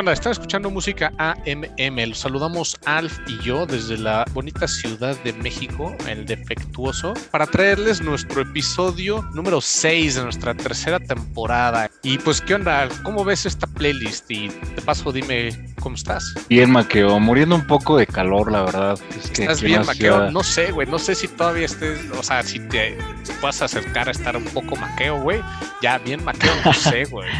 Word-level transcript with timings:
¿Qué 0.00 0.02
onda? 0.02 0.12
Están 0.14 0.32
escuchando 0.32 0.70
música 0.70 1.12
AMM. 1.18 2.08
Los 2.08 2.20
saludamos 2.20 2.74
Alf 2.86 3.18
y 3.26 3.38
yo 3.44 3.66
desde 3.66 3.98
la 3.98 4.24
bonita 4.32 4.66
ciudad 4.66 5.14
de 5.24 5.34
México, 5.34 5.94
el 6.08 6.24
defectuoso, 6.24 7.12
para 7.30 7.46
traerles 7.46 8.00
nuestro 8.00 8.40
episodio 8.40 9.20
número 9.34 9.60
6 9.60 10.14
de 10.14 10.22
nuestra 10.22 10.54
tercera 10.54 10.98
temporada. 11.00 11.90
Y 12.02 12.16
pues, 12.16 12.40
¿qué 12.40 12.54
onda? 12.54 12.88
¿Cómo 13.02 13.26
ves 13.26 13.44
esta 13.44 13.66
playlist? 13.66 14.30
Y 14.30 14.48
de 14.48 14.80
paso, 14.82 15.12
dime 15.12 15.69
cómo 15.80 15.96
estás. 15.96 16.34
Bien, 16.48 16.70
Maqueo. 16.70 17.18
Muriendo 17.18 17.54
un 17.54 17.66
poco 17.66 17.96
de 17.96 18.06
calor, 18.06 18.52
la 18.52 18.62
verdad. 18.62 18.98
¿Estás 19.18 19.60
bien, 19.60 19.84
Maqueo? 19.84 20.30
No 20.30 20.42
sé, 20.42 20.70
güey. 20.70 20.86
No 20.86 20.98
sé 20.98 21.14
si 21.14 21.28
todavía 21.28 21.66
estés, 21.66 21.98
o 22.10 22.22
sea, 22.22 22.42
si 22.42 22.60
te 22.60 22.96
puedas 23.40 23.60
acercar 23.62 24.08
a 24.08 24.12
estar 24.12 24.36
un 24.36 24.44
poco 24.44 24.76
Maqueo, 24.76 25.20
güey. 25.20 25.40
Ya, 25.82 25.98
bien, 25.98 26.24
Maqueo, 26.24 26.52
no 26.64 26.72
sé, 26.72 27.04
güey. 27.10 27.30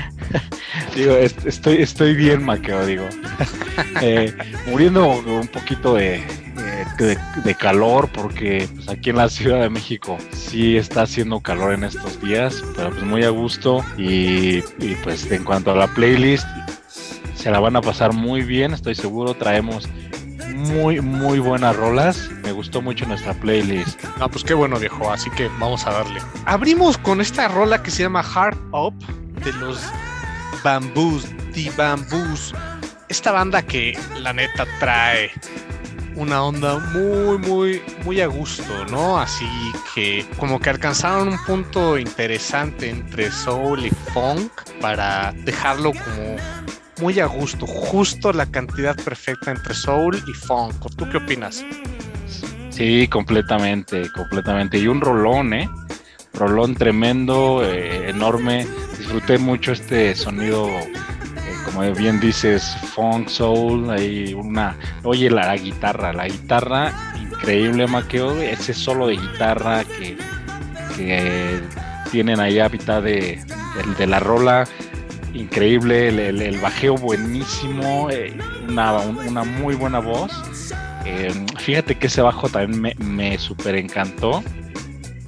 Digo, 0.94 1.14
estoy, 1.16 1.82
estoy 1.82 2.14
bien, 2.14 2.44
Maqueo, 2.44 2.84
digo. 2.86 3.08
Eh, 4.02 4.34
muriendo 4.66 5.08
un 5.08 5.48
poquito 5.48 5.94
de, 5.94 6.22
de, 7.44 7.54
calor, 7.54 8.08
porque 8.12 8.68
pues, 8.74 8.88
aquí 8.88 9.10
en 9.10 9.16
la 9.16 9.28
Ciudad 9.28 9.60
de 9.60 9.70
México 9.70 10.18
sí 10.32 10.76
está 10.76 11.02
haciendo 11.02 11.40
calor 11.40 11.72
en 11.72 11.84
estos 11.84 12.20
días, 12.20 12.62
pero 12.76 12.90
pues 12.90 13.02
muy 13.02 13.24
a 13.24 13.30
gusto. 13.30 13.84
Y, 13.96 14.58
y 14.78 14.96
pues 15.02 15.30
en 15.30 15.44
cuanto 15.44 15.70
a 15.72 15.76
la 15.76 15.88
playlist, 15.94 16.46
se 17.40 17.50
la 17.50 17.58
van 17.58 17.74
a 17.74 17.80
pasar 17.80 18.12
muy 18.12 18.42
bien, 18.42 18.74
estoy 18.74 18.94
seguro. 18.94 19.32
Traemos 19.32 19.88
muy, 20.54 21.00
muy 21.00 21.38
buenas 21.38 21.74
rolas. 21.74 22.30
Me 22.42 22.52
gustó 22.52 22.82
mucho 22.82 23.06
nuestra 23.06 23.32
playlist. 23.32 24.04
Ah, 24.20 24.28
pues 24.28 24.44
qué 24.44 24.52
bueno, 24.52 24.78
viejo. 24.78 25.10
Así 25.10 25.30
que 25.30 25.48
vamos 25.58 25.86
a 25.86 25.92
darle. 25.92 26.20
Abrimos 26.44 26.98
con 26.98 27.20
esta 27.20 27.48
rola 27.48 27.82
que 27.82 27.90
se 27.90 28.02
llama 28.02 28.22
Heart 28.22 28.58
Up 28.72 28.94
de 29.42 29.52
los 29.54 29.80
Bamboos, 30.62 31.26
The 31.54 31.70
Bamboos. 31.76 32.54
Esta 33.08 33.32
banda 33.32 33.62
que 33.62 33.98
la 34.18 34.34
neta 34.34 34.66
trae 34.78 35.30
una 36.16 36.44
onda 36.44 36.78
muy, 36.92 37.38
muy, 37.38 37.82
muy 38.04 38.20
a 38.20 38.26
gusto, 38.26 38.84
¿no? 38.90 39.18
Así 39.18 39.48
que 39.94 40.26
como 40.36 40.60
que 40.60 40.68
alcanzaron 40.68 41.28
un 41.28 41.44
punto 41.44 41.96
interesante 41.96 42.90
entre 42.90 43.30
soul 43.30 43.86
y 43.86 43.90
funk 44.12 44.52
para 44.80 45.32
dejarlo 45.44 45.92
como 45.92 46.36
muy 47.00 47.18
a 47.18 47.26
gusto, 47.26 47.66
justo 47.66 48.32
la 48.32 48.46
cantidad 48.46 48.94
perfecta 48.94 49.50
entre 49.50 49.74
soul 49.74 50.22
y 50.26 50.32
funk. 50.32 50.74
¿Tú 50.96 51.08
qué 51.08 51.16
opinas? 51.16 51.64
Sí, 52.70 53.08
completamente, 53.08 54.10
completamente. 54.12 54.78
Y 54.78 54.86
un 54.86 55.00
rolón, 55.00 55.54
¿eh? 55.54 55.68
Rolón 56.34 56.74
tremendo, 56.74 57.62
eh, 57.64 58.10
enorme. 58.10 58.66
Disfruté 58.98 59.38
mucho 59.38 59.72
este 59.72 60.14
sonido, 60.14 60.68
eh, 60.68 60.92
como 61.64 61.90
bien 61.92 62.20
dices, 62.20 62.76
funk, 62.94 63.28
soul. 63.28 63.90
Ahí 63.90 64.34
una. 64.34 64.76
Oye, 65.02 65.30
la, 65.30 65.56
guitarra, 65.56 66.12
la 66.12 66.28
guitarra, 66.28 66.92
increíble, 67.20 67.86
Maqueo. 67.86 68.40
Ese 68.40 68.74
solo 68.74 69.06
de 69.06 69.16
guitarra 69.16 69.84
que, 69.84 70.16
que 70.96 71.60
tienen 72.10 72.40
ahí 72.40 72.58
a 72.58 72.68
mitad 72.68 73.02
de, 73.02 73.42
de 73.98 74.06
la 74.06 74.20
rola 74.20 74.66
increíble, 75.34 76.08
el, 76.08 76.60
bajeo 76.60 76.96
buenísimo, 76.96 78.08
eh, 78.10 78.36
una, 78.68 79.42
muy 79.44 79.74
buena 79.74 79.98
voz. 79.98 80.30
Eh, 81.04 81.32
fíjate 81.58 81.96
que 81.96 82.06
ese 82.08 82.22
bajo 82.22 82.48
también 82.48 82.80
me, 82.80 82.94
me 83.04 83.38
super 83.38 83.74
encantó. 83.74 84.42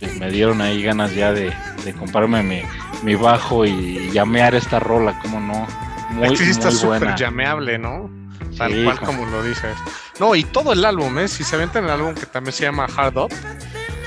Eh, 0.00 0.16
me 0.18 0.30
dieron 0.30 0.60
ahí 0.60 0.82
ganas 0.82 1.14
ya 1.14 1.32
de, 1.32 1.52
comprarme 1.98 2.64
mi, 3.02 3.14
bajo 3.14 3.64
y 3.64 4.10
llamear 4.12 4.54
esta 4.54 4.78
rola, 4.78 5.18
como 5.20 5.40
no. 5.40 5.66
Muy, 6.10 6.36
sí 6.36 6.50
está 6.50 6.70
súper 6.70 7.14
llameable, 7.14 7.78
¿no? 7.78 8.10
Tal 8.58 8.84
cual 8.84 9.00
como 9.00 9.24
lo 9.26 9.42
dices. 9.42 9.76
No, 10.20 10.34
y 10.34 10.44
todo 10.44 10.72
el 10.72 10.84
álbum, 10.84 11.18
¿eh? 11.18 11.28
Si 11.28 11.42
se 11.42 11.60
en 11.60 11.70
el 11.74 11.90
álbum 11.90 12.14
que 12.14 12.26
también 12.26 12.52
se 12.52 12.64
llama 12.64 12.86
Hard 12.96 13.16
Up, 13.16 13.34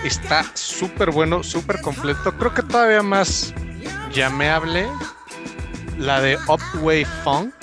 está 0.04 0.46
súper 0.54 1.12
bueno, 1.12 1.44
súper 1.44 1.82
completo. 1.82 2.32
Creo 2.38 2.54
que 2.54 2.62
todavía 2.62 3.02
más 3.02 3.54
llameable 4.14 4.88
la 5.98 6.22
de 6.22 6.38
Upway 6.48 7.06
Funk. 7.24 7.54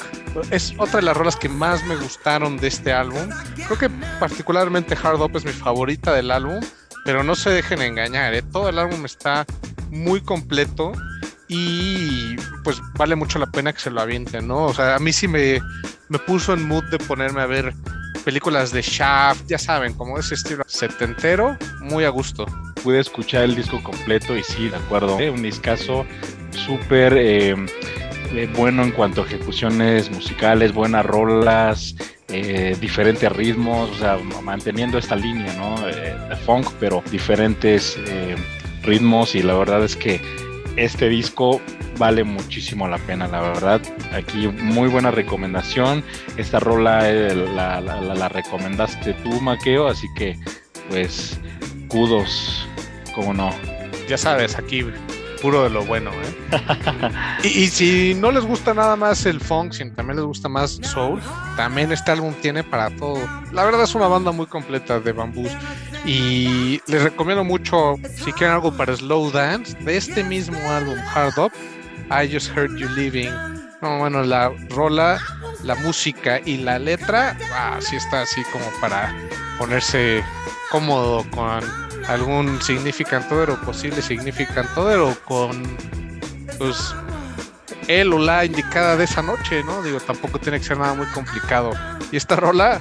Es 0.51 0.75
otra 0.79 1.01
de 1.01 1.07
las 1.07 1.17
rolas 1.17 1.37
que 1.37 1.49
más 1.49 1.85
me 1.85 1.97
gustaron 1.97 2.57
de 2.57 2.69
este 2.69 2.93
álbum. 2.93 3.29
Creo 3.55 3.79
que 3.79 3.91
particularmente 4.19 4.97
Hard 5.01 5.21
Up 5.21 5.37
es 5.37 5.45
mi 5.45 5.53
favorita 5.53 6.15
del 6.15 6.31
álbum, 6.31 6.61
pero 7.05 7.23
no 7.23 7.35
se 7.35 7.51
dejen 7.51 7.83
engañar, 7.83 8.33
¿eh? 8.35 8.43
todo 8.43 8.69
el 8.69 8.79
álbum 8.79 9.05
está 9.05 9.45
muy 9.91 10.23
completo 10.23 10.93
y 11.49 12.37
pues 12.65 12.81
vale 12.95 13.15
mucho 13.15 13.39
la 13.39 13.47
pena 13.47 13.73
que 13.73 13.81
se 13.81 13.91
lo 13.91 14.01
avienten, 14.01 14.49
¿no? 14.49 14.65
O 14.65 14.75
sea, 14.75 14.97
a 14.97 14.99
mí 14.99 15.13
sí 15.13 15.29
me, 15.29 15.61
me 16.09 16.19
puso 16.19 16.55
en 16.55 16.67
mood 16.67 16.85
de 16.85 16.99
ponerme 16.99 17.43
a 17.43 17.47
ver 17.47 17.75
películas 18.25 18.73
de 18.73 18.81
Shaft, 18.81 19.47
ya 19.49 19.59
saben, 19.59 19.93
como 19.95 20.19
ese 20.19 20.35
estilo 20.35 20.65
setentero, 20.67 21.59
muy 21.81 22.05
a 22.05 22.09
gusto. 22.09 22.47
Pude 22.83 23.01
escuchar 23.01 23.43
el 23.43 23.55
disco 23.55 23.83
completo 23.83 24.37
y 24.37 24.43
sí, 24.43 24.69
de 24.69 24.77
acuerdo, 24.77 25.19
¿eh? 25.21 25.31
un 25.31 25.43
discazo 25.43 26.07
súper... 26.53 27.15
Eh, 27.19 27.55
eh, 28.35 28.49
bueno 28.57 28.83
en 28.83 28.93
cuanto 28.93 29.23
a 29.23 29.27
ejecuciones 29.27 30.11
musicales, 30.11 30.73
buenas 30.73 31.05
rolas, 31.05 31.95
eh, 32.29 32.77
diferentes 32.81 33.31
ritmos, 33.31 33.91
o 33.91 33.95
sea, 33.95 34.19
manteniendo 34.43 34.99
esta 34.99 35.17
línea, 35.17 35.53
¿no? 35.55 35.89
Eh, 35.89 36.17
de 36.29 36.37
funk, 36.37 36.69
pero 36.81 37.03
diferentes 37.11 37.99
ritmos 38.83 39.35
y 39.35 39.43
la 39.43 39.55
verdad 39.55 39.85
es 39.85 39.97
que 39.97 40.21
este 40.77 41.09
disco 41.09 41.61
vale 41.99 42.25
muchísimo 42.25 42.89
la 42.89 42.99
pena, 42.99 43.29
la 43.29 43.43
verdad. 43.43 43.83
Aquí 44.13 44.49
muy 44.49 44.89
buena 44.89 45.11
recomendación. 45.11 46.03
Esta 46.37 46.59
rola 46.59 47.03
la, 47.13 48.29
recomendaste 48.29 49.13
tú, 49.15 49.41
Maqueo, 49.41 49.89
así 49.89 50.07
que 50.17 50.39
pues 50.89 51.39
kudos, 51.89 52.67
como 53.15 53.35
no. 53.35 53.51
Ya 54.09 54.17
sabes, 54.17 54.57
aquí 54.57 54.85
puro 55.43 55.65
de 55.65 55.71
lo 55.71 55.85
bueno, 55.85 56.13
¿eh? 56.13 57.11
y, 57.43 57.67
si 57.67 58.15
no 58.15 58.31
les 58.31 58.45
gusta 58.45 58.73
nada 58.73 58.95
más 58.95 59.27
el 59.27 59.41
funk, 59.41 59.73
si 59.73 59.91
también 59.91 60.17
les 60.17 60.25
gusta 60.25 60.49
más 60.49 60.79
soul, 60.83 61.21
también 61.57 61.91
este 61.91 62.13
álbum 62.13 62.33
tiene 62.41 62.63
para 62.63 62.89
todo. 62.91 63.19
La 63.51 63.65
verdad 63.65 63.83
es 63.83 63.95
una 63.97 64.07
banda 64.07 64.31
muy 64.31 64.47
completa 64.47 65.01
de 65.01 65.13
bambús. 65.13 65.51
Y 66.07 66.81
les 66.87 67.03
recomiendo 67.03 67.43
mucho, 67.45 67.97
si 68.15 68.33
quieren 68.33 68.55
algo 68.55 68.73
para 68.77 68.97
slow 68.97 69.31
dance, 69.33 69.77
de 69.81 69.97
este 69.97 70.23
mismo 70.23 70.59
álbum, 70.71 70.97
Hard 71.13 71.39
Up, 71.39 71.53
I 72.11 72.33
Just 72.33 72.57
Heard 72.57 72.77
You 72.77 72.89
Living. 72.91 73.31
No, 73.83 73.99
bueno, 73.99 74.23
la 74.23 74.53
rola, 74.71 75.21
la 75.65 75.75
música 75.75 76.41
y 76.45 76.59
la 76.59 76.79
letra, 76.79 77.37
así 77.77 77.97
está 77.97 78.23
así 78.23 78.43
como 78.53 78.65
para 78.81 79.13
ponerse 79.59 80.23
cómodo 80.71 81.25
con 81.31 81.82
algún 82.09 82.61
significant 82.61 83.31
o 83.33 83.61
posible 83.65 84.03
significant 84.03 84.69
o 84.77 85.15
con 85.25 85.63
pues 86.59 86.95
él 87.89 88.13
o 88.13 88.19
la 88.19 88.45
indicada 88.45 88.97
de 88.97 89.05
esa 89.05 89.23
noche, 89.23 89.63
¿no? 89.65 89.83
Digo, 89.83 90.01
tampoco 90.01 90.39
tiene 90.39 90.59
que 90.59 90.65
ser 90.65 90.79
nada 90.79 90.95
muy 90.95 91.07
complicado. 91.07 91.73
Y 92.11 92.17
esta 92.17 92.37
rola 92.37 92.81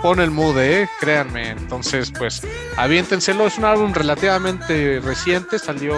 pone 0.00 0.24
el 0.24 0.30
mood, 0.30 0.58
¿eh? 0.58 0.88
Créanme. 1.00 1.50
Entonces, 1.50 2.12
pues, 2.16 2.42
aviéntenselo. 2.76 3.46
Es 3.46 3.58
un 3.58 3.64
álbum 3.64 3.92
relativamente 3.92 5.00
reciente, 5.00 5.58
salió 5.58 5.96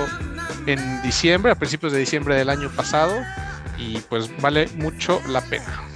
en 0.66 1.02
diciembre, 1.02 1.52
a 1.52 1.54
principios 1.54 1.92
de 1.92 1.98
diciembre 1.98 2.36
del 2.36 2.48
año 2.48 2.70
pasado. 2.70 3.14
Y 3.76 3.98
pues 4.08 4.30
vale 4.40 4.68
mucho 4.76 5.20
la 5.28 5.40
pena 5.40 5.93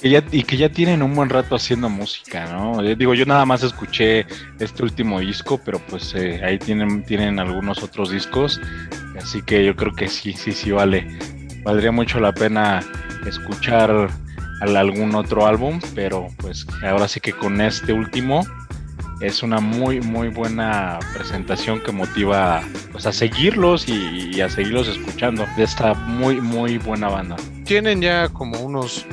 y 0.00 0.42
que 0.44 0.56
ya 0.56 0.68
tienen 0.68 1.02
un 1.02 1.14
buen 1.14 1.28
rato 1.28 1.56
haciendo 1.56 1.88
música, 1.88 2.46
¿no? 2.52 2.82
Eh, 2.82 2.94
digo, 2.94 3.14
yo 3.14 3.26
nada 3.26 3.44
más 3.44 3.64
escuché 3.64 4.26
este 4.60 4.84
último 4.84 5.18
disco, 5.18 5.60
pero 5.64 5.80
pues 5.88 6.14
eh, 6.14 6.40
ahí 6.44 6.58
tienen, 6.58 7.02
tienen 7.04 7.40
algunos 7.40 7.82
otros 7.82 8.10
discos, 8.10 8.60
así 9.20 9.42
que 9.42 9.64
yo 9.64 9.74
creo 9.74 9.92
que 9.92 10.06
sí, 10.06 10.32
sí, 10.34 10.52
sí 10.52 10.70
vale. 10.70 11.18
Valdría 11.64 11.90
mucho 11.90 12.20
la 12.20 12.32
pena 12.32 12.80
escuchar 13.26 14.08
algún 14.60 15.14
otro 15.16 15.46
álbum, 15.46 15.80
pero 15.96 16.28
pues 16.38 16.64
ahora 16.84 17.08
sí 17.08 17.18
que 17.18 17.32
con 17.32 17.60
este 17.60 17.92
último 17.92 18.46
es 19.20 19.42
una 19.42 19.58
muy 19.58 20.00
muy 20.00 20.28
buena 20.28 21.00
presentación 21.12 21.80
que 21.80 21.90
motiva 21.90 22.62
pues, 22.92 23.04
a 23.04 23.12
seguirlos 23.12 23.88
y, 23.88 24.30
y, 24.32 24.40
a 24.40 24.48
seguirlos 24.48 24.86
escuchando 24.86 25.44
de 25.56 25.64
esta 25.64 25.94
muy 25.94 26.40
muy 26.40 26.78
buena 26.78 27.08
banda. 27.08 27.34
Tienen 27.64 28.00
ya 28.00 28.28
como 28.28 28.60
unos 28.60 29.04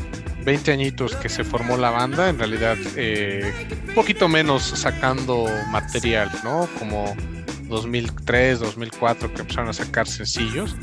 20 0.46 0.72
añitos 0.72 1.16
que 1.16 1.28
se 1.28 1.44
formó 1.44 1.76
la 1.76 1.90
banda, 1.90 2.30
en 2.30 2.38
realidad 2.38 2.78
eh, 2.96 3.52
un 3.88 3.96
poquito 3.96 4.28
menos 4.28 4.64
sacando 4.64 5.48
material, 5.72 6.30
¿no? 6.44 6.70
Como 6.78 7.16
2003, 7.68 8.60
2004 8.60 9.34
que 9.34 9.42
empezaron 9.42 9.70
a 9.70 9.74
sacar 9.74 10.08
sencillos, 10.08 10.76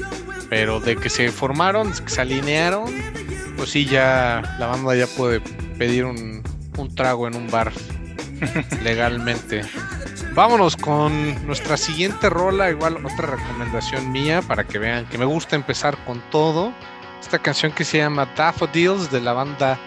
pero 0.50 0.80
de 0.80 0.96
que 0.96 1.08
se 1.08 1.30
formaron, 1.30 1.92
que 1.92 2.08
se 2.08 2.20
alinearon, 2.20 2.92
pues 3.56 3.70
sí, 3.70 3.84
ya 3.84 4.56
la 4.58 4.66
banda 4.66 4.96
ya 4.96 5.06
puede 5.06 5.40
pedir 5.78 6.04
un, 6.04 6.42
un 6.76 6.94
trago 6.94 7.28
en 7.28 7.36
un 7.36 7.48
bar 7.48 7.72
legalmente. 8.82 9.62
Vámonos 10.34 10.76
con 10.76 11.46
nuestra 11.46 11.76
siguiente 11.76 12.30
rola, 12.30 12.70
igual 12.70 13.04
otra 13.04 13.36
recomendación 13.36 14.10
mía 14.10 14.42
para 14.42 14.64
que 14.64 14.78
vean 14.78 15.06
que 15.06 15.18
me 15.18 15.26
gusta 15.26 15.56
empezar 15.56 15.96
con 16.04 16.20
todo 16.30 16.72
esta 17.22 17.38
canción 17.38 17.72
que 17.72 17.84
se 17.84 17.98
llama 17.98 18.28
Daffodils 18.36 19.10
de 19.10 19.20
la 19.20 19.32
banda 19.32 19.78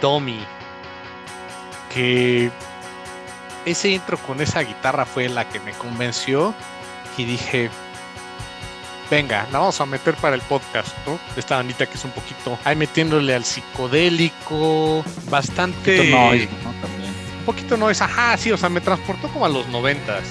Domi. 0.00 0.44
Que 1.94 2.50
ese 3.64 3.90
intro 3.90 4.18
con 4.18 4.40
esa 4.40 4.60
guitarra 4.60 5.06
fue 5.06 5.28
la 5.28 5.48
que 5.48 5.60
me 5.60 5.72
convenció 5.72 6.54
y 7.16 7.24
dije, 7.24 7.70
venga, 9.10 9.46
la 9.52 9.60
vamos 9.60 9.80
a 9.80 9.86
meter 9.86 10.14
para 10.16 10.34
el 10.34 10.42
podcast, 10.42 10.96
¿no? 11.06 11.18
Esta 11.36 11.56
bandita 11.56 11.86
que 11.86 11.94
es 11.94 12.04
un 12.04 12.10
poquito, 12.10 12.58
ahí 12.64 12.76
metiéndole 12.76 13.34
al 13.34 13.44
psicodélico, 13.44 15.04
bastante... 15.30 15.92
Un 15.92 15.96
poquito 15.98 16.16
noise, 16.18 16.48
¿no? 16.64 16.72
También. 16.80 17.14
Un 17.38 17.44
poquito 17.44 17.76
noise, 17.76 18.04
ajá, 18.04 18.36
sí, 18.36 18.50
o 18.52 18.56
sea, 18.56 18.68
me 18.68 18.80
transportó 18.80 19.28
como 19.28 19.46
a 19.46 19.48
los 19.48 19.68
noventas, 19.68 20.24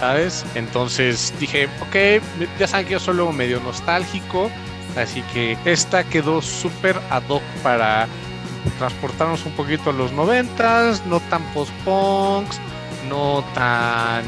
¿sabes? 0.00 0.44
Entonces 0.54 1.34
dije, 1.40 1.68
ok, 1.80 2.22
ya 2.58 2.68
saben 2.68 2.86
que 2.86 2.92
yo 2.92 3.00
soy 3.00 3.16
luego 3.16 3.32
medio 3.32 3.60
nostálgico, 3.60 4.50
así 4.96 5.22
que 5.32 5.56
esta 5.64 6.04
quedó 6.04 6.42
súper 6.42 7.00
ad 7.10 7.22
hoc 7.28 7.42
para 7.62 8.06
transportarnos 8.78 9.44
un 9.46 9.52
poquito 9.52 9.90
a 9.90 9.92
los 9.92 10.12
noventas, 10.12 11.04
no 11.06 11.20
tan 11.20 11.42
post-punks, 11.54 12.60
no 13.08 13.44
tan 13.54 14.24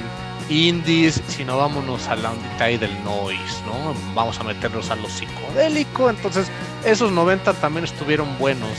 indies, 0.48 1.22
sino 1.28 1.56
vámonos 1.56 2.08
a 2.08 2.16
la 2.16 2.32
del 2.58 3.04
noise, 3.04 3.62
¿no? 3.66 3.94
Vamos 4.14 4.38
a 4.40 4.44
meternos 4.44 4.90
a 4.90 4.96
lo 4.96 5.08
psicodélico. 5.08 6.10
Entonces, 6.10 6.50
esos 6.84 7.12
90 7.12 7.54
también 7.54 7.84
estuvieron 7.84 8.36
buenos. 8.38 8.70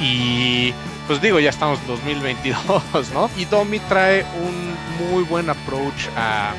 Y 0.00 0.72
pues 1.06 1.20
digo, 1.20 1.40
ya 1.40 1.50
estamos 1.50 1.80
en 1.80 1.86
2022, 1.88 3.10
¿no? 3.12 3.30
Y 3.36 3.44
Domi 3.46 3.80
trae 3.80 4.24
un 4.42 5.10
muy 5.10 5.24
buen 5.24 5.50
approach 5.50 6.08
a, 6.16 6.52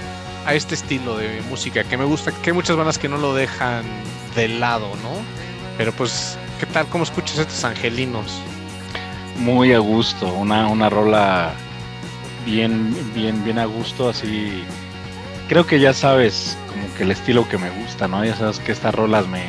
a 0.46 0.54
este 0.54 0.76
estilo 0.76 1.18
de 1.18 1.42
música 1.50 1.84
que 1.84 1.98
me 1.98 2.06
gusta, 2.06 2.32
que 2.32 2.50
hay 2.50 2.54
muchas 2.54 2.76
bandas 2.76 2.98
que 2.98 3.10
no 3.10 3.18
lo 3.18 3.34
dejan 3.34 3.84
de 4.36 4.48
lado, 4.48 4.88
¿no? 5.04 5.12
Pero 5.78 5.92
pues, 5.94 6.38
¿qué 6.60 6.66
tal? 6.66 6.88
¿Cómo 6.88 7.04
escuchas 7.04 7.38
estos 7.40 7.64
angelinos? 7.64 8.42
Muy 9.38 9.74
a 9.74 9.80
gusto, 9.80 10.28
una, 10.34 10.68
una 10.68 10.90
rola 10.90 11.54
bien, 12.46 12.96
bien, 13.14 13.44
bien 13.44 13.60
a 13.60 13.66
gusto, 13.66 14.10
así. 14.10 14.64
Creo 15.48 15.66
que 15.66 15.80
ya 15.80 15.94
sabes 15.94 16.58
como 16.68 16.94
que 16.96 17.04
el 17.04 17.12
estilo 17.12 17.48
que 17.48 17.58
me 17.58 17.70
gusta, 17.70 18.08
¿no? 18.08 18.24
Ya 18.24 18.36
sabes 18.36 18.60
que 18.60 18.72
estas 18.72 18.94
rolas 18.94 19.28
me, 19.28 19.44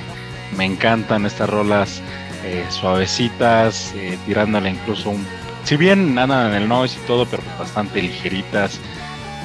me 0.56 0.64
encantan, 0.64 1.26
estas 1.26 1.50
rolas 1.50 2.00
eh, 2.44 2.64
suavecitas, 2.70 3.92
eh, 3.96 4.18
tirándole 4.26 4.70
incluso 4.70 5.10
un... 5.10 5.26
Si 5.64 5.76
bien 5.76 6.18
andan 6.18 6.50
en 6.50 6.62
el 6.62 6.68
noise 6.68 6.98
y 7.02 7.06
todo, 7.06 7.26
pero 7.26 7.42
bastante 7.58 8.00
ligeritas, 8.00 8.80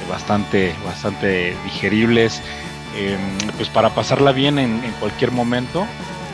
bastante, 0.09 0.75
bastante 0.85 1.55
digeribles, 1.63 2.41
em, 2.95 3.19
pues 3.57 3.69
para 3.69 3.89
pasarla 3.89 4.31
bien 4.31 4.59
en, 4.59 4.79
cualquier 4.99 5.31
momento. 5.31 5.85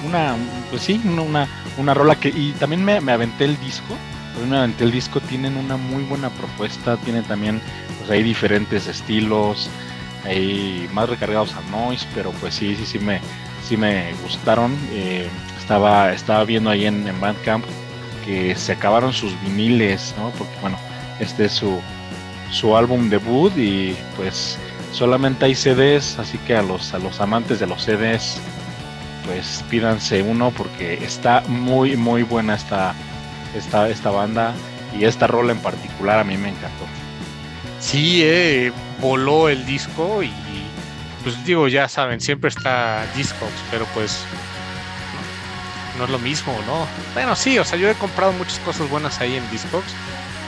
Una, 0.06 0.36
pues 0.70 0.82
sí, 0.82 1.02
una, 1.06 1.48
una, 1.78 1.94
rola 1.94 2.16
que... 2.16 2.30
Y 2.30 2.54
también 2.54 2.84
me, 2.84 3.02
me 3.02 3.12
aventé 3.12 3.46
el 3.46 3.60
disco 3.60 3.96
obviamente 4.38 4.84
el 4.84 4.92
disco 4.92 5.20
tienen 5.20 5.58
una 5.58 5.78
muy 5.78 6.04
buena 6.04 6.30
propuesta, 6.30 6.98
tiene 6.98 7.22
también, 7.22 7.62
pues 8.00 8.10
hay 8.10 8.24
diferentes 8.24 8.88
estilos, 8.88 9.70
hay 10.26 10.90
más 10.94 11.10
recargados 11.10 11.54
a 11.54 11.62
noise, 11.72 12.06
pero 12.14 12.32
pues 12.32 12.56
sí, 12.56 12.76
sí, 12.76 12.86
sí 12.86 13.00
me, 13.00 13.20
sí 13.68 13.78
me 13.78 14.14
gustaron. 14.24 14.76
Eh, 14.92 15.28
estaba, 15.60 16.12
estaba 16.12 16.44
viendo 16.46 16.70
ahí 16.70 16.86
en, 16.86 17.06
Bandcamp 17.20 17.66
que 18.26 18.56
se 18.56 18.74
acabaron 18.74 19.14
sus 19.14 19.40
viniles, 19.42 20.14
¿no? 20.18 20.30
Porque 20.32 20.54
bueno, 20.62 20.78
este 21.20 21.46
es 21.46 21.54
su, 21.54 21.80
su 22.52 22.76
álbum 22.76 23.10
debut 23.10 23.58
y 23.58 23.96
pues 24.16 24.58
solamente 24.92 25.46
hay 25.46 25.56
CDs, 25.56 26.20
así 26.20 26.38
que 26.40 26.56
a 26.56 26.62
los, 26.62 26.94
a 26.94 27.00
los 27.00 27.20
amantes 27.22 27.60
de 27.60 27.68
los 27.68 27.84
CDs, 27.84 28.40
pues 29.26 29.64
pídanse 29.70 30.22
uno 30.22 30.52
porque 30.52 31.04
está 31.04 31.42
muy, 31.48 31.96
muy 31.96 32.24
buena 32.24 32.56
esta, 32.56 32.94
esta, 33.56 33.90
esta 33.90 34.12
banda 34.12 34.54
y 34.98 35.06
esta 35.06 35.28
rola 35.28 35.54
en 35.54 35.60
particular 35.60 36.20
a 36.20 36.24
mí 36.24 36.38
me 36.38 36.50
encantó. 36.50 36.86
Sí, 37.80 38.22
eh, 38.24 38.72
voló 39.00 39.50
el 39.50 39.66
disco 39.66 40.22
y 40.22 40.32
pues 41.24 41.44
digo, 41.46 41.68
ya 41.68 41.88
saben, 41.88 42.20
siempre 42.20 42.50
está 42.50 43.06
Discogs, 43.16 43.52
pero 43.70 43.86
pues 43.94 44.24
no, 45.98 46.06
es 46.06 46.10
lo 46.10 46.20
mismo, 46.20 46.54
¿no? 46.66 46.88
Bueno, 47.14 47.36
sí, 47.36 47.60
o 47.60 47.66
sea, 47.66 47.78
yo 47.78 47.90
he 47.90 47.94
comprado 47.96 48.34
muchas 48.34 48.60
cosas 48.60 48.90
buenas 48.90 49.20
ahí 49.22 49.36
en 49.36 49.50
Discogs, 49.52 49.94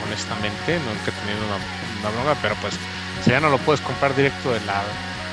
honestamente, 0.06 0.78
no 0.78 0.90
he 0.92 1.26
tenido 1.26 1.46
una, 1.46 1.58
broma, 2.10 2.34
pero 2.42 2.54
pues 2.60 2.74
si 3.22 3.30
ya 3.30 3.40
no 3.40 3.48
lo 3.48 3.58
puedes 3.58 3.80
comprar 3.80 4.14
directo 4.14 4.52
de 4.52 4.60
la 4.60 4.82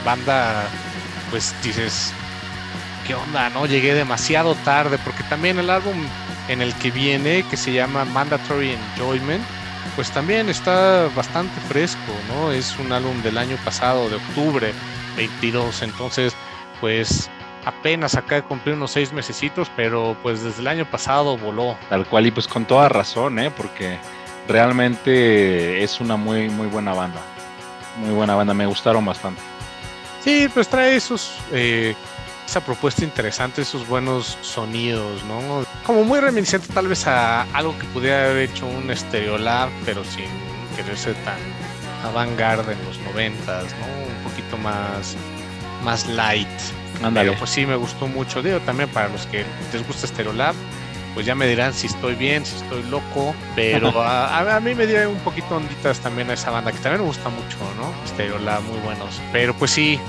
banda, 0.05 0.63
pues 1.29 1.53
dices, 1.63 2.13
¿qué 3.05 3.15
onda? 3.15 3.49
¿No? 3.49 3.65
Llegué 3.65 3.93
demasiado 3.93 4.55
tarde, 4.55 4.97
porque 5.03 5.23
también 5.23 5.59
el 5.59 5.69
álbum 5.69 5.95
en 6.47 6.61
el 6.61 6.73
que 6.75 6.91
viene, 6.91 7.43
que 7.49 7.57
se 7.57 7.73
llama 7.73 8.05
Mandatory 8.05 8.71
Enjoyment, 8.71 9.43
pues 9.95 10.11
también 10.11 10.49
está 10.49 11.09
bastante 11.15 11.59
fresco, 11.67 12.13
¿no? 12.29 12.51
Es 12.51 12.77
un 12.79 12.91
álbum 12.91 13.21
del 13.21 13.37
año 13.37 13.57
pasado, 13.63 14.09
de 14.09 14.15
octubre 14.15 14.73
22, 15.17 15.81
entonces 15.81 16.33
pues 16.79 17.29
apenas 17.65 18.15
acaba 18.15 18.41
de 18.41 18.47
cumplir 18.47 18.75
unos 18.75 18.91
seis 18.91 19.13
mesecitos, 19.13 19.69
pero 19.75 20.15
pues 20.23 20.43
desde 20.43 20.61
el 20.61 20.67
año 20.67 20.85
pasado 20.85 21.37
voló. 21.37 21.77
Tal 21.89 22.05
cual 22.05 22.27
y 22.27 22.31
pues 22.31 22.47
con 22.47 22.65
toda 22.65 22.89
razón, 22.89 23.39
¿eh? 23.39 23.51
Porque 23.51 23.97
realmente 24.47 25.83
es 25.83 25.99
una 25.99 26.15
muy, 26.15 26.49
muy 26.49 26.67
buena 26.67 26.93
banda. 26.93 27.21
Muy 27.97 28.11
buena 28.11 28.35
banda, 28.35 28.53
me 28.53 28.65
gustaron 28.65 29.05
bastante. 29.05 29.41
Sí, 30.23 30.47
pues 30.53 30.67
trae 30.67 30.95
esos 30.95 31.33
eh, 31.51 31.95
esa 32.51 32.59
propuesta 32.59 33.05
interesante, 33.05 33.61
esos 33.61 33.87
buenos 33.87 34.37
sonidos, 34.41 35.23
¿no? 35.23 35.65
Como 35.85 36.03
muy 36.03 36.19
reminiscente 36.19 36.67
tal 36.73 36.89
vez 36.89 37.07
a 37.07 37.43
algo 37.53 37.77
que 37.79 37.85
pudiera 37.87 38.25
haber 38.25 38.49
hecho 38.49 38.67
un 38.67 38.93
Stereolab, 38.93 39.69
pero 39.85 40.03
sin 40.03 40.25
querer 40.75 40.97
ser 40.97 41.15
tan 41.23 41.39
avant-garde 42.03 42.73
en 42.73 42.85
los 42.85 42.97
noventas, 42.99 43.65
¿no? 43.79 43.85
Un 44.05 44.23
poquito 44.29 44.57
más, 44.57 45.15
más 45.85 46.05
light. 46.07 46.49
Pero 47.13 47.35
pues 47.35 47.49
sí, 47.51 47.65
me 47.65 47.77
gustó 47.77 48.07
mucho. 48.07 48.41
Digo, 48.41 48.59
también 48.59 48.89
para 48.89 49.07
los 49.07 49.25
que 49.27 49.45
les 49.71 49.87
gusta 49.87 50.05
Stereolab, 50.05 50.53
pues 51.13 51.25
ya 51.25 51.35
me 51.35 51.47
dirán 51.47 51.73
si 51.73 51.87
estoy 51.87 52.15
bien, 52.15 52.45
si 52.45 52.55
estoy 52.55 52.83
loco, 52.83 53.35
pero 53.55 53.91
a, 54.01 54.59
mí 54.61 54.75
me 54.75 54.87
dio 54.87 55.09
un 55.09 55.19
poquito 55.19 55.55
onditas 55.55 55.99
también 55.99 56.29
a 56.29 56.33
esa 56.33 56.51
banda 56.51 56.71
que 56.71 56.79
también 56.79 57.01
me 57.01 57.07
gusta 57.07 57.29
mucho, 57.29 57.57
¿no? 57.77 57.93
Stereolab, 58.07 58.61
muy 58.63 58.79
buenos. 58.79 59.21
Pero 59.31 59.53
pues 59.53 59.71
sí, 59.71 59.99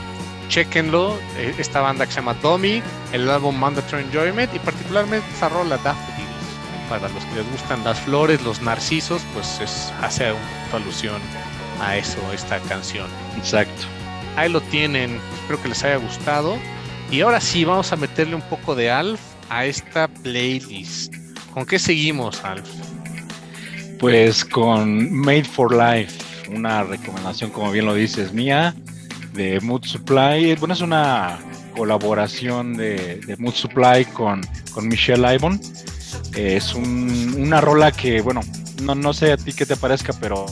chequenlo, 0.48 1.18
eh, 1.36 1.54
esta 1.58 1.80
banda 1.80 2.06
que 2.06 2.12
se 2.12 2.20
llama 2.20 2.34
Domi, 2.34 2.82
el 3.12 3.28
álbum 3.28 3.56
Mandatory 3.58 4.02
Enjoyment 4.04 4.54
y 4.54 4.58
particularmente 4.58 5.26
esa 5.34 5.48
rola 5.48 5.76
Daffodils. 5.78 6.28
Para 6.88 7.08
los 7.08 7.24
que 7.24 7.36
les 7.36 7.50
gustan 7.50 7.82
las 7.84 7.98
flores, 8.00 8.42
los 8.42 8.60
narcisos, 8.60 9.22
pues 9.32 9.60
es, 9.60 9.92
hace 10.02 10.32
un 10.32 10.38
alusión 10.72 11.20
a 11.80 11.96
eso, 11.96 12.18
esta 12.32 12.58
canción. 12.60 13.08
Exacto. 13.36 13.84
Ahí 14.36 14.50
lo 14.50 14.60
tienen, 14.60 15.20
espero 15.34 15.62
que 15.62 15.68
les 15.68 15.82
haya 15.84 15.96
gustado. 15.96 16.58
Y 17.10 17.20
ahora 17.22 17.40
sí, 17.40 17.64
vamos 17.64 17.92
a 17.92 17.96
meterle 17.96 18.34
un 18.34 18.42
poco 18.42 18.74
de 18.74 18.90
Alf 18.90 19.20
a 19.52 19.66
esta 19.66 20.08
playlist. 20.08 21.14
¿Con 21.52 21.66
qué 21.66 21.78
seguimos, 21.78 22.42
Alf? 22.42 22.66
Pues 24.00 24.44
con 24.46 25.12
Made 25.12 25.44
for 25.44 25.70
Life, 25.70 26.18
una 26.50 26.82
recomendación, 26.84 27.50
como 27.50 27.70
bien 27.70 27.84
lo 27.84 27.94
dices, 27.94 28.32
mía 28.32 28.74
de 29.34 29.60
Mood 29.60 29.84
Supply. 29.84 30.56
Bueno, 30.56 30.72
es 30.72 30.80
una 30.80 31.38
colaboración 31.76 32.74
de, 32.78 33.20
Mood 33.38 33.52
Supply 33.52 34.06
con, 34.06 34.40
con 34.72 34.88
Michelle 34.88 35.34
Ivon. 35.34 35.60
es 36.34 36.74
una 36.74 37.60
rola 37.60 37.92
que, 37.92 38.22
bueno, 38.22 38.40
no, 38.82 38.94
no 38.94 39.12
sé 39.12 39.32
a 39.32 39.36
ti 39.36 39.52
qué 39.52 39.66
te 39.66 39.76
parezca, 39.76 40.14
pero 40.14 40.46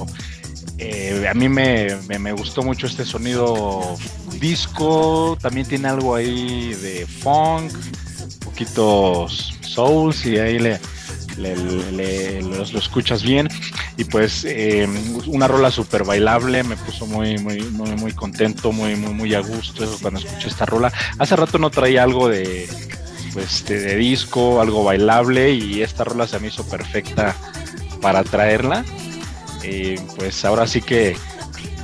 eh, 0.76 1.26
a 1.28 1.32
mí 1.32 1.48
me, 1.48 1.88
me, 2.18 2.32
gustó 2.32 2.62
mucho 2.62 2.86
este 2.86 3.06
sonido 3.06 3.96
disco. 4.38 5.38
También 5.40 5.66
tiene 5.66 5.88
algo 5.88 6.14
ahí 6.14 6.74
de 6.74 7.06
funk, 7.06 7.72
un 8.60 8.66
poquito 8.66 9.26
soul, 9.62 10.14
y 10.24 10.36
ahí 10.38 10.58
le, 10.58 10.80
le, 11.38 12.42
lo, 12.42 12.62
escuchas 12.62 13.22
bien. 13.22 13.48
Y 13.96 14.04
pues 14.04 14.44
eh, 14.44 14.88
una 15.26 15.48
rola 15.48 15.70
súper 15.70 16.04
bailable, 16.04 16.62
me 16.62 16.76
puso 16.76 17.06
muy, 17.06 17.38
muy, 17.38 17.62
muy, 17.62 17.90
muy 17.96 18.12
contento, 18.12 18.72
muy, 18.72 18.96
muy, 18.96 19.14
muy 19.14 19.34
a 19.34 19.40
gusto 19.40 19.84
cuando 20.00 20.20
escuché 20.20 20.48
esta 20.48 20.66
rola. 20.66 20.92
Hace 21.18 21.36
rato 21.36 21.58
no 21.58 21.70
traía 21.70 22.02
algo 22.02 22.28
de, 22.28 22.68
pues, 23.32 23.64
de, 23.66 23.96
disco, 23.96 24.60
algo 24.60 24.84
bailable, 24.84 25.52
y 25.52 25.82
esta 25.82 26.04
rola 26.04 26.26
se 26.26 26.38
me 26.38 26.48
hizo 26.48 26.68
perfecta 26.68 27.36
para 28.00 28.24
traerla. 28.24 28.84
Eh, 29.62 30.00
pues 30.16 30.44
ahora 30.44 30.66
sí 30.66 30.80
que 30.80 31.16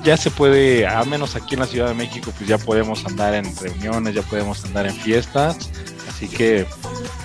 ya 0.02 0.16
se 0.16 0.30
puede, 0.30 0.87
a 0.87 1.04
menos 1.04 1.37
aquí 1.37 1.54
en 1.54 1.61
la 1.61 1.66
Ciudad 1.66 1.88
de 1.88 1.95
México, 1.95 2.33
pues 2.37 2.49
ya 2.49 2.59
podemos 2.59 3.04
andar 3.04 3.35
en 3.35 3.54
reuniones, 3.56 4.14
ya 4.14 4.23
podemos 4.23 4.64
andar 4.64 4.87
en 4.87 4.95
fiestas. 4.95 5.71
Así 6.16 6.28
que, 6.28 6.66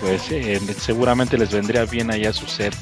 pues 0.01 0.29
eh, 0.31 0.59
seguramente 0.77 1.37
les 1.37 1.49
vendría 1.49 1.85
bien 1.85 2.11
allá 2.11 2.33
su 2.33 2.45
set, 2.45 2.75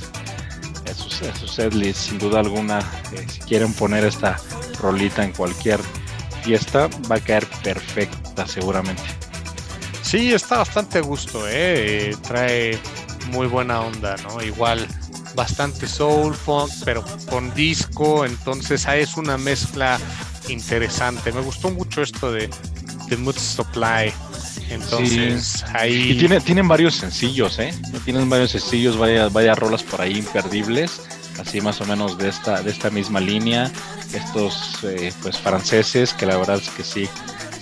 a 0.90 0.94
su, 0.96 1.48
set 1.48 1.94
sin 1.94 2.18
duda 2.18 2.40
alguna. 2.40 2.80
Eh, 3.14 3.28
si 3.30 3.40
quieren 3.42 3.74
poner 3.74 4.04
esta 4.06 4.38
rolita 4.82 5.24
en 5.24 5.34
cualquier 5.34 5.80
fiesta, 6.42 6.90
va 7.12 7.18
a 7.18 7.20
caer 7.20 7.46
perfecta 7.64 8.48
seguramente. 8.48 9.04
Sí, 10.02 10.34
está 10.34 10.58
bastante 10.58 10.98
a 10.98 11.02
gusto, 11.02 11.44
¿eh? 11.48 12.18
trae 12.28 12.80
muy 13.32 13.46
buena 13.46 13.82
onda, 13.82 14.16
¿no? 14.24 14.42
Igual 14.42 14.88
bastante 15.36 15.88
soul, 15.88 16.34
funk, 16.34 16.72
pero 16.86 17.06
con 17.30 17.54
disco, 17.54 18.26
entonces 18.26 18.88
es 18.88 19.16
una 19.16 19.38
mezcla 19.38 20.00
interesante. 20.48 21.32
Me 21.32 21.42
gustó 21.42 21.70
mucho 21.70 22.02
esto 22.02 22.32
de, 22.32 22.50
de 23.10 23.18
Mood 23.18 23.38
Supply. 23.38 24.12
Entonces, 24.70 25.64
ahí. 25.74 26.12
Y 26.12 26.18
tiene, 26.18 26.40
tienen 26.42 26.68
varios 26.68 26.96
sencillos, 26.96 27.60
¿eh? 27.60 27.74
Tienen 28.06 28.30
varios 28.30 28.52
sencillos, 28.52 28.98
varias, 28.98 29.32
varias 29.34 29.58
rolas 29.58 29.84
por 29.84 30.02
ahí 30.02 30.18
imperdibles, 30.18 31.02
así 31.40 31.62
más 31.62 31.82
o 31.82 31.86
menos 31.86 32.18
de 32.18 32.30
esta, 32.30 32.62
de 32.62 32.72
esta 32.72 32.90
misma 32.90 33.20
línea. 33.20 33.72
Estos, 34.14 34.80
eh, 34.84 35.14
pues, 35.22 35.38
franceses, 35.38 36.14
que 36.14 36.26
la 36.26 36.38
verdad 36.38 36.58
es 36.58 36.70
que 36.70 36.84
sí, 36.84 37.08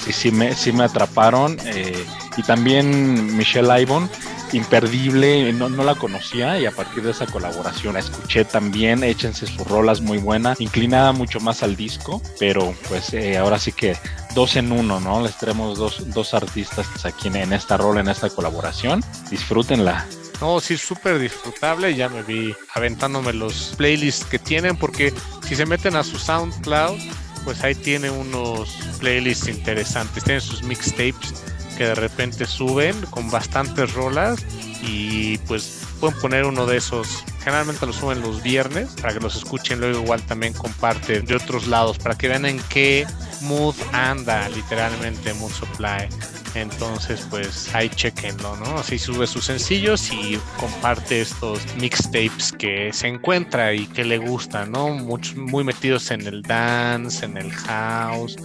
sí, 0.04 0.14
sí 0.14 0.32
me, 0.32 0.54
sí 0.54 0.72
me 0.72 0.84
atraparon. 0.84 1.58
Eh, 1.66 2.06
y 2.38 2.44
también 2.44 3.36
Michelle 3.36 3.82
Ivon, 3.82 4.10
imperdible, 4.54 5.52
no, 5.54 5.70
no, 5.70 5.84
la 5.84 5.96
conocía 5.96 6.60
y 6.60 6.66
a 6.66 6.72
partir 6.72 7.04
de 7.04 7.12
esa 7.12 7.26
colaboración 7.26 7.96
la 7.96 8.00
escuché 8.00 8.46
también, 8.46 9.04
échense 9.04 9.48
sus 9.48 9.68
rolas 9.68 10.02
muy 10.02 10.18
buena, 10.20 10.56
inclinada 10.60 11.12
mucho 11.12 11.40
más 11.40 11.64
al 11.64 11.76
disco, 11.76 12.22
pero 12.40 12.74
pues 12.88 13.14
eh, 13.14 13.38
ahora 13.38 13.60
sí 13.60 13.72
que 13.72 13.98
dos 14.38 14.56
en 14.56 14.72
uno, 14.72 15.00
¿no? 15.00 15.24
Les 15.24 15.36
traemos 15.36 15.79
dos, 15.79 16.13
dos 16.13 16.36
artistas 16.36 17.03
aquí 17.08 17.27
en, 17.27 17.53
esta 17.53 17.75
rola, 17.75 18.01
en 18.01 18.08
esta 18.08 18.29
colaboración, 18.29 19.03
disfrútenla. 19.32 20.06
No, 20.39 20.60
sí, 20.60 20.77
súper 20.77 21.17
disfrutable. 21.17 21.96
Ya 21.96 22.08
me 22.08 22.22
vi 22.22 22.56
aventándome 22.75 23.34
los 23.34 23.74
playlists 23.77 24.25
que 24.25 24.38
tienen, 24.38 24.77
porque 24.77 25.12
si 25.41 25.56
se 25.56 25.65
meten 25.65 25.96
a 25.96 26.03
su 26.03 26.20
SoundCloud, 26.20 27.00
pues 27.46 27.63
ahí 27.63 27.74
tiene 27.74 28.12
unos 28.12 28.70
playlists 29.00 29.48
interesantes. 29.48 30.24
Tienen 30.24 30.41
sus 30.41 30.62
mixtapes 30.62 31.34
que 31.75 31.86
de 31.86 31.96
repente 31.96 32.46
suben 32.46 32.96
con 33.10 33.32
bastantes 33.32 33.91
rolas 33.94 34.46
y 34.84 35.39
pues 35.39 35.87
pueden 35.98 36.18
poner 36.20 36.46
uno 36.46 36.66
de 36.66 36.77
esos. 36.77 37.24
Generalmente 37.39 37.86
lo 37.86 37.94
suben 37.94 38.22
los 38.22 38.42
viernes 38.44 38.89
para 39.01 39.13
que 39.13 39.20
los 39.20 39.36
escuchen. 39.36 39.80
Luego 39.80 40.00
igual 40.01 40.22
también 40.24 40.54
comparten 40.54 41.25
de 41.25 41.36
otros 41.36 41.68
lados 41.68 41.98
para 41.98 42.18
que 42.18 42.27
vean 42.27 42.46
en 42.46 42.60
qué 42.70 43.06
mood 43.42 43.75
anda 43.94 44.48
literalmente 44.50 45.34
Mood 45.34 45.51
Supply. 45.51 46.08
Entonces, 46.56 47.27
pues 47.30 47.74
ahí 47.75 47.89
chequenlo, 47.89 48.56
¿no? 48.58 48.80
Así 48.80 48.98
sube 48.98 49.27
sus 49.27 49.46
sencillos 49.46 50.12
y 50.12 50.39
comparte 50.60 51.22
estos 51.22 51.60
mixtapes 51.75 52.51
que 52.58 52.92
se 52.94 53.08
encuentra 53.08 53.74
y 53.74 53.86
que 53.88 54.04
le 54.04 54.18
gustan, 54.18 54.72
¿no? 54.72 54.89
Muchos 54.89 55.36
muy 55.36 55.63
metidos 55.63 56.10
en 56.10 56.25
el 56.25 56.42
dance, 56.42 57.24
en 57.25 57.38
el 57.38 57.51
house, 57.51 58.38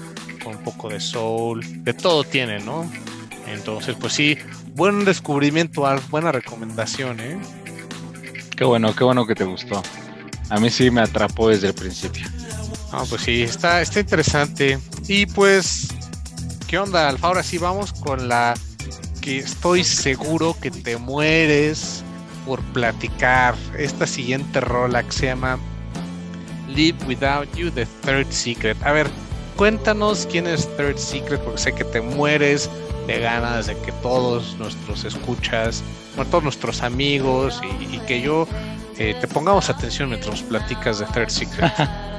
con 0.44 0.56
un 0.56 0.62
poco 0.62 0.90
de 0.90 1.00
soul, 1.00 1.62
de 1.84 1.94
todo 1.94 2.24
tiene, 2.24 2.58
¿no? 2.60 2.90
Entonces, 3.46 3.96
pues 3.98 4.12
sí, 4.12 4.36
buen 4.74 5.04
descubrimiento, 5.04 5.84
buena 6.10 6.32
recomendación, 6.32 7.20
¿eh? 7.20 7.38
Qué 8.56 8.64
bueno, 8.64 8.94
qué 8.94 9.04
bueno 9.04 9.26
que 9.26 9.34
te 9.34 9.44
gustó. 9.44 9.82
A 10.50 10.58
mí 10.58 10.70
sí 10.70 10.90
me 10.90 11.00
atrapó 11.00 11.48
desde 11.48 11.68
el 11.68 11.74
principio. 11.74 12.26
Ah, 12.92 13.04
pues 13.08 13.22
sí, 13.22 13.42
está, 13.42 13.80
está 13.80 14.00
interesante. 14.00 14.78
Y 15.08 15.26
pues, 15.26 15.88
¿qué 16.66 16.78
onda, 16.78 17.08
Alfa? 17.08 17.28
Ahora 17.28 17.42
sí 17.42 17.58
vamos 17.58 17.92
con 17.92 18.28
la 18.28 18.54
que 19.20 19.38
estoy 19.38 19.84
seguro 19.84 20.56
que 20.60 20.70
te 20.70 20.96
mueres 20.96 22.04
por 22.46 22.60
platicar. 22.72 23.54
Esta 23.78 24.06
siguiente 24.06 24.60
rola 24.60 25.02
que 25.02 25.12
se 25.12 25.26
llama 25.26 25.58
Live 26.68 26.98
Without 27.06 27.50
You, 27.54 27.70
The 27.70 27.86
Third 28.04 28.30
Secret. 28.30 28.76
A 28.82 28.92
ver, 28.92 29.08
cuéntanos 29.56 30.28
quién 30.30 30.46
es 30.46 30.68
Third 30.76 30.98
Secret, 30.98 31.40
porque 31.40 31.60
sé 31.60 31.72
que 31.74 31.84
te 31.84 32.00
mueres 32.00 32.68
de 33.06 33.20
ganas 33.20 33.66
de 33.66 33.76
que 33.78 33.92
todos 33.92 34.56
nuestros 34.58 35.04
escuchas, 35.04 35.82
bueno, 36.16 36.30
todos 36.30 36.44
nuestros 36.44 36.82
amigos 36.82 37.60
y, 37.80 37.98
que 38.00 38.20
yo 38.20 38.46
eh, 38.98 39.14
te 39.20 39.26
pongamos 39.26 39.68
atención 39.70 40.10
mientras 40.10 40.42
platicas 40.42 40.98
de 40.98 41.06
Third 41.06 41.30
Secret. 41.30 41.72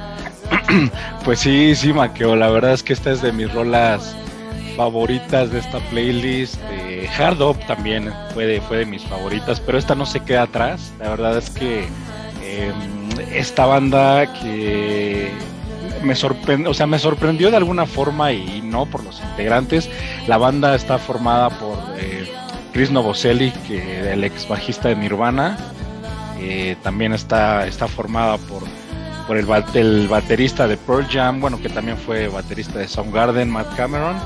pues 1.24 1.40
sí, 1.40 1.74
sí, 1.74 1.92
Maqueo, 1.92 2.36
la 2.36 2.50
verdad 2.50 2.72
es 2.72 2.82
que 2.82 2.92
esta 2.92 3.10
es 3.12 3.22
de 3.22 3.32
mis 3.32 3.52
rolas 3.52 4.16
favoritas 4.76 5.50
de 5.50 5.60
esta 5.60 5.78
playlist. 5.90 6.56
Hard 7.18 7.40
Up 7.40 7.58
también 7.66 8.12
fue 8.32 8.46
de, 8.46 8.60
fue 8.60 8.78
de 8.78 8.86
mis 8.86 9.04
favoritas, 9.04 9.60
pero 9.60 9.78
esta 9.78 9.94
no 9.94 10.06
se 10.06 10.20
queda 10.20 10.42
atrás. 10.42 10.92
La 10.98 11.10
verdad 11.10 11.38
es 11.38 11.50
que 11.50 11.86
em, 12.42 13.20
esta 13.32 13.66
banda 13.66 14.32
que 14.40 15.30
me 16.04 16.14
sorprendió, 16.14 16.70
o 16.70 16.74
sea, 16.74 16.86
me 16.86 16.98
sorprendió 16.98 17.50
de 17.50 17.56
alguna 17.56 17.86
forma 17.86 18.32
y 18.32 18.62
no 18.62 18.86
por 18.86 19.04
los 19.04 19.20
integrantes. 19.20 19.88
La 20.26 20.38
banda 20.38 20.74
está 20.74 20.98
formada 20.98 21.50
por 21.50 21.78
eh, 21.98 22.30
Chris 22.72 22.90
Novoselic, 22.90 23.54
que 23.66 24.12
el 24.12 24.24
ex 24.24 24.46
bajista 24.48 24.88
de 24.88 24.96
Nirvana. 24.96 25.56
Eh, 26.38 26.76
también 26.82 27.12
está, 27.12 27.66
está 27.66 27.88
formada 27.88 28.38
por, 28.38 28.62
por 29.26 29.36
el, 29.36 29.46
el, 29.74 30.08
baterista 30.08 30.66
de 30.68 30.76
Pearl 30.76 31.06
Jam, 31.10 31.40
bueno, 31.40 31.60
que 31.60 31.68
también 31.68 31.96
fue 31.96 32.28
baterista 32.28 32.78
de 32.78 32.88
Soundgarden, 32.88 33.48
Matt 33.48 33.74
Cameron 33.76 34.16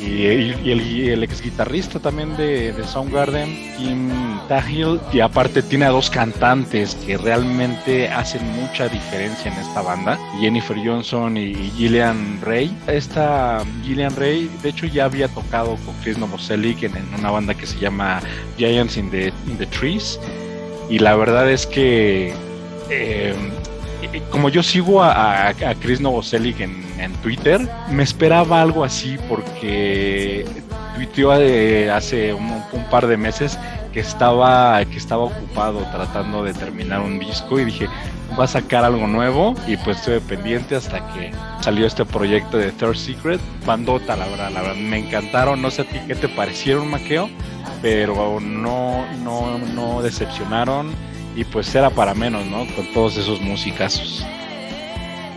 y, 0.00 0.26
el, 0.26 1.22
ex 1.22 1.42
guitarrista 1.42 1.98
también 1.98 2.36
de, 2.36 2.74
Soundgarden, 2.84 3.74
Kim 3.76 4.10
Tahill, 4.48 5.00
y 5.12 5.20
aparte 5.20 5.62
tiene 5.62 5.84
a 5.86 5.90
dos 5.90 6.10
cantantes 6.10 6.94
que 7.06 7.16
realmente 7.16 8.08
hacen 8.08 8.42
mucha 8.52 8.88
diferencia 8.88 9.52
en 9.52 9.58
esta 9.58 9.82
banda, 9.82 10.18
Jennifer 10.40 10.76
Johnson 10.82 11.36
y 11.36 11.54
Gillian 11.76 12.40
Ray. 12.42 12.74
Esta 12.86 13.64
Gillian 13.84 14.14
Ray, 14.16 14.50
de 14.62 14.70
hecho, 14.70 14.86
ya 14.86 15.04
había 15.04 15.28
tocado 15.28 15.76
con 15.84 15.94
Chris 16.02 16.18
Novoselic 16.18 16.82
en, 16.82 16.92
una 17.18 17.30
banda 17.30 17.54
que 17.54 17.66
se 17.66 17.78
llama 17.78 18.20
Giants 18.56 18.96
in 18.96 19.10
the, 19.10 19.32
Trees, 19.66 20.18
y 20.88 20.98
la 20.98 21.14
verdad 21.14 21.50
es 21.50 21.66
que 21.66 22.34
eh, 22.88 23.34
como 24.30 24.48
yo 24.48 24.62
sigo 24.62 25.02
a, 25.02 25.52
Chris 25.80 26.00
Novoselic 26.00 26.60
en, 26.60 27.12
Twitter, 27.22 27.68
me 27.90 28.02
esperaba 28.02 28.62
algo 28.62 28.84
así 28.84 29.18
porque 29.28 30.46
tuiteó 30.94 31.32
hace 31.32 32.32
un, 32.32 32.62
par 32.90 33.06
de 33.06 33.16
meses 33.16 33.58
que 33.92 34.00
estaba, 34.00 34.84
que 34.84 34.96
estaba 34.96 35.24
ocupado 35.24 35.80
tratando 35.92 36.44
de 36.44 36.54
terminar 36.54 37.00
un 37.00 37.18
disco 37.18 37.58
y 37.58 37.64
dije, 37.64 37.88
va 38.38 38.44
a 38.44 38.48
sacar 38.48 38.84
algo 38.84 39.06
nuevo 39.06 39.54
y 39.66 39.76
pues 39.78 39.98
estuve 39.98 40.20
pendiente 40.20 40.76
hasta 40.76 41.06
que 41.12 41.32
salió 41.60 41.86
este 41.86 42.04
proyecto 42.04 42.58
de 42.58 42.72
Third 42.72 42.96
Secret. 42.96 43.40
Bandota, 43.66 44.16
la 44.16 44.26
verdad, 44.26 44.50
la 44.52 44.62
verdad, 44.62 44.76
me 44.76 44.98
encantaron. 44.98 45.60
No 45.60 45.70
sé 45.70 45.82
a 45.82 45.84
ti 45.84 45.98
qué 46.06 46.14
te 46.14 46.28
parecieron, 46.28 46.88
Maqueo, 46.88 47.28
pero 47.82 48.40
no, 48.40 49.04
no, 49.22 49.58
no 49.58 50.02
decepcionaron 50.02 50.94
y 51.36 51.44
pues 51.44 51.74
era 51.74 51.90
para 51.90 52.14
menos, 52.14 52.44
¿no? 52.46 52.66
Con 52.74 52.92
todos 52.92 53.16
esos 53.16 53.40
musicazos. 53.40 54.24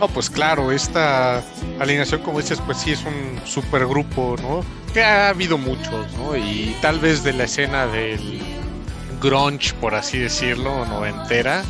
No, 0.00 0.08
pues 0.08 0.28
claro, 0.28 0.72
esta 0.72 1.42
alineación, 1.78 2.22
como 2.22 2.40
dices, 2.40 2.60
pues 2.66 2.78
sí 2.78 2.92
es 2.92 3.04
un 3.04 3.40
super 3.46 3.86
grupo, 3.86 4.36
¿no? 4.42 4.64
Que 4.92 5.02
ha 5.02 5.28
habido 5.28 5.56
muchos, 5.56 6.12
¿no? 6.14 6.36
Y 6.36 6.76
tal 6.82 6.98
vez 6.98 7.22
de 7.22 7.32
la 7.32 7.44
escena 7.44 7.86
del 7.86 8.42
grunge, 9.20 9.72
por 9.80 9.94
así 9.94 10.18
decirlo, 10.18 10.84
noventera, 10.86 11.62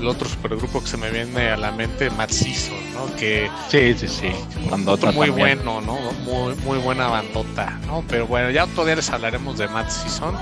el 0.00 0.06
otro 0.06 0.28
supergrupo 0.28 0.80
que 0.80 0.88
se 0.88 0.96
me 0.96 1.10
viene 1.10 1.50
a 1.50 1.56
la 1.56 1.70
mente, 1.72 2.10
Matt 2.10 2.30
Season, 2.30 2.76
¿no? 2.94 3.14
Que 3.16 3.50
sí, 3.68 3.94
sí, 3.94 4.08
sí, 4.08 4.30
bandota 4.70 5.12
muy 5.12 5.30
bueno, 5.30 5.80
¿no? 5.80 5.98
Muy, 6.24 6.54
muy 6.64 6.78
buena 6.78 7.08
bandota, 7.08 7.78
¿no? 7.86 8.02
Pero 8.08 8.26
bueno, 8.26 8.50
ya 8.50 8.66
todavía 8.66 8.96
les 8.96 9.10
hablaremos 9.10 9.58
de 9.58 9.68
Matt 9.68 9.90
Season 9.90 10.34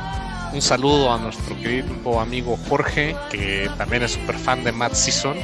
un 0.56 0.62
saludo 0.62 1.12
a 1.12 1.18
nuestro 1.18 1.54
querido 1.54 2.18
amigo 2.18 2.58
Jorge, 2.66 3.14
que 3.30 3.70
también 3.76 4.02
es 4.04 4.12
súper 4.12 4.38
fan 4.38 4.64
de 4.64 4.72
Matt 4.72 4.94
Season. 4.94 5.36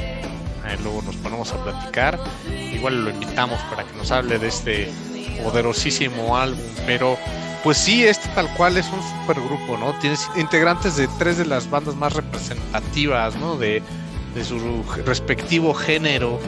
luego 0.81 1.03
nos 1.03 1.15
ponemos 1.17 1.53
a 1.53 1.63
platicar. 1.63 2.19
Igual 2.73 3.03
lo 3.03 3.11
invitamos 3.11 3.59
para 3.69 3.83
que 3.83 3.95
nos 3.95 4.11
hable 4.11 4.39
de 4.39 4.47
este 4.47 4.91
poderosísimo 5.43 6.35
álbum. 6.35 6.65
Pero 6.87 7.15
pues 7.63 7.77
sí, 7.77 8.03
este 8.03 8.27
tal 8.29 8.51
cual 8.55 8.75
es 8.75 8.87
un 8.87 9.01
supergrupo, 9.21 9.77
¿no? 9.77 9.93
Tienes 9.99 10.27
integrantes 10.35 10.97
de 10.97 11.07
tres 11.19 11.37
de 11.37 11.45
las 11.45 11.69
bandas 11.69 11.95
más 11.95 12.13
representativas, 12.13 13.35
¿no? 13.35 13.55
De, 13.55 13.83
de 14.33 14.43
su 14.43 14.83
respectivo 15.05 15.75
género, 15.75 16.39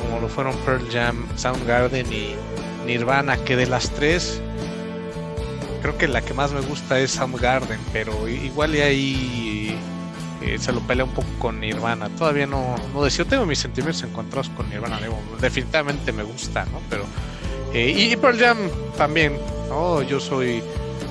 como 0.00 0.20
lo 0.20 0.28
fueron 0.28 0.54
Pearl 0.58 0.88
Jam, 0.92 1.26
Soundgarden 1.34 2.06
y 2.12 2.36
Nirvana, 2.86 3.36
que 3.38 3.56
de 3.56 3.66
las 3.66 3.90
tres 3.90 4.40
creo 5.82 5.98
que 5.98 6.08
la 6.08 6.22
que 6.22 6.32
más 6.32 6.52
me 6.52 6.60
gusta 6.60 6.98
es 6.98 7.10
Soundgarden, 7.10 7.80
pero 7.92 8.28
igual 8.28 8.74
y 8.76 8.80
ahí 8.80 9.78
eh, 10.40 10.56
se 10.58 10.72
lo 10.72 10.80
pelea 10.80 11.04
un 11.04 11.10
poco 11.10 11.28
con 11.38 11.60
Nirvana. 11.60 12.08
Todavía 12.10 12.46
no, 12.46 12.76
no 12.94 13.02
deseo, 13.02 13.26
tengo 13.26 13.44
mis 13.44 13.58
sentimientos 13.58 14.02
encontrados 14.04 14.48
con 14.50 14.70
Nirvana, 14.70 15.00
definitivamente 15.40 16.12
me 16.12 16.22
gusta, 16.22 16.64
¿no? 16.66 16.80
Pero, 16.88 17.04
eh, 17.74 17.90
y, 17.90 18.16
Pearl 18.16 18.38
Jam 18.38 18.56
también, 18.96 19.36
¿no? 19.68 20.02
Yo 20.02 20.20
soy 20.20 20.62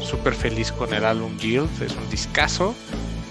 súper 0.01 0.33
feliz 0.33 0.71
con 0.71 0.93
el 0.93 1.03
álbum 1.03 1.37
Guild, 1.37 1.81
es 1.83 1.93
un 1.95 2.09
discazo, 2.09 2.73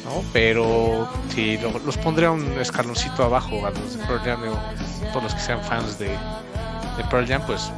¿no? 0.04 0.22
Pero 0.32 1.08
sí, 1.34 1.58
los 1.86 1.96
pondría 1.96 2.30
un 2.30 2.44
escaloncito 2.60 3.24
abajo 3.24 3.66
a 3.66 3.70
los 3.70 3.96
de 3.96 4.04
Pearl 4.04 4.20
Jam, 4.20 4.40
todos 5.12 5.24
los 5.24 5.34
que 5.34 5.40
sean 5.40 5.62
fans 5.64 5.98
de, 5.98 6.08
de 6.08 7.04
Pearl 7.10 7.26
Jam, 7.26 7.42
pues 7.46 7.70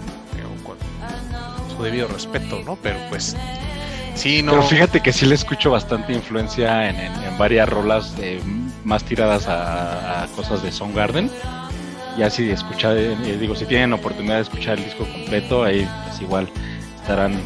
su 1.77 1.83
debido 1.83 2.09
respeto, 2.09 2.63
¿no? 2.65 2.77
Pero 2.77 2.99
pues 3.09 3.37
Sí, 4.15 4.43
no. 4.43 4.53
Pero 4.53 4.63
fíjate 4.65 5.01
que 5.01 5.13
sí 5.13 5.27
le 5.27 5.35
escucho 5.35 5.71
bastante 5.71 6.13
influencia 6.13 6.89
en, 6.89 7.13
varias 7.39 7.69
rolas 7.69 8.15
más 8.85 9.05
tiradas 9.05 9.47
a, 9.49 10.27
cosas 10.37 10.63
de 10.63 10.71
Soundgarden. 10.71 11.31
Ya 12.19 12.29
si 12.29 12.51
escuchar, 12.51 12.97
eh, 12.99 13.17
digo, 13.41 13.55
si 13.55 13.65
tienen 13.65 13.93
oportunidad 13.95 14.37
de 14.37 14.43
escuchar 14.43 14.79
el 14.79 14.85
disco 14.85 15.07
completo, 15.11 15.65
ahí 15.65 15.89
pues 16.05 16.21
igual 16.21 16.49
estarán 16.97 17.41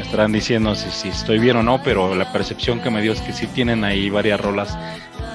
estarán 0.00 0.32
diciendo 0.32 0.74
si, 0.74 0.90
si 0.90 1.08
estoy 1.08 1.38
bien 1.38 1.56
o 1.56 1.62
no, 1.62 1.82
pero 1.82 2.14
la 2.14 2.32
percepción 2.32 2.80
que 2.80 2.90
me 2.90 3.02
dio 3.02 3.12
es 3.12 3.20
que 3.20 3.32
sí 3.32 3.46
tienen 3.48 3.84
ahí 3.84 4.08
varias 4.08 4.40
rolas 4.40 4.78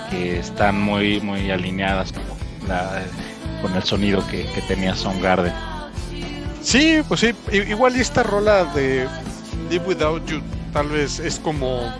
que 0.09 0.39
están 0.39 0.81
muy 0.81 1.21
muy 1.21 1.51
alineadas 1.51 2.11
con, 2.11 2.23
con 3.61 3.75
el 3.75 3.83
sonido 3.83 4.25
que, 4.27 4.45
que 4.45 4.61
tenía 4.61 4.95
Soundgarden. 4.95 5.70
Sí, 6.61 7.01
pues 7.07 7.19
sí, 7.21 7.33
igual 7.51 7.97
y 7.97 8.01
esta 8.01 8.23
rola 8.23 8.65
de 8.65 9.07
Live 9.69 9.85
Without 9.87 10.25
You 10.27 10.41
tal 10.71 10.87
vez 10.89 11.19
es 11.19 11.39
como 11.39 11.91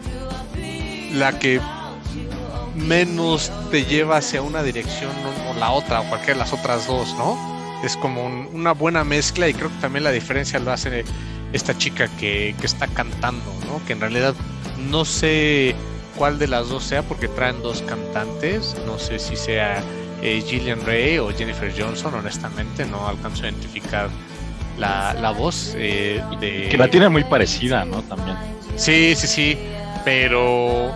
la 1.14 1.38
que 1.40 1.60
menos 2.76 3.52
te 3.70 3.84
lleva 3.84 4.18
hacia 4.18 4.42
una 4.42 4.64
dirección 4.64 5.12
o, 5.50 5.54
la 5.60 5.72
otra, 5.72 6.02
o 6.02 6.10
cualquiera 6.10 6.34
de 6.34 6.40
las 6.40 6.54
otras 6.54 6.88
dos, 6.88 7.14
¿no? 7.18 7.38
Es 7.84 7.98
como 7.98 8.26
una 8.26 8.74
buena 8.74 9.04
mezcla 9.04 9.50
y 9.50 9.54
creo 9.54 9.70
que 9.70 9.82
también 9.82 10.04
la 10.04 10.12
diferencia 10.12 10.60
lo 10.60 10.72
hace 10.72 11.04
esta 11.54 11.78
chica 11.78 12.08
que, 12.18 12.56
que 12.60 12.66
está 12.66 12.88
cantando, 12.88 13.52
¿no? 13.68 13.84
Que 13.86 13.94
en 13.94 14.02
realidad 14.02 14.36
no 14.90 15.06
sé 15.06 15.76
cuál 16.16 16.40
de 16.40 16.48
las 16.48 16.70
dos 16.70 16.84
sea 16.84 17.02
porque 17.04 17.28
traen 17.28 17.62
dos 17.62 17.82
cantantes, 17.82 18.76
no 18.86 19.00
sé 19.00 19.20
si 19.20 19.36
sea 19.36 19.84
eh, 20.22 20.44
Gillian 20.46 20.86
Ray 20.86 21.18
o 21.18 21.30
Jennifer 21.32 21.74
Johnson, 21.76 22.14
honestamente 22.14 22.86
no 22.86 23.08
alcanzo 23.08 23.44
a 23.44 23.50
identificar 23.50 24.10
la, 24.78 25.14
la 25.14 25.32
voz 25.32 25.74
eh, 25.76 26.24
de... 26.40 26.70
Que 26.70 26.78
la 26.78 26.90
tiene 26.90 27.10
muy 27.10 27.24
parecida, 27.24 27.86
¿no? 27.86 28.02
También. 28.04 28.38
Sí, 28.76 29.14
sí, 29.16 29.28
sí, 29.28 29.58
pero 30.04 30.92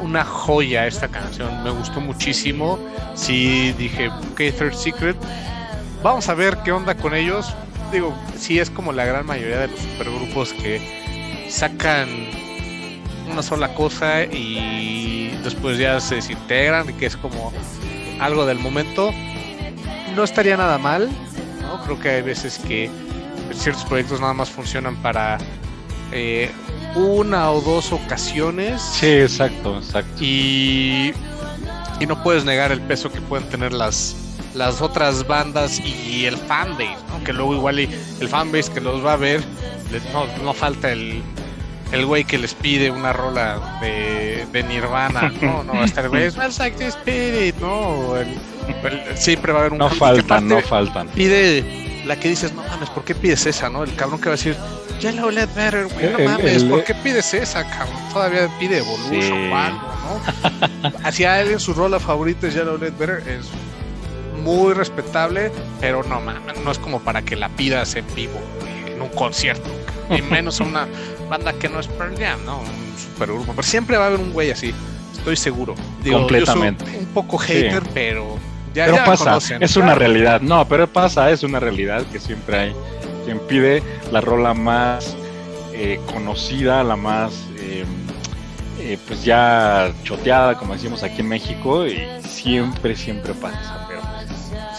una 0.00 0.24
joya 0.24 0.86
esta 0.86 1.08
canción, 1.08 1.62
me 1.62 1.70
gustó 1.70 2.00
muchísimo. 2.00 2.78
Sí, 3.14 3.72
dije, 3.78 4.08
ok, 4.08 4.36
Third 4.36 4.74
Secret, 4.74 5.16
vamos 6.02 6.28
a 6.28 6.34
ver 6.34 6.58
qué 6.64 6.72
onda 6.72 6.94
con 6.94 7.14
ellos. 7.14 7.54
Digo, 7.92 8.14
sí, 8.36 8.58
es 8.58 8.70
como 8.70 8.92
la 8.92 9.04
gran 9.04 9.26
mayoría 9.26 9.58
de 9.58 9.68
los 9.68 9.80
supergrupos 9.80 10.52
que 10.52 11.46
sacan 11.48 12.08
una 13.30 13.42
sola 13.42 13.74
cosa 13.74 14.24
y 14.24 15.36
después 15.44 15.78
ya 15.78 16.00
se 16.00 16.16
desintegran 16.16 16.90
y 16.90 16.92
que 16.94 17.06
es 17.06 17.16
como 17.16 17.52
algo 18.20 18.46
del 18.46 18.58
momento. 18.58 19.10
No 20.14 20.24
estaría 20.24 20.56
nada 20.56 20.78
mal, 20.78 21.08
¿no? 21.60 21.82
Creo 21.84 21.98
que 21.98 22.08
hay 22.08 22.22
veces 22.22 22.58
que 22.58 22.90
ciertos 23.52 23.84
proyectos 23.84 24.20
nada 24.20 24.32
más 24.32 24.50
funcionan 24.50 24.96
para 24.96 25.38
eh, 26.12 26.50
una 26.94 27.50
o 27.50 27.60
dos 27.60 27.92
ocasiones. 27.92 28.80
Sí, 28.80 29.06
exacto, 29.06 29.78
exacto. 29.78 30.22
Y, 30.22 31.12
y 32.00 32.06
no 32.06 32.22
puedes 32.22 32.44
negar 32.44 32.72
el 32.72 32.80
peso 32.80 33.10
que 33.10 33.20
pueden 33.20 33.48
tener 33.48 33.72
las, 33.72 34.16
las 34.54 34.80
otras 34.80 35.26
bandas 35.26 35.80
y 35.80 36.26
el 36.26 36.36
fanbase, 36.36 36.96
¿no? 37.08 37.22
Que 37.24 37.32
luego 37.32 37.54
igual 37.54 37.78
el 37.78 38.28
fanbase 38.28 38.72
que 38.72 38.80
los 38.80 39.04
va 39.04 39.14
a 39.14 39.16
ver, 39.16 39.42
no, 40.12 40.26
no 40.44 40.52
falta 40.54 40.90
el, 40.90 41.22
el 41.92 42.06
güey 42.06 42.24
que 42.24 42.38
les 42.38 42.54
pide 42.54 42.90
una 42.90 43.12
rola 43.12 43.78
de, 43.80 44.46
de 44.52 44.62
Nirvana, 44.62 45.32
no, 45.40 45.64
no, 45.64 45.82
hasta 45.82 46.02
el 46.02 46.08
güey 46.08 46.24
es 46.24 46.36
like 46.36 46.76
the 46.76 46.86
spirit, 46.86 47.56
no, 47.56 48.14
siempre 49.14 49.52
va 49.52 49.58
a 49.58 49.60
haber 49.62 49.72
un 49.72 49.78
No 49.78 49.90
faltan, 49.90 50.48
no 50.48 50.60
faltan. 50.60 51.08
Pide 51.08 52.02
la 52.06 52.16
que 52.16 52.28
dices, 52.28 52.52
no 52.54 52.62
mames, 52.62 52.90
¿por 52.90 53.04
qué 53.04 53.14
pides 53.14 53.46
esa, 53.46 53.68
no? 53.68 53.82
El 53.84 53.94
cabrón 53.94 54.20
que 54.20 54.28
va 54.28 54.34
a 54.34 54.36
decir, 54.36 54.56
Yellow 55.00 55.30
Let 55.30 55.48
Better, 55.54 55.86
güey, 55.88 56.12
no 56.12 56.18
mames, 56.18 56.64
¿por 56.64 56.84
qué 56.84 56.94
pides 56.94 57.34
esa, 57.34 57.68
cabrón? 57.68 57.98
Todavía 58.12 58.48
pide 58.58 58.78
Evolution 58.78 59.52
o 59.52 59.56
algo, 59.56 59.80
¿no? 60.82 60.92
Hacia 61.04 61.40
él 61.40 61.52
en 61.52 61.60
su 61.60 61.74
rola 61.74 61.98
favorita 62.00 62.46
es 62.46 62.54
Yellow 62.54 62.78
Let 62.78 62.92
Better, 62.98 63.22
es 63.26 63.46
muy 64.42 64.72
respetable, 64.72 65.52
pero 65.80 66.02
no 66.04 66.20
mames, 66.20 66.58
no 66.64 66.70
es 66.70 66.78
como 66.78 67.00
para 67.00 67.22
que 67.22 67.36
la 67.36 67.48
pidas 67.50 67.94
en 67.96 68.06
vivo, 68.14 68.40
en 68.86 69.00
un 69.02 69.08
concierto, 69.10 69.68
y 70.10 70.22
menos 70.22 70.60
una 70.60 70.86
banda 71.30 71.52
que 71.54 71.68
no 71.68 71.80
es 71.80 71.86
Pearl 71.86 72.18
Jam, 72.18 72.44
¿no? 72.44 72.58
Un 72.58 72.98
supergrupo, 72.98 73.52
pero 73.52 73.62
siempre 73.62 73.96
va 73.96 74.04
a 74.04 74.06
haber 74.08 74.20
un 74.20 74.32
güey 74.32 74.50
así, 74.50 74.74
estoy 75.16 75.36
seguro. 75.36 75.74
Completamente. 76.10 76.84
un 76.98 77.06
poco 77.06 77.38
hater, 77.38 77.82
pero 77.94 78.36
ya, 78.74 78.86
pero 78.86 79.04
pasa, 79.04 79.38
es 79.58 79.76
una 79.76 79.94
realidad. 79.94 80.40
No, 80.40 80.66
pero 80.68 80.86
pasa, 80.86 81.30
es 81.30 81.42
una 81.42 81.60
realidad 81.60 82.04
que 82.12 82.20
siempre 82.20 82.58
hay 82.58 82.74
quien 83.24 83.38
pide 83.40 83.82
la 84.12 84.20
rola 84.20 84.54
más 84.54 85.16
eh, 85.72 86.00
conocida, 86.12 86.82
la 86.84 86.96
más 86.96 87.32
eh, 87.58 87.84
eh, 88.80 88.98
pues 89.06 89.24
ya 89.24 89.92
choteada, 90.04 90.56
como 90.56 90.74
decimos 90.74 91.02
aquí 91.02 91.20
en 91.20 91.28
México, 91.28 91.86
y 91.86 92.02
siempre, 92.22 92.96
siempre 92.96 93.34
pasa. 93.34 93.79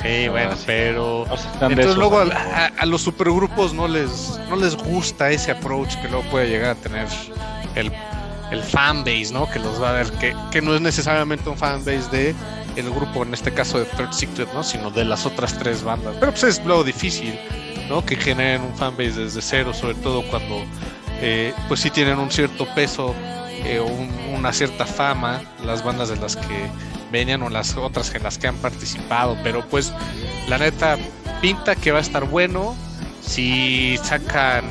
Sí, 0.01 0.27
bueno, 0.29 0.55
pero 0.65 1.25
entonces 1.61 1.95
luego 1.95 2.19
a, 2.19 2.85
los 2.85 3.01
supergrupos 3.01 3.73
no 3.73 3.87
les 3.87 4.39
no 4.49 4.55
les 4.55 4.75
gusta 4.75 5.29
ese 5.29 5.51
approach 5.51 5.95
que 6.01 6.07
luego 6.07 6.23
puede 6.31 6.49
llegar 6.49 6.71
a 6.71 6.75
tener 6.75 7.07
el, 7.75 7.91
el 8.51 8.63
fanbase, 8.63 9.31
¿no? 9.31 9.49
Que 9.49 9.59
los 9.59 9.81
va 9.81 9.89
a 9.89 9.93
ver, 9.93 10.11
que, 10.13 10.35
que 10.51 10.61
no 10.61 10.73
es 10.73 10.81
necesariamente 10.81 11.47
un 11.49 11.57
fanbase 11.57 12.09
de 12.11 12.35
el 12.75 12.89
grupo, 12.89 13.23
en 13.23 13.33
este 13.33 13.53
caso 13.53 13.77
de 13.77 13.85
Third 13.85 14.13
Secret, 14.13 14.51
¿no? 14.53 14.63
Sino 14.63 14.89
de 14.89 15.05
las 15.05 15.25
otras 15.25 15.57
tres 15.57 15.83
bandas. 15.83 16.15
Pero 16.19 16.31
pues 16.31 16.43
es 16.45 16.65
luego 16.65 16.83
difícil 16.83 17.37
que 17.99 18.15
generen 18.15 18.61
un 18.61 18.73
fanbase 18.73 19.19
desde 19.19 19.41
cero, 19.41 19.73
sobre 19.73 19.95
todo 19.95 20.23
cuando 20.29 20.63
eh, 21.19 21.53
pues 21.67 21.81
sí 21.81 21.89
tienen 21.89 22.17
un 22.19 22.31
cierto 22.31 22.65
peso 22.73 23.13
eh, 23.65 23.79
o 23.79 23.87
una 24.33 24.53
cierta 24.53 24.85
fama 24.85 25.41
las 25.65 25.83
bandas 25.83 26.07
de 26.07 26.15
las 26.15 26.37
que 26.37 26.69
venían 27.11 27.43
o 27.43 27.49
las 27.49 27.75
otras 27.77 28.13
en 28.15 28.23
las 28.23 28.37
que 28.37 28.47
han 28.47 28.55
participado, 28.57 29.37
pero 29.43 29.65
pues 29.67 29.93
la 30.47 30.57
neta 30.57 30.97
pinta 31.41 31.75
que 31.75 31.91
va 31.91 31.99
a 31.99 32.01
estar 32.01 32.25
bueno. 32.25 32.75
Si 33.21 33.97
sacan 34.03 34.65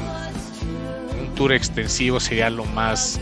un 1.19 1.35
tour 1.35 1.53
extensivo 1.53 2.21
sería 2.21 2.51
lo 2.51 2.65
más 2.65 3.21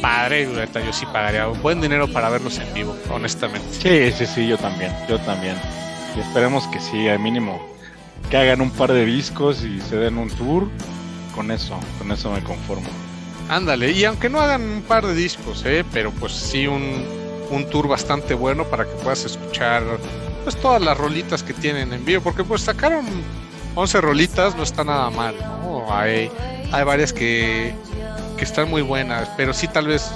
padre, 0.00 0.48
yo 0.74 0.92
sí 0.92 1.06
pagaría 1.06 1.48
un 1.48 1.60
buen 1.62 1.80
dinero 1.80 2.08
para 2.12 2.28
verlos 2.28 2.58
en 2.58 2.72
vivo, 2.74 2.96
honestamente. 3.10 3.66
Sí, 3.72 4.12
sí, 4.16 4.26
sí, 4.32 4.46
yo 4.46 4.58
también, 4.58 4.92
yo 5.08 5.18
también. 5.20 5.56
Y 6.16 6.20
esperemos 6.20 6.66
que 6.68 6.80
sí, 6.80 7.08
al 7.08 7.18
mínimo 7.18 7.74
que 8.30 8.36
hagan 8.36 8.60
un 8.60 8.70
par 8.70 8.92
de 8.92 9.04
discos 9.04 9.62
y 9.64 9.80
se 9.80 9.96
den 9.96 10.18
un 10.18 10.30
tour, 10.30 10.68
con 11.34 11.50
eso, 11.50 11.78
con 11.98 12.10
eso 12.12 12.30
me 12.30 12.42
conformo. 12.42 12.88
Ándale, 13.48 13.92
y 13.92 14.04
aunque 14.04 14.30
no 14.30 14.40
hagan 14.40 14.62
un 14.62 14.82
par 14.82 15.06
de 15.06 15.14
discos, 15.14 15.62
¿eh? 15.66 15.84
pero 15.92 16.10
pues 16.12 16.32
sí 16.32 16.66
un, 16.66 17.04
un 17.50 17.68
tour 17.68 17.88
bastante 17.88 18.34
bueno 18.34 18.64
para 18.64 18.84
que 18.84 18.92
puedas 18.96 19.24
escuchar 19.24 19.82
pues 20.42 20.56
todas 20.56 20.82
las 20.82 20.96
rolitas 20.96 21.42
que 21.42 21.54
tienen 21.54 21.92
en 21.92 22.04
vivo, 22.04 22.22
porque 22.22 22.44
pues 22.44 22.62
sacaron 22.62 23.06
11 23.74 24.00
rolitas, 24.00 24.56
no 24.56 24.62
está 24.62 24.84
nada 24.84 25.10
mal. 25.10 25.34
Hay, 25.90 26.30
hay 26.72 26.84
varias 26.84 27.12
que, 27.12 27.74
que 28.36 28.44
están 28.44 28.70
muy 28.70 28.82
buenas, 28.82 29.28
pero 29.36 29.52
sí 29.52 29.68
tal 29.68 29.86
vez 29.88 30.10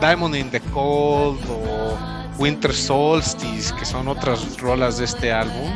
Diamond 0.00 0.34
in 0.34 0.50
the 0.50 0.60
Cold 0.72 1.38
o 1.48 1.98
Winter 2.38 2.74
Solstice, 2.74 3.74
que 3.74 3.84
son 3.84 4.08
otras 4.08 4.58
rolas 4.58 4.98
de 4.98 5.04
este 5.04 5.30
álbum, 5.30 5.70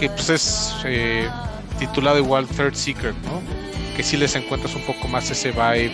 que 0.00 0.08
pues 0.08 0.30
es 0.30 0.74
eh, 0.84 1.28
titulado 1.78 2.18
igual 2.18 2.46
Third 2.46 2.74
Secret, 2.74 3.14
¿no? 3.24 3.42
Que 3.94 4.02
si 4.02 4.16
les 4.16 4.34
encuentras 4.34 4.74
un 4.74 4.82
poco 4.82 5.08
más 5.08 5.30
ese 5.30 5.52
vibe 5.52 5.92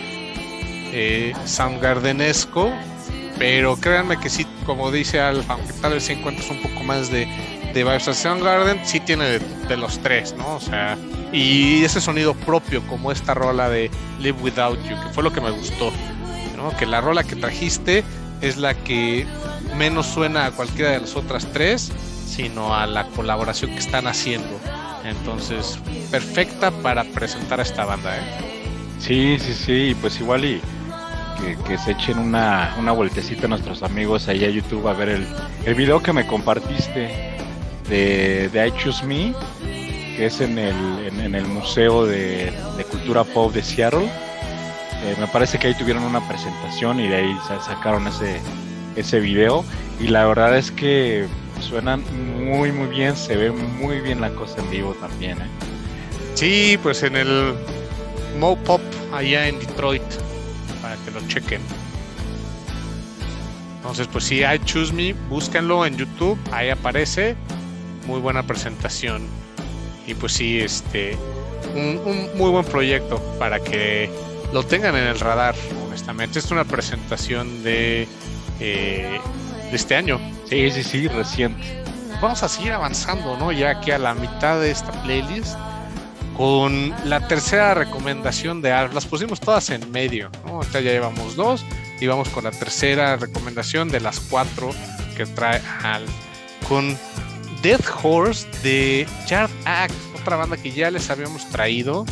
eh, 0.95 1.33
Soundgardenesco, 1.45 2.71
pero 3.37 3.75
créanme 3.75 4.19
que 4.19 4.29
sí, 4.29 4.45
como 4.65 4.91
dice 4.91 5.19
Alfa, 5.19 5.53
aunque 5.53 5.73
tal 5.73 5.93
vez 5.93 6.09
encuentras 6.09 6.49
un 6.49 6.61
poco 6.61 6.83
más 6.83 7.11
de, 7.11 7.27
de 7.73 7.83
vibes 7.83 8.07
a 8.07 8.13
Soundgarden, 8.13 8.85
sí 8.85 8.99
tiene 8.99 9.39
de, 9.39 9.77
los 9.77 9.99
tres, 9.99 10.35
¿no? 10.37 10.55
O 10.55 10.59
sea, 10.59 10.97
y 11.31 11.83
ese 11.83 11.99
sonido 11.99 12.33
propio, 12.35 12.85
como 12.87 13.11
esta 13.11 13.33
rola 13.33 13.69
de 13.69 13.89
Live 14.19 14.37
Without 14.41 14.77
You, 14.83 14.95
que 15.01 15.09
fue 15.13 15.23
lo 15.23 15.33
que 15.33 15.41
me 15.41 15.51
gustó, 15.51 15.91
¿no? 16.55 16.75
Que 16.77 16.85
la 16.85 17.01
rola 17.01 17.23
que 17.23 17.35
trajiste 17.35 18.03
es 18.41 18.57
la 18.57 18.75
que 18.75 19.25
menos 19.77 20.05
suena 20.05 20.45
a 20.45 20.51
cualquiera 20.51 20.91
de 20.91 20.99
las 21.01 21.15
otras 21.15 21.47
tres 21.51 21.91
sino 22.33 22.75
a 22.75 22.87
la 22.87 23.05
colaboración 23.09 23.71
que 23.71 23.79
están 23.79 24.07
haciendo. 24.07 24.59
Entonces, 25.03 25.77
perfecta 26.09 26.71
para 26.71 27.03
presentar 27.03 27.59
a 27.59 27.63
esta 27.63 27.85
banda, 27.85 28.17
¿eh? 28.17 28.21
Sí, 28.99 29.37
sí, 29.39 29.53
sí, 29.53 29.97
pues 30.01 30.19
igual 30.19 30.45
y 30.45 30.61
que, 31.67 31.77
se 31.77 31.91
echen 31.91 32.17
una, 32.17 32.75
una 32.77 32.91
vueltecita 32.91 33.45
a 33.45 33.49
nuestros 33.49 33.83
amigos 33.83 34.27
ahí 34.27 34.45
a 34.45 34.49
YouTube 34.49 34.87
a 34.87 34.93
ver 34.93 35.09
el, 35.09 35.27
el 35.65 35.75
video 35.75 36.01
que 36.01 36.13
me 36.13 36.25
compartiste 36.25 37.33
de, 37.89 38.49
de 38.49 38.67
I 38.67 38.71
Choose 38.77 39.05
Me, 39.05 39.33
que 40.15 40.25
es 40.25 40.41
en 40.41 40.57
el, 40.57 40.75
en, 41.19 41.35
el 41.35 41.45
Museo 41.45 42.05
de, 42.05 42.53
Cultura 42.89 43.23
Pop 43.23 43.53
de 43.53 43.63
Seattle. 43.63 44.05
Eh, 44.05 45.15
me 45.19 45.27
parece 45.27 45.57
que 45.59 45.67
ahí 45.67 45.75
tuvieron 45.75 46.03
una 46.03 46.25
presentación 46.27 46.99
y 46.99 47.07
de 47.07 47.15
ahí 47.15 47.37
sacaron 47.65 48.07
ese, 48.07 48.39
ese 48.95 49.19
video. 49.19 49.65
Y 49.99 50.07
la 50.07 50.25
verdad 50.25 50.57
es 50.57 50.71
que 50.71 51.25
suenan 51.59 52.03
muy 52.45 52.71
muy 52.71 52.87
bien, 52.87 53.15
se 53.15 53.37
ve 53.37 53.51
muy 53.51 54.01
bien 54.01 54.21
la 54.21 54.29
cosa 54.31 54.59
en 54.59 54.69
vivo 54.69 54.93
también. 54.99 55.37
¿eh? 55.39 55.47
Sí, 56.35 56.79
pues 56.81 57.03
en 57.03 57.15
el 57.15 57.53
Mo 58.39 58.55
Pop 58.57 58.81
allá 59.13 59.47
en 59.47 59.59
Detroit. 59.59 60.03
Para 60.83 60.97
que 60.97 61.11
lo 61.11 61.25
chequen. 61.27 61.61
Entonces, 63.77 64.07
pues 64.11 64.25
sí, 64.25 64.41
I 64.43 64.59
Choose 64.65 64.93
Me, 64.93 65.13
búsquenlo 65.29 65.85
en 65.85 65.97
YouTube, 65.97 66.37
ahí 66.51 66.69
aparece. 66.69 67.35
Muy 68.05 68.19
buena 68.19 68.43
presentación. 68.43 69.25
Y 70.05 70.13
pues 70.13 70.33
sí, 70.33 70.59
este, 70.59 71.17
un, 71.73 72.29
muy 72.35 72.51
buen 72.51 72.65
proyecto 72.65 73.17
para 73.39 73.59
que 73.61 74.09
lo 74.51 74.63
tengan 74.63 74.95
en 74.95 75.05
el 75.05 75.19
radar, 75.19 75.55
honestamente. 75.87 76.39
Es 76.39 76.51
una 76.51 76.65
presentación 76.65 77.63
de, 77.63 78.07
eh, 78.59 79.19
de 79.69 79.75
este 79.75 79.95
año. 79.95 80.19
Sí, 80.49 80.69
sí, 80.69 80.83
sí, 80.83 81.07
reciente. 81.07 81.81
Vamos 82.21 82.43
a 82.43 82.49
seguir 82.49 82.73
avanzando, 82.73 83.37
¿no? 83.37 83.51
Ya 83.51 83.69
aquí 83.69 83.91
a 83.91 83.97
la 83.97 84.13
mitad 84.13 84.59
de 84.59 84.71
esta 84.71 84.91
playlist 85.03 85.57
con 86.37 86.93
la 87.05 87.27
tercera 87.27 87.73
recomendación 87.73 88.61
de 88.61 88.71
Alf. 88.71 88.93
Las 88.93 89.05
pusimos 89.05 89.39
todas 89.39 89.69
en 89.69 89.91
medio, 89.91 90.29
¿no? 90.45 90.61
ya 90.71 90.81
llevamos 90.81 91.35
dos 91.35 91.65
y 91.99 92.07
vamos 92.07 92.29
con 92.29 92.43
la 92.43 92.51
tercera 92.51 93.15
recomendación 93.17 93.89
de 93.89 93.99
las 93.99 94.19
cuatro 94.19 94.71
que 95.15 95.25
trae 95.25 95.61
Alf. 95.83 96.09
Con 96.67 96.97
Death 97.61 97.85
Horse 98.01 98.47
de 98.63 99.07
Yard 99.27 99.51
Act, 99.65 99.93
otra 100.19 100.37
banda 100.37 100.57
que 100.57 100.71
ya 100.71 100.89
les 100.91 101.09
habíamos 101.09 101.47
traído 101.49 102.05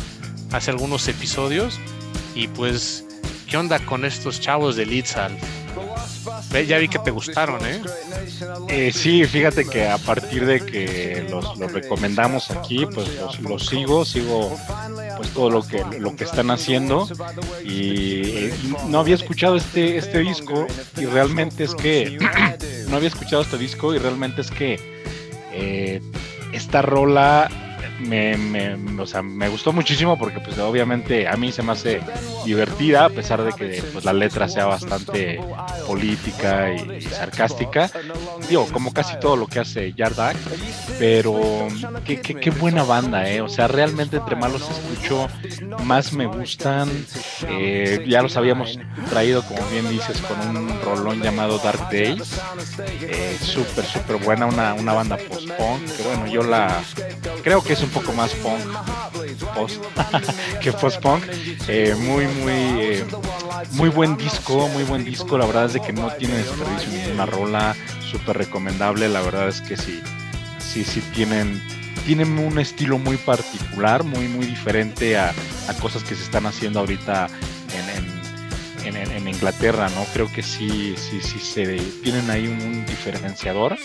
hace 0.52 0.70
algunos 0.70 1.06
episodios. 1.08 1.80
Y 2.34 2.48
pues, 2.48 3.04
¿qué 3.48 3.56
onda 3.56 3.78
con 3.80 4.04
estos 4.04 4.40
chavos 4.40 4.76
de 4.76 4.86
Leeds 4.86 5.16
Alf? 5.16 5.42
Ya 6.66 6.78
vi 6.78 6.88
que 6.88 6.98
te 6.98 7.10
gustaron, 7.10 7.64
¿eh? 7.66 7.82
¿eh? 8.68 8.92
sí, 8.92 9.24
fíjate 9.24 9.64
que 9.64 9.88
a 9.88 9.98
partir 9.98 10.46
de 10.46 10.60
que 10.64 11.26
los, 11.28 11.58
recomendamos 11.72 12.50
aquí, 12.50 12.86
pues 12.86 13.08
los, 13.40 13.66
sigo, 13.66 14.04
sigo 14.04 14.56
pues 15.16 15.30
todo 15.30 15.50
lo 15.50 15.62
que 15.62 15.84
lo 15.98 16.14
que 16.14 16.24
están 16.24 16.50
haciendo 16.50 17.08
y 17.64 18.50
no 18.88 19.00
había 19.00 19.14
escuchado 19.14 19.56
este 19.56 19.96
este 19.96 20.20
disco 20.20 20.66
y 20.96 21.06
realmente 21.06 21.64
es 21.64 21.74
que 21.74 22.18
no 22.88 22.96
había 22.96 23.08
escuchado 23.08 23.42
este 23.42 23.58
disco 23.58 23.94
y 23.94 23.98
realmente 23.98 24.42
es 24.42 24.50
que 24.50 24.78
eh, 25.52 26.00
esta 26.52 26.82
rola 26.82 27.48
me, 28.02 28.36
me, 28.36 29.00
o 29.00 29.06
sea, 29.06 29.22
me 29.22 29.48
gustó 29.48 29.72
muchísimo 29.72 30.18
porque 30.18 30.40
pues 30.40 30.58
obviamente 30.58 31.28
a 31.28 31.36
mí 31.36 31.52
se 31.52 31.62
me 31.62 31.72
hace 31.72 32.00
divertida 32.44 33.06
a 33.06 33.08
pesar 33.08 33.42
de 33.42 33.52
que 33.52 33.82
pues, 33.92 34.04
la 34.04 34.12
letra 34.12 34.48
sea 34.48 34.66
bastante 34.66 35.40
política 35.86 36.72
y, 36.72 37.02
sarcástica. 37.02 37.90
Digo, 38.48 38.66
como 38.72 38.92
casi 38.92 39.18
todo 39.18 39.36
lo 39.36 39.46
que 39.46 39.60
hace 39.60 39.92
Yardak, 39.92 40.36
pero 40.98 41.68
qué, 42.04 42.20
qué, 42.20 42.50
buena 42.50 42.82
banda, 42.84 43.28
¿eh? 43.28 43.40
O 43.40 43.48
sea, 43.48 43.68
realmente 43.68 44.16
entre 44.16 44.36
más 44.36 44.52
los 44.52 44.68
escucho, 44.68 45.28
más 45.84 46.12
me 46.12 46.26
gustan. 46.26 46.88
Eh, 47.48 48.04
ya 48.08 48.22
los 48.22 48.36
habíamos 48.36 48.78
traído, 49.08 49.42
como 49.42 49.62
bien 49.70 49.88
dices, 49.88 50.20
con 50.22 50.56
un 50.56 50.80
rolón 50.82 51.22
llamado 51.22 51.58
Dark 51.58 51.90
Days. 51.90 52.40
Eh, 53.02 53.36
súper, 53.40 53.84
súper 53.84 54.16
buena, 54.16 54.46
una, 54.46 54.74
una 54.74 54.92
banda 54.92 55.16
post-punk, 55.16 55.84
que 55.96 56.02
bueno, 56.02 56.26
yo 56.26 56.42
la 56.42 56.82
creo 57.42 57.62
que 57.62 57.72
es 57.72 57.82
un 57.82 57.90
poco 57.90 58.12
más 58.12 58.32
punk 58.34 58.60
post 59.54 59.82
que 60.60 60.72
post 60.72 61.00
punk 61.00 61.24
eh, 61.68 61.94
muy 61.98 62.26
muy 62.26 62.52
eh, 62.52 63.04
muy 63.72 63.88
buen 63.88 64.16
disco 64.16 64.68
muy 64.68 64.84
buen 64.84 65.04
disco. 65.04 65.36
La 65.38 65.46
verdad 65.46 65.66
es 65.66 65.74
de 65.74 65.80
que 65.80 65.92
no 65.92 66.10
tiene 66.12 66.36
desperdicio 66.36 66.88
ninguna 66.90 67.26
rola 67.26 67.76
súper 68.00 68.38
recomendable. 68.38 69.08
La 69.08 69.20
verdad 69.20 69.48
es 69.48 69.60
que 69.60 69.76
sí 69.76 70.00
sí 70.58 70.84
sí 70.84 71.00
tienen 71.14 71.62
tienen 72.06 72.38
un 72.38 72.58
estilo 72.58 72.98
muy 72.98 73.16
particular 73.16 74.02
muy 74.04 74.28
muy 74.28 74.46
diferente 74.46 75.16
a, 75.16 75.32
cosas 75.80 76.02
que 76.02 76.14
se 76.14 76.22
están 76.22 76.46
haciendo 76.46 76.80
ahorita 76.80 77.28
en, 78.84 78.96
en, 78.96 79.28
Inglaterra 79.28 79.88
no 79.94 80.04
creo 80.12 80.30
que 80.30 80.42
sí 80.42 80.94
sí 80.96 81.20
sí 81.22 81.38
se 81.38 81.76
tienen 82.02 82.28
ahí 82.30 82.48
un 82.48 82.84
diferenciador 82.84 83.78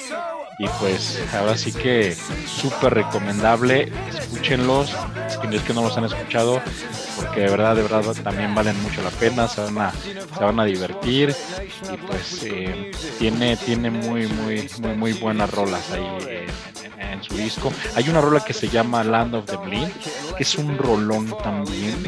y 0.59 0.67
pues 0.79 1.21
ahora 1.33 1.55
sí 1.55 1.71
que 1.71 2.15
súper 2.47 2.95
recomendable, 2.95 3.91
escúchenlos, 4.09 4.89
si 4.89 5.55
es 5.55 5.61
que 5.61 5.73
no 5.73 5.83
los 5.83 5.95
han 5.97 6.05
escuchado, 6.05 6.61
porque 7.15 7.41
de 7.41 7.49
verdad, 7.49 7.75
de 7.75 7.83
verdad 7.83 8.15
también 8.23 8.55
valen 8.55 8.81
mucho 8.81 9.03
la 9.03 9.11
pena, 9.11 9.47
se 9.47 9.61
van 9.61 9.77
a, 9.77 9.91
se 9.91 10.43
van 10.43 10.59
a 10.59 10.65
divertir 10.65 11.35
y 11.93 11.97
pues 11.97 12.43
eh, 12.43 12.91
tiene, 13.19 13.55
tiene 13.57 13.91
muy, 13.91 14.27
muy, 14.27 14.69
muy, 14.79 14.95
muy 14.95 15.13
buenas 15.13 15.51
rolas 15.51 15.91
ahí 15.91 16.47
en, 16.99 17.23
su 17.23 17.35
disco. 17.35 17.71
Hay 17.95 18.07
una 18.09 18.21
rola 18.21 18.41
que 18.41 18.53
se 18.53 18.69
llama 18.69 19.03
Land 19.03 19.35
of 19.35 19.45
the 19.45 19.57
Blind, 19.57 19.91
que 20.37 20.43
es 20.43 20.55
un 20.55 20.77
rolón 20.77 21.35
también 21.43 22.03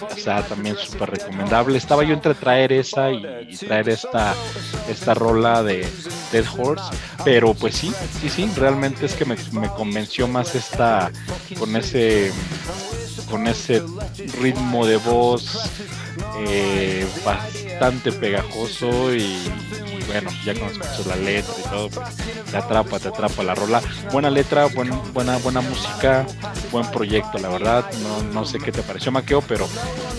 o 0.00 0.16
sea, 0.16 0.42
también 0.42 0.76
súper 0.76 1.10
recomendable. 1.10 1.78
Estaba 1.78 2.04
yo 2.04 2.14
entre 2.14 2.34
traer 2.34 2.72
esa 2.72 3.10
y, 3.10 3.22
traer 3.56 3.88
esta, 3.88 4.34
esta 4.88 5.14
rola 5.14 5.62
de 5.62 5.86
Dead 6.30 6.44
Horse, 6.56 6.84
pero 7.24 7.54
pues 7.54 7.76
sí, 7.76 7.92
sí, 8.20 8.28
sí, 8.28 8.50
realmente 8.56 9.06
es 9.06 9.14
que 9.14 9.24
me, 9.24 9.36
convenció 9.76 10.28
más 10.28 10.54
esta 10.54 11.10
con 11.58 11.76
ese 11.76 12.32
con 13.30 13.46
ese 13.46 13.82
ritmo 14.40 14.86
de 14.86 14.96
voz 14.96 15.70
eh, 16.46 17.06
bastante 17.24 18.12
pegajoso 18.12 19.14
bueno, 20.06 20.30
ya 20.44 20.54
cuando 20.54 20.72
escuchas 20.72 21.06
la 21.06 21.16
letra 21.16 21.54
y 21.58 21.62
todo, 21.68 21.90
pues, 21.90 22.08
te 22.50 22.56
atrapa, 22.56 22.98
te 22.98 23.08
atrapa 23.08 23.42
la 23.42 23.54
rola. 23.54 23.82
Buena 24.12 24.30
letra, 24.30 24.66
buena, 24.66 24.96
buena 25.12 25.60
música, 25.60 26.26
buen 26.70 26.90
proyecto, 26.90 27.38
la 27.38 27.48
verdad. 27.48 27.90
No, 28.02 28.22
no 28.32 28.44
sé 28.44 28.58
qué 28.58 28.72
te 28.72 28.82
pareció, 28.82 29.12
Maqueo, 29.12 29.42
pero 29.42 29.68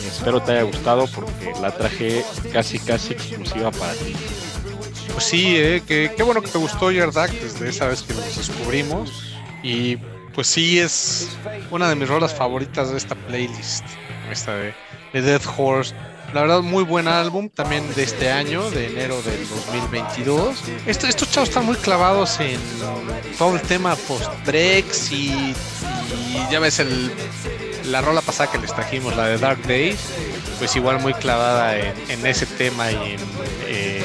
espero 0.08 0.42
te 0.42 0.54
haya 0.54 0.64
gustado 0.64 1.08
porque 1.08 1.54
la 1.62 1.72
traje 1.76 2.24
casi, 2.52 2.80
casi 2.80 3.14
exclusiva 3.14 3.72
para 3.72 3.94
ti. 3.94 4.16
Pues 5.12 5.26
sí, 5.26 5.56
eh, 5.58 5.84
qué 5.86 6.24
bueno 6.24 6.42
que 6.42 6.50
te 6.50 6.58
gustó 6.58 6.92
Yardak 6.92 7.32
desde 7.32 7.70
esa 7.70 7.88
vez 7.88 8.02
que 8.02 8.14
nos 8.14 8.36
descubrimos. 8.36 9.34
Y 9.62 9.98
pues 10.34 10.48
sí, 10.48 10.80
es 10.80 11.30
una 11.72 11.88
de 11.88 11.96
mis 11.96 12.10
rolas 12.10 12.34
favoritas 12.34 12.92
de 12.92 12.98
esta 12.98 13.16
playlist, 13.16 13.86
esta 14.32 14.56
de, 14.56 14.74
de 15.14 15.22
Dead 15.22 15.42
Horse. 15.58 15.96
La 16.34 16.42
verdad, 16.42 16.62
muy 16.62 16.84
buen 16.84 17.08
álbum 17.08 17.48
también 17.48 17.84
de 17.94 18.02
este 18.02 18.32
año, 18.32 18.72
de 18.72 18.88
enero 18.88 19.22
del 19.22 19.48
2022. 19.48 20.64
estos 20.88 21.30
chavos 21.30 21.50
están 21.50 21.66
muy 21.66 21.76
clavados 21.76 22.40
en 22.40 22.60
todo 23.38 23.56
el 23.56 23.62
tema 23.62 23.96
post-Brex 23.96 25.12
y, 25.12 25.54
ya 26.50 26.60
ves 26.60 26.80
el, 26.80 27.12
la 27.86 28.02
rola 28.02 28.22
pasada 28.22 28.52
que 28.52 28.58
les 28.58 28.74
trajimos, 28.74 29.16
la 29.16 29.28
de 29.28 29.38
Dark 29.38 29.62
Days, 29.68 30.00
pues 30.58 30.76
igual 30.76 31.00
muy 31.02 31.14
clavada 31.14 31.78
en, 31.78 32.26
ese 32.26 32.48
tema 32.48 32.92
y 32.92 32.96
en 32.96 33.20
eh, 33.68 34.04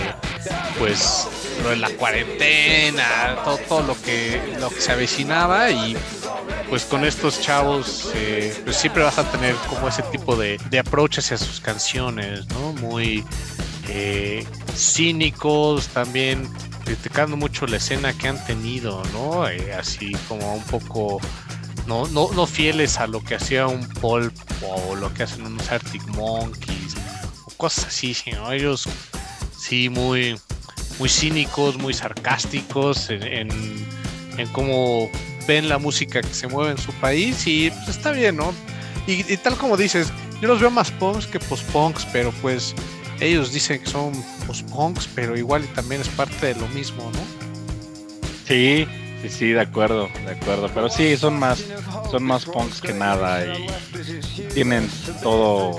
pues 0.79 1.27
lo 1.63 1.71
de 1.71 1.77
la 1.77 1.91
cuarentena, 1.91 3.37
todo, 3.69 3.83
lo 3.83 4.01
que 4.03 4.41
lo 4.61 4.71
que 4.71 4.81
se 4.81 4.93
avecinaba 4.93 5.71
y 5.71 5.97
pues 6.69 6.85
con 6.85 7.05
estos 7.05 7.41
chavos 7.41 8.11
eh, 8.15 8.55
pues 8.65 8.77
siempre 8.77 9.03
vas 9.03 9.19
a 9.19 9.31
tener 9.31 9.55
como 9.69 9.89
ese 9.89 10.03
tipo 10.05 10.37
de, 10.37 10.59
de 10.71 10.79
approach 10.79 11.19
hacia 11.19 11.39
sus 11.39 11.61
canciones, 11.61 12.47
¿no? 12.49 12.73
Muy 12.75 13.25
eh, 13.89 14.45
cínicos, 14.75 15.89
también 15.89 16.49
criticando 16.85 17.37
mucho 17.37 17.67
la 17.67 17.77
escena 17.77 18.13
que 18.13 18.29
han 18.29 18.45
tenido, 18.47 19.03
¿no? 19.13 19.49
Eh, 19.49 19.75
así 19.75 20.13
como 20.29 20.55
un 20.55 20.63
poco 20.65 21.21
no, 21.87 22.07
no, 22.09 22.31
no 22.33 22.47
fieles 22.47 22.99
a 22.99 23.07
lo 23.07 23.23
que 23.23 23.35
hacía 23.35 23.67
un 23.67 23.89
Pulp 23.89 24.35
o 24.63 24.95
lo 24.95 25.13
que 25.15 25.23
hacen 25.23 25.47
unos 25.47 25.71
Arctic 25.73 26.07
Monkeys 26.09 26.95
o 27.47 27.51
cosas 27.57 27.87
así, 27.87 28.15
¿no? 28.33 28.53
Ellos 28.53 28.87
sí 29.59 29.89
muy, 29.89 30.39
muy 30.99 31.09
cínicos, 31.09 31.79
muy 31.79 31.95
sarcásticos 31.95 33.11
en, 33.11 33.51
en 34.39 34.49
cómo 34.53 35.11
ven 35.49 35.69
la 35.69 35.79
música 35.79 36.21
que 36.21 36.35
se 36.35 36.47
mueve 36.47 36.73
en 36.73 36.79
su 36.79 36.93
país 36.95 37.47
y 37.47 37.71
pues, 37.71 37.89
está 37.89 38.13
bien, 38.13 38.37
¿no? 38.37 38.53
Y, 39.07 39.23
tal 39.39 39.57
como 39.57 39.79
dices, 39.79 40.13
yo 40.43 40.49
los 40.49 40.61
veo 40.61 40.71
más 40.71 40.91
punks 40.91 41.27
que 41.27 41.41
post-punks, 41.41 42.07
pero 42.13 42.31
pues 42.43 42.75
ellos 43.21 43.55
dicen 43.55 43.81
que 43.81 43.87
son 43.87 44.13
post-punks, 44.47 45.09
pero 45.15 45.35
igual 45.35 45.67
también 45.69 46.03
es 46.03 46.09
parte 46.09 46.49
de 46.49 46.61
lo 46.61 46.69
mismo, 46.69 47.11
¿no? 47.13 47.21
Sí, 48.47 48.87
Sí, 49.23 49.29
sí, 49.29 49.49
de 49.51 49.61
acuerdo, 49.61 50.09
de 50.25 50.33
acuerdo. 50.33 50.71
Pero 50.73 50.89
sí, 50.89 51.17
son 51.17 51.39
más, 51.39 51.65
son 52.11 52.23
más 52.23 52.45
punks 52.45 52.81
que 52.81 52.93
nada 52.93 53.45
y 53.45 53.67
tienen 54.55 54.89
todo, 55.23 55.77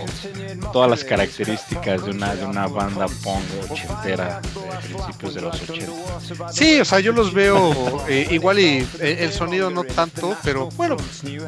todas 0.73 0.89
las 0.89 1.03
características 1.03 2.03
de 2.03 2.11
una, 2.11 2.35
de 2.35 2.45
una 2.45 2.67
banda 2.67 3.07
punk 3.23 3.43
ochentera 3.69 4.41
de 4.41 4.93
principios 4.93 5.35
de 5.35 5.41
los 5.41 5.61
80. 5.61 6.51
Sí, 6.51 6.79
o 6.81 6.85
sea, 6.85 6.99
yo 6.99 7.13
los 7.13 7.33
veo 7.33 7.73
eh, 8.09 8.27
igual 8.31 8.59
y 8.59 8.85
eh, 8.99 9.17
el 9.19 9.31
sonido 9.31 9.69
no 9.69 9.83
tanto, 9.85 10.35
pero 10.43 10.69
bueno, 10.71 10.97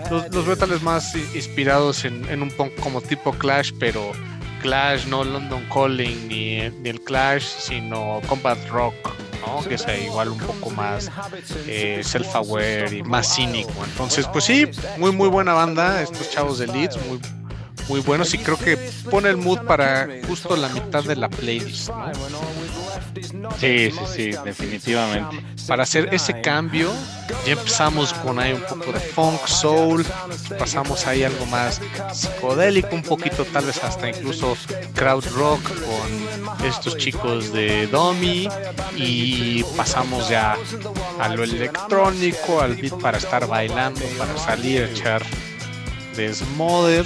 los, 0.09 0.33
los 0.33 0.45
veo 0.45 0.57
tal 0.57 0.69
vez 0.69 0.81
más 0.81 1.13
inspirados 1.35 2.05
en, 2.05 2.25
en 2.29 2.41
un 2.41 2.51
punk 2.51 2.73
como 2.79 3.01
tipo 3.01 3.33
Clash, 3.33 3.71
pero 3.79 4.11
Clash, 4.61 5.05
no 5.07 5.23
London 5.23 5.65
Calling 5.73 6.27
ni, 6.27 6.69
ni 6.69 6.89
el 6.89 7.01
Clash, 7.01 7.43
sino 7.43 8.21
Combat 8.27 8.57
Rock 8.69 8.95
que 9.67 9.77
sea 9.77 9.97
igual 9.97 10.29
un 10.29 10.39
poco 10.39 10.69
más 10.71 11.11
eh, 11.67 12.01
self-aware 12.03 12.97
y 12.97 13.03
más 13.03 13.35
cínico. 13.35 13.71
Entonces, 13.83 14.27
pues 14.27 14.45
sí, 14.45 14.67
muy 14.97 15.11
muy 15.11 15.29
buena 15.29 15.53
banda, 15.53 16.01
estos 16.01 16.29
chavos 16.29 16.59
de 16.59 16.67
Leeds, 16.67 16.97
muy, 17.07 17.19
muy 17.87 17.99
buenos 18.01 18.33
y 18.33 18.37
creo 18.37 18.57
que 18.57 18.77
pone 19.09 19.29
el 19.29 19.37
mood 19.37 19.59
para 19.61 20.07
justo 20.27 20.55
la 20.55 20.69
mitad 20.69 21.03
de 21.03 21.15
la 21.15 21.29
playlist. 21.29 21.89
Sí, 23.59 23.91
sí, 23.91 23.99
sí, 24.07 24.31
definitivamente. 24.43 25.41
Para 25.67 25.83
hacer 25.83 26.13
ese 26.13 26.41
cambio, 26.41 26.91
ya 27.45 27.53
empezamos 27.53 28.13
con 28.13 28.39
ahí 28.39 28.53
un 28.53 28.61
poco 28.61 28.91
de 28.91 28.99
funk, 28.99 29.45
soul, 29.47 30.05
pasamos 30.57 31.05
ahí 31.07 31.23
algo 31.23 31.45
más 31.45 31.81
psicodélico, 32.13 32.95
un 32.95 33.03
poquito 33.03 33.45
tal 33.45 33.65
vez 33.65 33.83
hasta 33.83 34.09
incluso 34.09 34.57
crowd 34.95 35.25
rock 35.33 35.61
con 35.63 36.65
estos 36.65 36.97
chicos 36.97 37.53
de 37.53 37.87
Domi 37.87 38.47
y 38.95 39.63
pasamos 39.75 40.29
ya 40.29 40.57
a 41.19 41.29
lo 41.29 41.43
electrónico, 41.43 42.61
al 42.61 42.75
beat 42.75 42.99
para 43.01 43.17
estar 43.17 43.47
bailando, 43.47 44.01
para 44.17 44.37
salir 44.37 44.83
a 44.83 44.85
echar 44.85 45.23
Desmother 46.15 47.05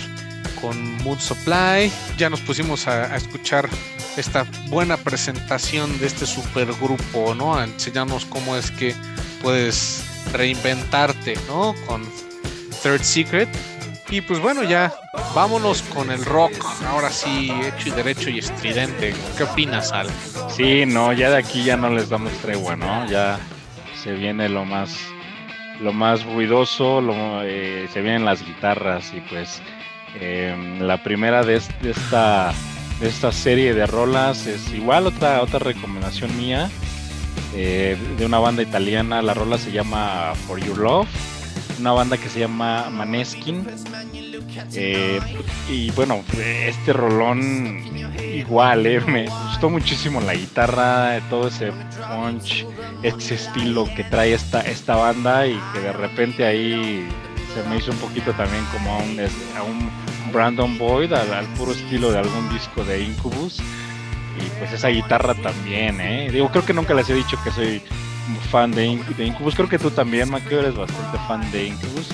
con 0.66 0.98
Mood 1.04 1.20
Supply. 1.20 1.92
Ya 2.18 2.28
nos 2.28 2.42
pusimos 2.42 2.88
a, 2.88 3.16
escuchar 3.16 3.70
esta 4.18 4.48
buena 4.70 4.98
presentación 4.98 6.00
de 6.00 6.08
este 6.08 6.26
supergrupo, 6.26 7.36
¿no? 7.36 7.56
A 7.56 7.66
enseñarnos 7.66 8.26
cómo 8.26 8.56
es 8.56 8.72
que 8.72 8.96
puedes 9.44 10.04
reinventarte, 10.34 11.36
¿no? 11.48 11.76
Con 11.86 12.02
Third 12.82 13.04
Secret. 13.04 13.50
Y 14.10 14.22
pues 14.22 14.40
bueno, 14.40 14.64
ya 14.64 14.92
vámonos 15.36 15.84
con 15.84 16.10
el 16.10 16.26
rock, 16.26 16.54
ahora 16.88 17.12
sí, 17.12 17.52
hecho 17.52 17.90
y 17.90 17.92
derecho 17.92 18.30
y 18.32 18.40
estridente. 18.40 19.14
¿Qué 19.38 19.44
opinas, 19.44 19.92
Al? 19.92 20.08
Sí, 20.50 20.86
no, 20.88 21.14
ya 21.14 21.30
de 21.30 21.38
aquí 21.38 21.64
ya 21.64 21.78
no 21.78 21.90
les 21.90 22.10
damos 22.10 22.34
tregua, 22.40 22.76
¿no? 22.76 23.08
Ya 23.08 23.40
se 24.02 24.14
viene 24.14 24.50
lo 24.50 24.66
más 24.66 24.98
lo 25.80 25.92
más 25.92 26.24
ruidoso, 26.24 27.02
eh, 27.44 27.88
se 27.92 28.02
vienen 28.02 28.24
las 28.24 28.46
guitarras 28.46 29.14
y 29.14 29.20
pues 29.22 29.62
em, 30.20 30.82
la 30.82 31.04
primera 31.04 31.44
de, 31.44 31.56
esta, 31.56 32.54
de 33.00 33.08
esta 33.08 33.32
serie 33.32 33.74
de 33.74 33.86
rolas 33.86 34.48
es 34.48 34.72
igual 34.74 35.08
otra, 35.08 35.42
otra 35.42 35.60
recomendación 35.60 36.36
mía 36.38 36.70
eh, 37.58 37.98
de 38.18 38.26
una 38.26 38.40
banda 38.40 38.62
italiana, 38.64 39.22
la 39.22 39.34
rola 39.34 39.58
se 39.58 39.72
llama 39.72 40.34
For 40.46 40.60
Your 40.60 40.78
Love, 40.78 41.08
una 41.80 41.94
banda 41.94 42.18
que 42.18 42.28
se 42.28 42.40
llama 42.40 42.90
Maneskin. 42.90 43.66
Eh, 44.74 45.20
y 45.70 45.90
bueno, 45.92 46.22
este 46.38 46.92
rolón 46.92 47.82
igual, 48.34 48.86
eh, 48.86 49.00
me 49.00 49.28
gustó 49.48 49.70
muchísimo 49.70 50.20
la 50.20 50.34
guitarra, 50.34 51.22
todo 51.30 51.48
ese 51.48 51.72
punch, 52.10 52.66
ese 53.04 53.36
estilo 53.36 53.88
que 53.96 54.04
trae 54.04 54.34
esta, 54.34 54.60
esta 54.62 54.96
banda 54.96 55.48
y 55.48 55.58
que 55.74 55.80
de 55.80 55.94
repente 55.94 56.46
ahí 56.46 57.08
se 57.54 57.70
me 57.70 57.78
hizo 57.78 57.92
un 57.92 57.98
poquito 58.00 58.34
también 58.34 58.66
como 58.74 58.96
a 58.96 58.98
un, 58.98 59.20
a 59.58 59.64
un 59.64 59.90
Brandon 60.36 60.78
Boyd, 60.78 61.14
al, 61.14 61.46
puro 61.58 61.72
estilo 61.72 62.12
de 62.12 62.20
algún 62.20 62.50
disco 62.50 62.84
de 62.84 63.02
Incubus. 63.02 63.60
Y 63.60 64.60
pues 64.60 64.74
esa 64.74 64.90
guitarra 64.90 65.34
también, 65.34 66.02
¿eh? 66.02 66.30
Digo, 66.30 66.52
creo 66.52 66.66
que 66.66 66.74
nunca 66.74 66.94
les 66.94 67.10
he 67.10 67.14
dicho 67.14 67.42
que 67.42 67.52
soy 67.52 67.82
fan 68.52 68.72
de, 68.72 68.86
Incubus. 68.86 69.56
Creo 69.56 69.70
que 69.70 69.80
tú 69.80 69.92
también, 69.92 70.30
Maquio, 70.30 70.60
eres 70.60 70.76
bastante 70.76 71.18
fan 71.26 71.50
de 71.54 71.68
Incubus. 71.68 72.10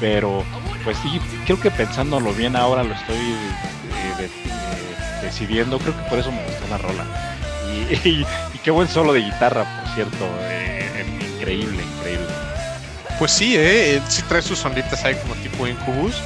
Pero, 0.00 0.42
pues 0.82 0.98
sí, 0.98 1.20
creo 1.46 1.60
que 1.60 1.70
pensándolo 1.70 2.32
bien 2.32 2.56
ahora 2.56 2.82
lo 2.82 2.92
estoy 2.92 3.16
eh, 3.16 4.30
decidiendo. 5.22 5.78
Creo 5.78 5.96
que 5.96 6.10
por 6.10 6.18
eso 6.18 6.32
me 6.32 6.42
gustó 6.44 6.66
la 6.68 6.78
rola. 6.78 7.06
Y, 8.04 8.24
qué 8.64 8.72
buen 8.72 8.88
solo 8.88 9.12
de 9.12 9.20
guitarra, 9.20 9.64
por 9.80 9.94
cierto. 9.94 10.26
Eh, 10.40 11.06
increíble, 11.36 11.84
increíble. 11.98 12.26
Pues 13.16 13.30
sí, 13.30 13.54
eh, 13.56 14.02
sí 14.08 14.22
trae 14.22 14.42
sus 14.42 14.58
sonditas 14.58 15.04
ahí 15.04 15.14
como 15.22 15.34
tipo 15.36 15.68
Incubus. 15.68 16.20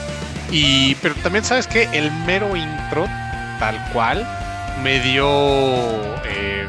Y, 0.50 0.94
pero 0.96 1.14
también 1.16 1.44
sabes 1.44 1.66
que 1.66 1.88
el 1.92 2.10
mero 2.26 2.54
intro, 2.56 3.06
tal 3.58 3.82
cual, 3.92 4.26
me 4.82 5.00
dio 5.00 5.26
eh, 6.24 6.68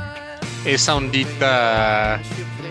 esa 0.66 0.96
ondita 0.96 2.20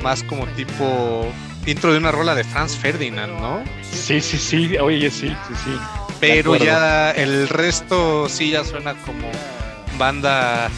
más 0.03 0.23
como 0.23 0.47
tipo 0.49 1.27
intro 1.67 1.93
de 1.93 1.99
una 1.99 2.13
rola 2.13 2.35
de 2.35 2.45
Franz 2.45 2.77
Ferdinand, 2.77 3.41
¿no? 3.41 3.63
Sí, 3.83 4.21
sí, 4.21 4.39
sí, 4.39 4.77
oye, 4.79 5.11
sí, 5.11 5.29
sí, 5.29 5.55
sí. 5.65 5.79
Pero 6.21 6.57
ya 6.57 7.11
el 7.11 7.49
resto 7.49 8.29
sí 8.29 8.51
ya 8.51 8.65
suena 8.65 8.95
como 8.95 9.31
banda 9.99 10.71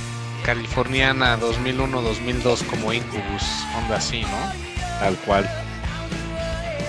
californiana 0.44 1.38
2001-2002 1.38 2.64
como 2.66 2.92
Incubus, 2.92 3.42
onda 3.76 3.96
así, 3.96 4.22
¿no? 4.22 4.98
Tal 5.00 5.16
cual. 5.18 5.48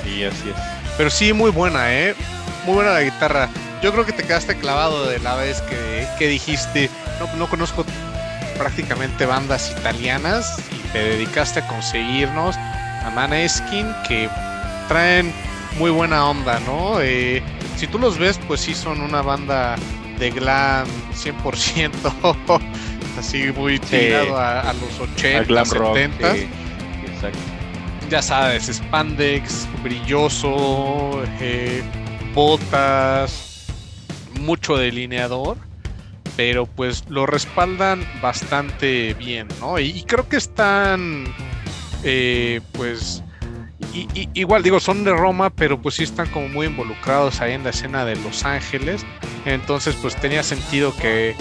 Sí, 0.03 0.23
así 0.23 0.49
es. 0.49 0.55
Pero 0.97 1.09
sí, 1.09 1.33
muy 1.33 1.51
buena, 1.51 1.93
¿eh? 1.93 2.15
Muy 2.67 2.75
buena 2.75 2.91
la 2.91 3.01
guitarra. 3.01 3.47
Yo 3.81 3.93
creo 3.93 4.05
que 4.05 4.11
te 4.11 4.23
quedaste 4.23 4.57
clavado 4.57 5.07
de 5.07 5.19
la 5.19 5.35
vez 5.35 5.61
que, 6.19 6.27
dijiste, 6.27 6.89
no, 7.17 7.33
no 7.37 7.47
conozco 7.47 7.85
prácticamente 8.57 9.25
bandas 9.25 9.71
italianas 9.71 10.59
y 10.73 10.87
te 10.89 10.99
dedicaste 10.99 11.61
a 11.61 11.67
conseguirnos 11.67 12.57
a 12.57 13.09
Maneskin 13.15 13.87
que 14.05 14.29
traen 14.89 15.31
muy 15.77 15.91
buena 15.91 16.29
onda, 16.29 16.59
¿no? 16.59 16.99
Eh, 16.99 17.41
si 17.77 17.87
tú 17.87 17.99
los 17.99 18.17
ves, 18.17 18.37
pues 18.47 18.59
sí 18.59 18.75
son 18.75 18.99
una 18.99 19.21
banda 19.21 19.77
de 20.19 20.29
glam 20.31 20.87
100%, 21.13 22.61
así 23.17 23.45
muy 23.55 23.79
tirado 23.79 24.37
a, 24.37 24.73
los 24.73 24.99
80, 25.15 25.43
glam 25.43 25.65
70. 25.65 26.35
exacto. 26.35 27.39
Ya 28.09 28.21
sabes, 28.21 28.67
spandex, 28.67 29.67
brilloso, 29.83 31.23
eh, 31.39 31.81
botas, 32.37 33.65
mucho 34.41 34.77
delineador, 34.77 35.57
pero 36.35 36.67
pues 36.67 37.03
lo 37.09 37.25
respaldan 37.25 38.07
bastante 38.21 39.15
bien, 39.15 39.47
¿no? 39.59 39.79
Y, 39.79 40.03
creo 40.03 40.29
que 40.29 40.37
están, 40.37 41.25
eh, 42.03 42.61
pues, 42.73 43.23
igual 44.35 44.61
digo, 44.61 44.79
son 44.79 45.03
de 45.03 45.13
Roma, 45.13 45.49
pero 45.49 45.81
pues 45.81 45.95
sí 45.95 46.03
están 46.03 46.29
como 46.29 46.47
muy 46.47 46.67
involucrados 46.67 47.41
ahí 47.41 47.53
en 47.53 47.63
la 47.63 47.71
escena 47.71 48.05
de 48.05 48.15
Los 48.17 48.45
Ángeles. 48.45 49.03
Entonces, 49.45 49.95
pues 49.99 50.15
tenía 50.15 50.43
sentido 50.43 50.95
que 50.95 51.35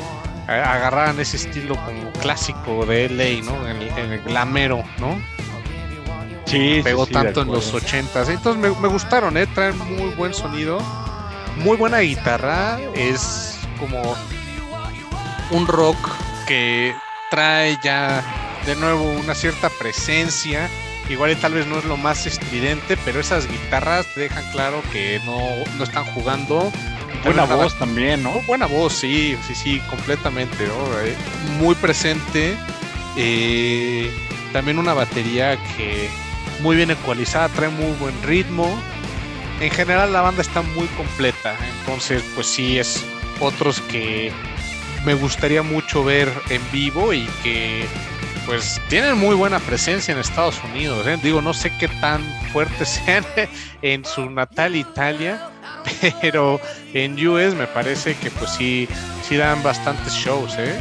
agarraran 0.49 1.21
ese 1.21 1.37
estilo 1.37 1.77
como 1.85 2.11
clásico 2.23 2.87
de 2.87 3.11
LA, 3.11 3.45
¿no? 3.45 3.69
El 3.69 4.23
glamero, 4.23 4.83
¿no? 4.99 5.21
Sí, 6.47 6.81
pegó 6.83 7.07
tanto 7.07 7.43
en 7.43 7.49
los 7.49 7.75
80 7.75 8.21
Entonces 8.31 8.57
me, 8.57 8.71
me, 8.81 8.89
gustaron, 8.89 9.37
¿eh? 9.37 9.47
Traen 9.49 9.77
muy 9.79 10.15
buen 10.15 10.33
sonido, 10.33 10.79
muy 11.57 11.77
buena 11.77 11.99
guitarra. 11.99 12.79
Es 12.95 13.59
como 13.79 14.17
un 15.51 15.67
rock 15.67 15.99
que 16.47 16.95
trae 17.31 17.79
ya 17.83 18.23
de 18.65 18.77
nuevo 18.77 19.05
una 19.05 19.35
cierta 19.35 19.69
presencia 19.71 20.71
Igual 21.09 21.31
y 21.31 21.37
tal 21.37 21.55
vez 21.55 21.67
no 21.67 21.79
es 21.79 21.85
lo 21.85 21.97
más 21.97 22.27
estridente, 22.27 22.97
pero 23.05 23.21
esas 23.21 23.49
guitarras 23.49 24.07
dejan 24.17 24.45
claro 24.51 24.83
que 24.93 25.21
no, 25.25 25.39
no 25.79 25.85
están 25.85 26.05
jugando. 26.07 26.73
Buena 27.25 27.45
voz 27.45 27.79
también, 27.79 28.23
¿no? 28.25 28.41
Buena 28.43 28.67
voz, 28.67 28.93
sí, 28.93 29.37
sí, 29.47 29.55
sí, 29.55 29.81
completamente. 29.89 30.65
Eh, 30.65 31.17
muy 31.59 31.77
presente. 31.77 32.57
Eh, 33.17 34.11
también 34.53 34.79
una 34.79 34.95
batería 34.95 35.57
que 35.77 36.09
muy 36.61 36.77
bien 36.77 36.91
ecualizada, 36.91 37.49
trae 37.49 37.69
muy 37.69 37.93
buen 37.99 38.21
ritmo. 38.23 38.81
En 39.61 39.71
general 39.71 40.13
la 40.13 40.21
banda 40.21 40.43
está 40.43 40.63
muy 40.63 40.87
completa, 40.89 41.57
entonces 41.81 42.23
pues 42.35 42.47
sí 42.47 42.79
es 42.79 43.05
otros 43.41 43.81
que 43.83 44.31
me 45.05 45.15
gustaría 45.15 45.63
mucho 45.63 46.05
ver 46.05 46.31
en 46.51 46.61
vivo 46.73 47.13
y 47.13 47.25
que 47.43 47.87
pues 48.45 48.81
tienen 48.89 49.19
muy 49.19 49.35
buena 49.35 49.59
presencia 49.59 50.13
en 50.13 50.19
Estados 50.21 50.63
Unidos. 50.65 51.07
¿eh? 51.07 51.19
Digo, 51.23 51.43
no 51.43 51.53
sé 51.53 51.73
qué 51.79 51.89
tan 51.89 52.23
fuertes 52.53 52.89
sean 53.05 53.25
en 53.83 54.05
su 54.05 54.31
natal 54.31 54.77
Italia, 54.77 55.49
pero 56.21 56.61
en 56.95 57.15
US 57.27 57.55
me 57.55 57.67
parece 57.67 58.15
que 58.15 58.31
pues 58.31 58.51
sí, 58.51 58.89
sí 59.23 59.37
dan 59.37 59.63
bastantes 59.63 60.13
shows, 60.13 60.55
¿eh? 60.59 60.79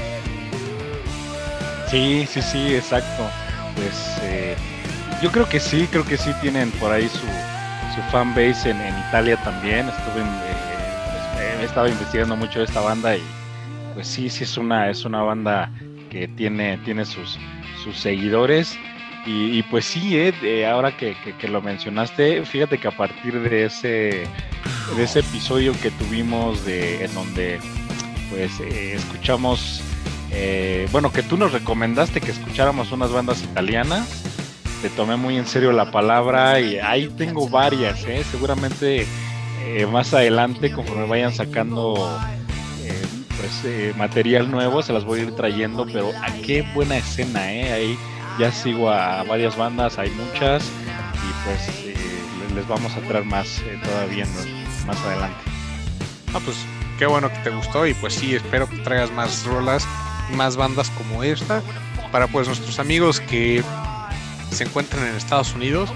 Sí, 1.90 2.28
sí, 2.32 2.42
sí, 2.42 2.76
exacto. 2.76 3.30
Pues 3.76 4.18
eh, 4.22 4.56
yo 5.22 5.32
creo 5.32 5.48
que 5.48 5.60
sí, 5.60 5.88
creo 5.92 6.06
que 6.06 6.18
sí 6.18 6.32
tienen 6.42 6.72
por 6.72 6.92
ahí 6.92 7.08
su, 7.08 7.20
su 7.96 8.02
fan 8.12 8.34
base 8.36 8.72
en, 8.72 8.78
Italia 9.08 9.38
también. 9.38 9.88
Estuve 9.88 10.22
eh, 10.22 11.64
estado 11.64 11.88
investigando 11.88 12.36
mucho 12.36 12.64
esta 12.64 12.82
banda 12.82 13.16
y 13.16 13.24
pues 13.94 14.08
sí, 14.08 14.30
sí 14.30 14.44
es 14.44 14.58
una, 14.58 14.90
es 14.90 15.06
una 15.06 15.22
banda 15.22 15.72
que 16.10 16.28
tiene, 16.28 16.78
tiene 16.80 17.06
sus, 17.06 17.38
sus 17.84 17.98
seguidores. 17.98 18.78
Y, 19.28 19.64
pues 19.64 19.86
sí, 19.86 20.16
eh, 20.16 20.68
ahora 20.68 20.96
que, 20.96 21.16
lo 21.50 21.60
mencionaste, 21.60 22.46
fíjate 22.46 22.78
que 22.78 22.88
a 22.88 22.96
partir 22.96 23.40
de 23.42 23.66
ese, 23.66 24.28
de 24.96 25.04
ese 25.04 25.20
episodio 25.22 25.74
que 25.82 25.90
tuvimos 25.90 26.64
de, 26.64 27.04
en 27.06 27.14
donde 27.16 27.60
pues 28.30 28.60
eh, 28.60 28.94
escuchamos, 28.94 29.82
eh, 30.30 30.88
bueno, 30.92 31.12
que 31.12 31.24
tú 31.24 31.38
nos 31.38 31.54
recomendaste 31.54 32.22
que 32.22 32.30
escucháramos 32.30 32.92
unas 32.92 33.12
bandas 33.12 33.42
italianas, 33.42 34.25
te 34.82 34.90
tomé 34.90 35.16
muy 35.16 35.38
en 35.38 35.46
serio 35.48 35.72
la 35.72 35.92
palabra 35.92 36.60
y 36.60 36.78
ahí 36.78 37.08
tengo 37.18 37.50
varias, 37.50 38.06
seguramente 38.32 39.08
más 39.92 40.14
adelante 40.14 40.72
conforme 40.72 41.08
vayan 41.08 41.34
sacando 41.34 42.20
pues 43.38 43.96
material 43.96 44.50
nuevo, 44.50 44.82
se 44.82 44.94
las 44.94 45.04
voy 45.04 45.20
a 45.20 45.24
ir 45.24 45.36
trayendo, 45.36 45.86
pero 45.86 46.12
a 46.22 46.32
qué 46.46 46.62
buena 46.74 46.98
escena, 46.98 47.52
¿eh? 47.52 47.74
Ahí 47.74 48.00
ya 48.40 48.52
sigo 48.52 48.90
a 48.90 49.24
varias 49.24 49.58
bandas, 49.58 49.98
hay 49.98 50.12
muchas 50.12 50.64
y 50.64 51.46
pues 51.46 52.56
les 52.56 52.68
vamos 52.68 52.96
a 52.96 53.02
traer 53.02 53.26
más 53.26 53.62
todavía 53.84 54.26
más 54.86 55.02
adelante. 55.02 55.38
Ah, 56.34 56.40
pues 56.44 56.58
qué 57.00 57.06
bueno 57.06 57.30
que 57.30 57.38
te 57.40 57.50
gustó 57.50 57.86
y 57.88 57.94
pues 57.94 58.14
sí, 58.14 58.36
espero 58.36 58.70
que 58.70 58.78
traigas 58.78 59.12
más 59.12 59.46
rolas 59.46 59.88
más 60.34 60.58
bandas 60.58 60.90
como 60.92 61.24
esta 61.24 61.62
para 62.12 62.28
pues 62.28 62.48
nuestros 62.48 62.80
amigos 62.80 63.20
que 63.20 63.64
se 64.52 64.64
encuentran 64.64 65.06
en 65.06 65.16
Estados 65.16 65.54
Unidos, 65.54 65.92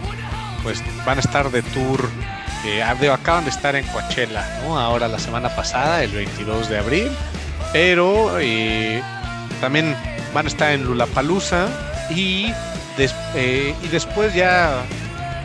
pues 0.64 0.84
van 1.06 1.18
a 1.18 1.22
estar 1.22 1.52
de 1.52 1.62
tour. 1.62 2.10
Eh, 2.66 2.84
acaban 2.84 3.46
de 3.46 3.50
estar 3.50 3.76
en 3.76 3.86
Coachella, 3.88 4.46
¿no? 4.64 4.78
Ahora 4.78 5.08
la 5.08 5.20
semana 5.20 5.56
pasada, 5.56 6.04
el 6.04 6.12
22 6.12 6.70
de 6.70 6.78
abril, 6.78 7.12
pero 7.72 8.38
eh, 8.40 9.02
también 9.62 9.96
van 10.34 10.46
a 10.46 10.50
estar 10.50 10.74
en 10.74 10.84
Lulapalooza 10.84 11.68
y, 12.10 12.54
eh, 12.98 13.76
y 13.82 13.88
después 13.88 14.34
ya 14.34 14.84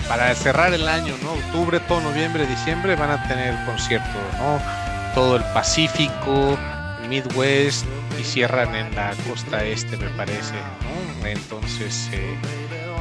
para 0.09 0.35
cerrar 0.35 0.75
el 0.75 0.89
año, 0.89 1.15
¿no? 1.23 1.33
Octubre, 1.33 1.81
todo 1.81 2.01
noviembre, 2.01 2.47
diciembre 2.47 2.97
van 2.97 3.11
a 3.11 3.29
tener 3.29 3.55
conciertos, 3.65 4.23
¿no? 4.39 4.61
Todo 5.15 5.37
el 5.37 5.45
Pacífico, 5.55 6.59
Midwest 7.09 7.87
y 8.21 8.25
cierran 8.25 8.75
en 8.75 8.95
la 8.95 9.13
costa 9.29 9.65
este, 9.65 9.97
me 9.97 10.09
parece, 10.11 10.55
¿no? 10.83 11.27
Entonces, 11.27 12.09
eh, 12.13 12.37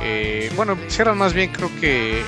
eh, 0.02 0.52
bueno, 0.56 0.78
cierran 0.88 1.18
más 1.18 1.34
bien 1.34 1.52
creo 1.52 1.70
que 1.80 2.24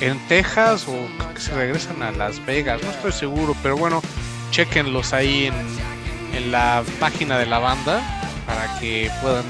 en, 0.00 0.18
Texas 0.28 0.86
o 0.88 1.32
que 1.32 1.40
se 1.40 1.54
regresan 1.54 2.02
a 2.02 2.12
Las 2.12 2.44
Vegas, 2.44 2.82
no 2.82 2.90
estoy 2.90 3.12
seguro, 3.12 3.56
pero 3.62 3.76
bueno, 3.76 4.02
chequenlos 4.50 5.12
ahí 5.12 5.46
en, 5.46 5.54
en 6.36 6.52
la 6.52 6.82
página 7.00 7.38
de 7.38 7.46
la 7.46 7.58
banda 7.58 8.02
para 8.46 8.78
que 8.78 9.10
puedan 9.22 9.44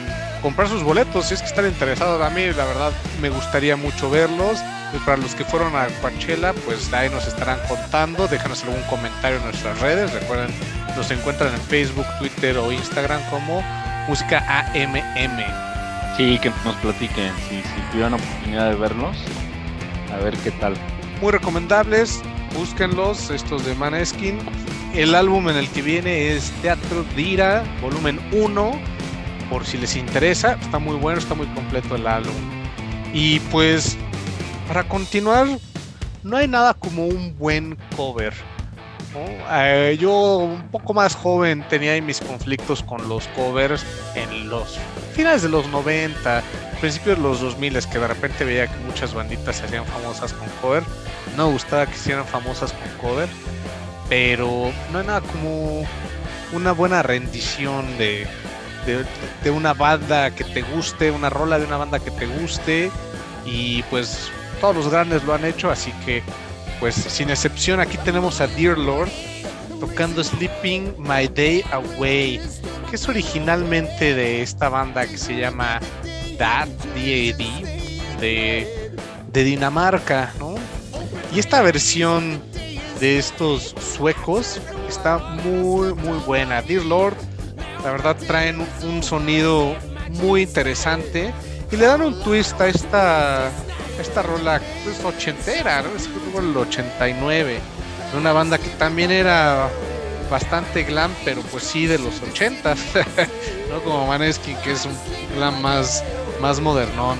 comprar 0.44 0.68
sus 0.68 0.82
boletos 0.82 1.24
si 1.24 1.34
es 1.34 1.40
que 1.40 1.46
están 1.46 1.66
interesados. 1.66 2.20
A 2.20 2.28
mí, 2.28 2.44
la 2.52 2.66
verdad, 2.66 2.92
me 3.20 3.30
gustaría 3.30 3.76
mucho 3.76 4.10
verlos. 4.10 4.58
Y 4.92 4.98
para 4.98 5.16
los 5.16 5.34
que 5.34 5.44
fueron 5.44 5.74
a 5.74 5.86
Coachella, 6.02 6.52
pues 6.52 6.92
ahí 6.92 7.08
nos 7.08 7.26
estarán 7.26 7.58
contando. 7.66 8.28
Déjanos 8.28 8.62
algún 8.62 8.82
comentario 8.82 9.38
en 9.38 9.44
nuestras 9.44 9.80
redes. 9.80 10.12
Recuerden, 10.12 10.54
nos 10.94 11.10
encuentran 11.10 11.52
en 11.52 11.60
Facebook, 11.62 12.06
Twitter 12.18 12.58
o 12.58 12.70
Instagram 12.70 13.22
como 13.30 13.64
Música 14.06 14.44
AMM. 14.48 15.73
Sí, 16.16 16.38
que 16.38 16.50
nos 16.64 16.76
platiquen 16.76 17.32
si, 17.48 17.56
si 17.56 17.90
tuvieron 17.90 18.14
oportunidad 18.14 18.70
de 18.70 18.76
verlos. 18.76 19.16
A 20.12 20.18
ver 20.18 20.36
qué 20.38 20.52
tal. 20.52 20.74
Muy 21.20 21.32
recomendables, 21.32 22.22
búsquenlos, 22.56 23.30
estos 23.30 23.66
de 23.66 23.74
Maneskin. 23.74 24.38
El 24.94 25.16
álbum 25.16 25.48
en 25.48 25.56
el 25.56 25.68
que 25.70 25.82
viene 25.82 26.32
es 26.32 26.52
Teatro 26.62 27.04
Dira, 27.16 27.64
volumen 27.82 28.20
1 28.30 28.80
por 29.50 29.66
si 29.66 29.76
les 29.76 29.96
interesa. 29.96 30.52
Está 30.62 30.78
muy 30.78 30.94
bueno, 30.96 31.18
está 31.18 31.34
muy 31.34 31.46
completo 31.48 31.96
el 31.96 32.06
álbum. 32.06 32.34
Y 33.12 33.40
pues, 33.50 33.96
para 34.68 34.86
continuar, 34.86 35.46
no 36.22 36.36
hay 36.36 36.46
nada 36.46 36.74
como 36.74 37.06
un 37.06 37.36
buen 37.36 37.76
cover. 37.96 38.34
Eh, 39.16 39.96
yo, 40.00 40.38
un 40.38 40.68
poco 40.70 40.94
más 40.94 41.14
joven, 41.14 41.64
tenía 41.68 42.00
mis 42.02 42.20
conflictos 42.20 42.82
con 42.82 43.08
los 43.08 43.26
covers 43.28 43.84
en 44.14 44.48
los 44.48 44.78
finales 45.12 45.42
de 45.42 45.48
los 45.48 45.68
90, 45.68 46.42
principios 46.80 47.16
de 47.16 47.22
los 47.22 47.40
2000, 47.40 47.76
es 47.76 47.86
que 47.86 47.98
de 47.98 48.08
repente 48.08 48.44
veía 48.44 48.66
que 48.66 48.76
muchas 48.78 49.14
banditas 49.14 49.56
se 49.56 49.64
hacían 49.64 49.86
famosas 49.86 50.32
con 50.32 50.48
cover. 50.60 50.82
No 51.36 51.46
me 51.46 51.52
gustaba 51.52 51.86
que 51.86 51.94
hicieran 51.94 52.26
famosas 52.26 52.72
con 52.72 53.10
cover, 53.10 53.28
pero 54.08 54.72
no 54.92 54.98
hay 54.98 55.06
nada 55.06 55.20
como 55.20 55.86
una 56.52 56.72
buena 56.72 57.02
rendición 57.02 57.96
de, 57.98 58.26
de, 59.42 59.50
una 59.50 59.74
banda 59.74 60.30
que 60.30 60.44
te 60.44 60.62
guste, 60.62 61.10
una 61.10 61.30
rola 61.30 61.58
de 61.58 61.66
una 61.66 61.76
banda 61.76 61.98
que 61.98 62.10
te 62.10 62.26
guste 62.26 62.90
y 63.44 63.82
pues 63.84 64.30
todos 64.60 64.76
los 64.76 64.88
grandes 64.88 65.24
lo 65.24 65.34
han 65.34 65.44
hecho, 65.44 65.70
así 65.70 65.92
que 66.04 66.22
pues 66.84 66.96
sin 66.96 67.30
excepción 67.30 67.80
aquí 67.80 67.96
tenemos 68.04 68.42
a 68.42 68.46
Dear 68.46 68.76
Lord 68.76 69.08
tocando 69.80 70.22
Sleeping 70.22 70.94
My 70.98 71.26
Day 71.26 71.64
Away, 71.72 72.38
que 72.90 72.96
es 72.96 73.08
originalmente 73.08 74.14
de 74.14 74.42
esta 74.42 74.68
banda 74.68 75.06
que 75.06 75.16
se 75.16 75.34
llama 75.34 75.80
DAD, 76.36 76.68
DAD, 76.68 78.20
de, 78.20 78.92
de 79.32 79.44
Dinamarca, 79.44 80.34
¿no? 80.38 80.56
Y 81.34 81.38
esta 81.38 81.62
versión 81.62 82.42
de 83.00 83.18
estos 83.18 83.74
suecos 83.96 84.60
está 84.86 85.16
muy, 85.16 85.94
muy 85.94 86.18
buena. 86.26 86.60
Dear 86.60 86.84
Lord 86.84 87.16
la 87.82 87.92
verdad 87.92 88.14
traen 88.26 88.60
un 88.82 89.02
sonido 89.02 89.74
muy 90.10 90.42
interesante 90.42 91.32
y 91.72 91.76
le 91.76 91.86
dan 91.86 92.02
un 92.02 92.22
twist 92.22 92.60
a 92.60 92.68
esta, 92.68 93.50
esta 94.02 94.22
rola 94.22 94.60
pues, 94.84 95.02
ochentera, 95.04 95.82
¿no? 95.82 95.96
es 95.96 96.08
como 96.08 96.40
el 96.40 96.56
89, 96.56 97.58
de 98.12 98.18
una 98.18 98.32
banda 98.32 98.58
que 98.58 98.68
también 98.70 99.10
era 99.10 99.68
bastante 100.30 100.84
glam, 100.84 101.12
pero 101.24 101.42
pues 101.42 101.64
sí 101.64 101.86
de 101.86 101.98
los 101.98 102.20
80, 102.22 102.74
¿no? 103.70 103.80
Como 103.80 104.06
Maneskin, 104.06 104.56
que 104.58 104.72
es 104.72 104.84
un 104.84 104.96
glam 105.36 105.60
más, 105.60 106.02
más 106.40 106.60
modernón. 106.60 107.18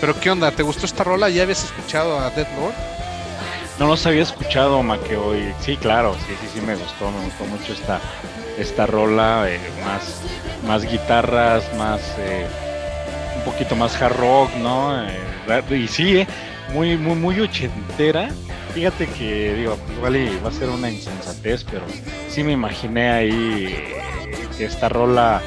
Pero 0.00 0.18
¿qué 0.18 0.30
onda? 0.30 0.50
¿Te 0.50 0.62
gustó 0.62 0.86
esta 0.86 1.04
rola? 1.04 1.28
¿Ya 1.28 1.42
habías 1.42 1.64
escuchado 1.64 2.18
a 2.18 2.30
Dead 2.30 2.48
Lord? 2.56 2.74
No 3.78 3.86
los 3.86 4.04
había 4.06 4.22
escuchado, 4.22 4.82
que 5.08 5.16
hoy. 5.16 5.54
Sí, 5.60 5.76
claro, 5.76 6.14
sí, 6.26 6.34
sí, 6.40 6.48
sí, 6.54 6.60
me 6.60 6.74
gustó, 6.74 7.10
me 7.10 7.24
gustó 7.24 7.44
mucho 7.46 7.72
esta, 7.72 7.98
esta 8.58 8.86
rola, 8.86 9.46
eh, 9.48 9.58
más, 9.84 10.20
más 10.66 10.82
guitarras, 10.82 11.64
más 11.76 12.00
eh, 12.18 12.46
un 13.36 13.42
poquito 13.50 13.74
más 13.76 14.00
hard 14.00 14.16
rock, 14.16 14.54
¿no? 14.56 15.02
Eh, 15.02 15.29
y 15.70 15.88
sí, 15.88 16.26
muy, 16.72 16.96
muy, 16.96 17.16
muy 17.16 17.40
ochentera. 17.40 18.30
Fíjate 18.74 19.06
que, 19.06 19.54
digo, 19.54 19.76
pues 19.76 19.96
igual 19.96 20.44
va 20.44 20.48
a 20.48 20.52
ser 20.52 20.68
una 20.68 20.90
insensatez, 20.90 21.64
pero 21.64 21.82
sí 22.28 22.44
me 22.44 22.52
imaginé 22.52 23.10
ahí 23.10 23.74
que 24.56 24.64
esta 24.64 24.88
rola 24.88 25.42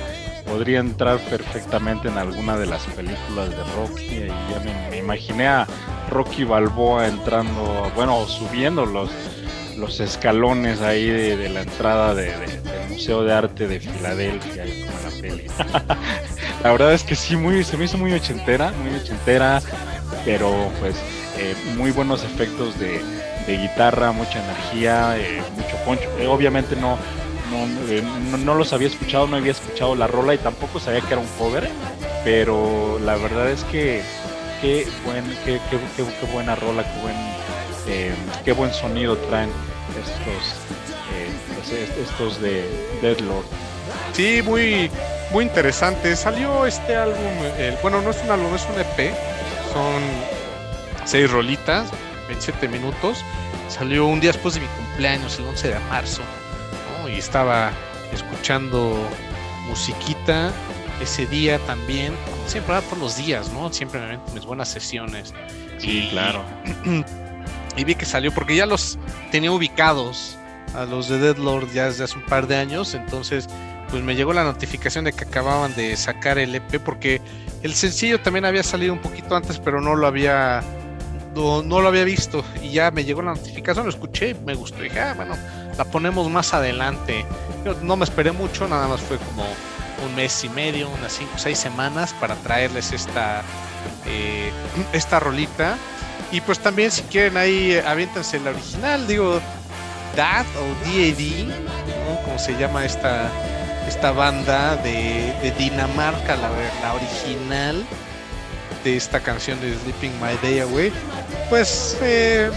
podría 0.46 0.80
entrar 0.80 1.20
perfectamente 1.20 2.10
en 2.10 2.18
alguna 2.18 2.58
de 2.58 2.66
las 2.66 2.84
películas 2.88 3.50
de 3.50 3.64
Rocky. 3.76 4.04
Y 4.06 4.28
ya 4.28 4.90
me, 4.90 4.98
imaginé 4.98 5.48
a 5.48 5.68
Rocky 6.10 6.44
Balboa 6.44 7.08
entrando, 7.08 7.92
bueno, 7.96 8.26
subiendo 8.26 8.86
los, 8.86 9.10
los 9.78 10.00
escalones 10.00 10.82
ahí 10.82 11.08
de, 11.08 11.50
la 11.50 11.62
entrada 11.62 12.14
de, 12.16 12.32
Museo 12.90 13.24
de 13.24 13.34
Arte 13.34 13.68
de 13.68 13.80
Filadelfia, 13.80 14.64
como 14.64 15.00
la 15.10 15.22
peli. 15.22 15.48
la 16.64 16.72
verdad 16.72 16.94
es 16.94 17.04
que 17.04 17.16
sí, 17.16 17.36
muy, 17.36 17.64
se 17.64 17.78
me 17.78 17.86
hizo 17.86 17.98
muy 17.98 18.14
ochentera, 18.14 18.72
muy 18.84 18.96
ochentera, 19.00 19.62
pero 20.26 20.72
pues 20.80 20.96
eh, 21.38 21.56
muy 21.76 21.92
buenos 21.92 22.24
efectos 22.24 22.80
de, 22.80 23.02
guitarra, 23.48 24.12
mucha 24.14 24.42
energía, 24.44 25.18
eh, 25.18 25.42
mucho 25.58 25.76
poncho. 25.86 26.10
Eh, 26.18 26.28
obviamente 26.28 26.76
no, 26.78 26.98
no, 27.52 28.38
no, 28.38 28.56
los 28.56 28.72
había 28.74 28.88
escuchado, 28.88 29.28
no 29.28 29.36
había 29.36 29.52
escuchado 29.52 29.96
la 29.96 30.08
rola 30.08 30.34
y 30.34 30.38
tampoco 30.38 30.80
sabía 30.80 31.02
que 31.02 31.14
era 31.14 31.20
un 31.20 31.28
cover, 31.38 31.70
pero 32.24 33.00
la 33.00 33.16
verdad 33.16 33.50
es 33.50 33.64
que 33.66 34.02
qué, 34.62 34.88
buen, 35.06 35.26
qué, 35.44 35.60
qué, 35.70 35.78
qué, 35.98 36.32
buena 36.32 36.56
rola, 36.56 36.84
qué 36.84 37.02
buen, 37.02 37.16
qué 38.44 38.52
buen 38.52 38.74
sonido 38.74 39.18
traen 39.18 39.50
estos 40.02 40.64
estos 41.72 42.42
de 42.42 42.64
Deadlord. 43.02 43.46
Sí, 44.14 44.42
muy, 44.44 44.90
muy 45.32 45.46
interesante. 45.46 46.16
Salió 46.16 46.66
este 46.66 46.96
álbum, 46.96 47.18
bueno, 47.82 48.02
no 48.02 48.12
es 48.12 48.22
un 48.24 48.32
álbum, 48.32 48.54
es 48.56 48.66
un 48.70 48.80
EP. 48.80 49.14
Son 49.72 50.02
seis 51.06 51.30
rolitas, 51.30 51.90
27 52.28 52.68
minutos. 52.68 53.24
Salió 53.70 54.06
un 54.06 54.20
día 54.20 54.32
después 54.32 54.56
de 54.56 54.62
mi 54.62 54.68
cumpleaños, 54.68 55.40
el 55.40 55.46
11 55.46 55.70
de 55.70 55.80
marzo. 55.90 56.22
Y 57.08 57.18
estaba 57.18 57.72
escuchando 58.14 58.96
musiquita 59.68 60.52
ese 61.02 61.26
día 61.26 61.60
también. 61.60 62.14
Siempre 62.48 62.76
todos 62.82 62.98
los 63.00 63.18
días, 63.18 63.52
¿no? 63.52 63.72
Siempre 63.72 64.00
me 64.00 64.20
mis 64.34 64.46
buenas 64.46 64.70
sesiones. 64.70 65.34
Sí, 65.80 66.08
claro. 66.12 66.44
Y 67.76 67.84
vi 67.84 67.96
que 67.96 68.06
salió 68.06 68.34
porque 68.34 68.56
ya 68.56 68.66
los 68.66 69.00
tenía 69.32 69.52
ubicados 69.52 70.38
a 70.76 70.86
los 70.86 71.08
de 71.08 71.20
Deadlord 71.20 71.72
ya 71.72 71.86
desde 71.86 72.04
hace 72.04 72.18
un 72.18 72.26
par 72.26 72.48
de 72.48 72.56
años, 72.56 72.94
entonces 72.94 73.48
pues 73.90 74.02
me 74.02 74.16
llegó 74.16 74.34
la 74.34 74.44
notificación 74.44 75.06
de 75.06 75.14
que 75.14 75.26
acababan 75.26 75.76
de 75.76 75.96
sacar 75.96 76.40
el 76.40 76.56
EP 76.56 76.80
porque 76.84 77.22
el 77.62 77.74
sencillo 77.74 78.20
también 78.20 78.46
había 78.46 78.64
salido 78.64 78.94
un 78.94 79.00
poquito 79.00 79.36
antes, 79.36 79.60
pero 79.60 79.82
no 79.82 79.96
lo 79.96 80.08
había 80.08 80.64
no, 81.36 81.62
lo 81.64 81.88
había 81.88 82.04
visto 82.04 82.44
y 82.62 82.72
ya 82.72 82.92
me 82.92 83.04
llegó 83.04 83.22
la 83.22 83.34
notificación, 83.34 83.86
lo 83.86 83.92
escuché, 83.92 84.36
me 84.46 84.54
gustó 84.54 84.80
y 84.80 84.90
dije, 84.90 85.00
ah, 85.00 85.14
bueno, 85.16 85.36
la 85.78 85.86
ponemos 85.86 86.30
más 86.30 86.54
adelante. 86.54 87.26
Yo 87.66 87.76
no 87.82 87.96
me 87.96 88.04
esperé 88.04 88.32
mucho, 88.32 88.68
nada 88.68 88.88
más 88.88 89.02
fue 89.02 89.18
como 89.18 89.44
un 90.06 90.16
mes 90.16 90.44
y 90.44 90.50
medio, 90.50 90.90
unas 90.90 91.14
cinco 91.14 91.32
o 91.36 91.40
seis 91.40 91.58
semanas 91.58 92.14
para 92.20 92.36
traerles 92.36 92.92
esta 92.92 93.42
eh, 94.06 94.52
esta 94.92 95.20
rolita. 95.20 95.78
Y 96.34 96.42
pues 96.42 96.58
también 96.58 96.90
si 96.90 97.04
quieren 97.04 97.38
ahí 97.38 97.80
aviéntense 97.86 98.40
la 98.40 98.50
original, 98.50 99.06
digo, 99.06 99.40
DAD 100.16 100.48
o 100.58 100.66
DAD, 100.84 102.24
como 102.26 102.40
se 102.40 102.58
llama 102.58 102.84
esta, 102.86 103.30
esta 103.88 104.12
banda 104.12 104.76
de, 104.78 105.54
Dinamarca, 105.60 106.36
la, 106.36 106.50
la 106.82 106.96
original 106.96 107.86
de 108.84 108.98
esta 108.98 109.20
canción 109.20 109.62
de 109.62 109.78
Sleeping 109.78 110.14
My 110.20 110.36
Day 110.42 110.62
Away. 110.62 110.92
Pues 111.52 112.00
eh, 112.02 112.50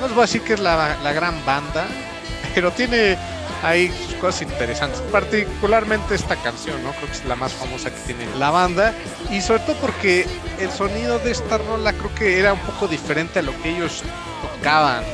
no 0.00 0.06
les 0.06 0.14
voy 0.14 0.22
a 0.22 0.26
decir 0.26 0.42
que 0.42 0.54
es 0.54 0.60
la, 0.60 0.96
la 1.02 1.12
gran 1.12 1.44
banda, 1.44 1.88
pero 2.54 2.70
tiene 2.70 3.18
hay 3.62 3.88
cosas 4.20 4.42
interesantes, 4.42 5.00
particularmente 5.12 6.14
esta 6.14 6.36
canción, 6.36 6.82
¿no? 6.82 6.92
Creo 6.92 7.06
que 7.06 7.12
es 7.12 7.24
la 7.24 7.36
más 7.36 7.52
famosa 7.52 7.90
que 7.90 8.00
tiene 8.00 8.26
la 8.36 8.50
banda 8.50 8.94
y 9.30 9.40
sobre 9.40 9.60
todo 9.60 9.76
porque 9.76 10.26
el 10.58 10.70
sonido 10.70 11.18
de 11.18 11.32
esta 11.32 11.58
rola 11.58 11.92
creo 11.92 12.14
que 12.14 12.38
era 12.38 12.52
un 12.52 12.60
poco 12.60 12.88
diferente 12.88 13.38
a 13.38 13.42
lo 13.42 13.52
que 13.62 13.76
ellos 13.76 14.02
tocaban. 14.42 15.04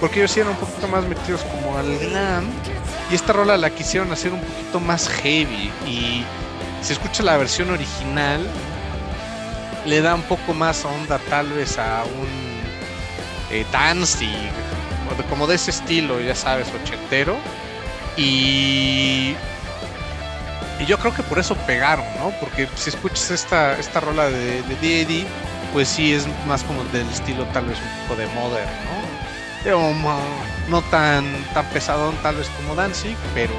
Porque 0.00 0.20
ellos 0.20 0.36
eran 0.36 0.50
un 0.50 0.56
poquito 0.56 0.88
más 0.88 1.04
metidos 1.04 1.42
como 1.42 1.78
al 1.78 1.98
glam 1.98 2.44
y 3.10 3.14
esta 3.14 3.32
rola 3.32 3.56
la 3.56 3.70
quisieron 3.70 4.10
hacer 4.12 4.32
un 4.32 4.40
poquito 4.40 4.80
más 4.80 5.08
heavy 5.08 5.70
y 5.86 6.24
si 6.82 6.92
escucha 6.92 7.22
la 7.22 7.36
versión 7.36 7.70
original 7.70 8.46
le 9.86 10.00
da 10.00 10.14
un 10.14 10.22
poco 10.22 10.52
más 10.52 10.84
onda 10.84 11.18
tal 11.30 11.50
vez 11.52 11.78
a 11.78 12.04
un 12.04 12.54
eh, 13.50 13.64
Danzig 13.70 14.50
como 15.28 15.46
de 15.46 15.56
ese 15.56 15.70
estilo, 15.70 16.20
ya 16.20 16.34
sabes, 16.34 16.68
ochentero. 16.82 17.36
Y, 18.16 19.34
y 20.78 20.86
yo 20.86 20.98
creo 20.98 21.14
que 21.14 21.22
por 21.22 21.38
eso 21.38 21.54
pegaron, 21.66 22.06
¿no? 22.18 22.30
Porque 22.40 22.68
si 22.76 22.90
escuchas 22.90 23.30
esta, 23.30 23.78
esta 23.78 24.00
rola 24.00 24.28
de, 24.30 24.62
de 24.62 25.26
pues 25.72 25.88
sí 25.88 26.14
es 26.14 26.26
más 26.46 26.62
como 26.62 26.84
del 26.84 27.08
estilo 27.08 27.44
tal 27.46 27.66
vez 27.66 27.78
un 27.78 28.08
poco 28.08 28.20
de 28.20 28.26
modern, 28.28 28.70
¿no? 28.84 29.04
no 30.68 30.82
tan, 30.82 31.24
tan 31.52 31.66
pesadón 31.66 32.14
tal 32.22 32.36
vez 32.36 32.48
como 32.50 32.74
Danzig, 32.74 33.16
pero 33.34 33.54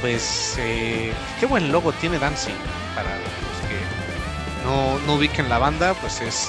pues 0.00 0.56
eh, 0.58 1.12
qué 1.40 1.46
buen 1.46 1.72
logo 1.72 1.92
tiene 1.92 2.18
Danzig 2.18 2.54
para 2.94 3.08
los 3.16 3.68
que 3.68 5.06
no, 5.06 5.14
ubiquen 5.14 5.48
la 5.48 5.58
banda, 5.58 5.94
pues 5.94 6.20
es 6.20 6.48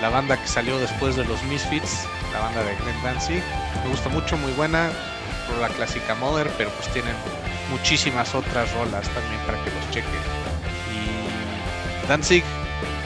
la 0.00 0.08
banda 0.08 0.40
que 0.40 0.48
salió 0.48 0.78
después 0.78 1.16
de 1.16 1.24
los 1.24 1.42
Misfits, 1.44 2.06
la 2.32 2.40
banda 2.40 2.62
de 2.64 2.74
Glenn 2.76 3.02
Danzig, 3.02 3.42
me 3.84 3.90
gusta 3.90 4.08
mucho, 4.08 4.36
muy 4.36 4.52
buena, 4.52 4.90
la 5.60 5.68
clásica 5.68 6.14
Mother, 6.14 6.50
pero 6.56 6.70
pues 6.70 6.88
tienen 6.92 7.14
muchísimas 7.70 8.34
otras 8.34 8.72
rolas 8.72 9.08
también 9.10 9.40
para 9.46 9.62
que 9.64 9.70
los 9.70 9.90
chequen. 9.90 10.12
Y 10.92 12.08
Danzig 12.08 12.44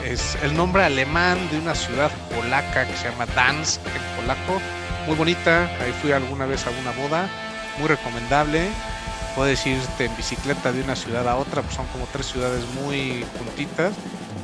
es 0.05 0.37
el 0.41 0.55
nombre 0.55 0.83
alemán 0.83 1.37
de 1.51 1.59
una 1.59 1.75
ciudad 1.75 2.11
polaca 2.35 2.85
que 2.85 2.95
se 2.95 3.09
llama 3.09 3.25
Dansk 3.27 3.81
en 3.87 4.15
polaco. 4.15 4.61
Muy 5.05 5.15
bonita, 5.15 5.65
ahí 5.81 5.93
fui 6.01 6.11
alguna 6.11 6.45
vez 6.45 6.65
a 6.67 6.71
una 6.71 6.91
boda, 6.91 7.29
muy 7.77 7.87
recomendable. 7.87 8.69
Puedes 9.35 9.65
irte 9.65 10.05
en 10.05 10.17
bicicleta 10.17 10.71
de 10.71 10.81
una 10.81 10.95
ciudad 10.95 11.27
a 11.27 11.35
otra, 11.35 11.61
pues 11.61 11.75
son 11.75 11.85
como 11.87 12.05
tres 12.11 12.25
ciudades 12.27 12.65
muy 12.83 13.25
juntitas. 13.37 13.93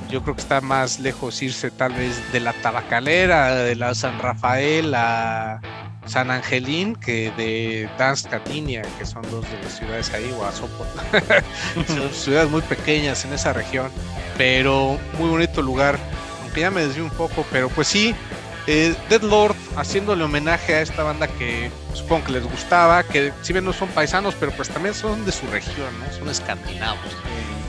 Yo 0.09 0.21
creo 0.21 0.35
que 0.35 0.41
está 0.41 0.61
más 0.61 0.99
lejos 0.99 1.41
irse 1.41 1.71
tal 1.71 1.93
vez 1.93 2.31
de 2.31 2.39
la 2.39 2.53
tabacalera, 2.53 3.55
de 3.55 3.75
la 3.75 3.95
San 3.95 4.19
Rafael 4.19 4.93
a 4.93 5.59
San 6.05 6.31
Angelín 6.31 6.95
que 6.95 7.31
de 7.37 7.89
Dansk 7.97 8.29
que 8.29 9.05
son 9.05 9.23
dos 9.31 9.49
de 9.49 9.61
las 9.63 9.77
ciudades 9.77 10.11
ahí, 10.13 10.31
o 10.37 10.51
son 11.87 12.13
ciudades 12.13 12.49
muy 12.49 12.61
pequeñas 12.61 13.25
en 13.25 13.33
esa 13.33 13.53
región, 13.53 13.89
pero 14.37 14.99
muy 15.17 15.29
bonito 15.29 15.61
lugar. 15.61 15.97
Aunque 16.43 16.61
ya 16.61 16.71
me 16.71 16.85
desvío 16.85 17.03
un 17.03 17.11
poco, 17.11 17.45
pero 17.51 17.69
pues 17.69 17.87
sí, 17.87 18.15
eh, 18.67 18.95
Dead 19.09 19.21
Lord 19.21 19.55
haciéndole 19.75 20.23
homenaje 20.23 20.75
a 20.75 20.81
esta 20.81 21.03
banda 21.03 21.27
que 21.27 21.69
supongo 21.95 22.25
que 22.25 22.31
les 22.33 22.43
gustaba, 22.43 23.03
que 23.03 23.33
si 23.41 23.53
bien 23.53 23.65
no 23.65 23.73
son 23.73 23.89
paisanos, 23.89 24.35
pero 24.39 24.51
pues 24.51 24.69
también 24.69 24.93
son 24.93 25.25
de 25.25 25.31
su 25.31 25.47
región, 25.47 25.87
¿no? 25.99 26.17
Son 26.17 26.29
escandinavos. 26.29 26.99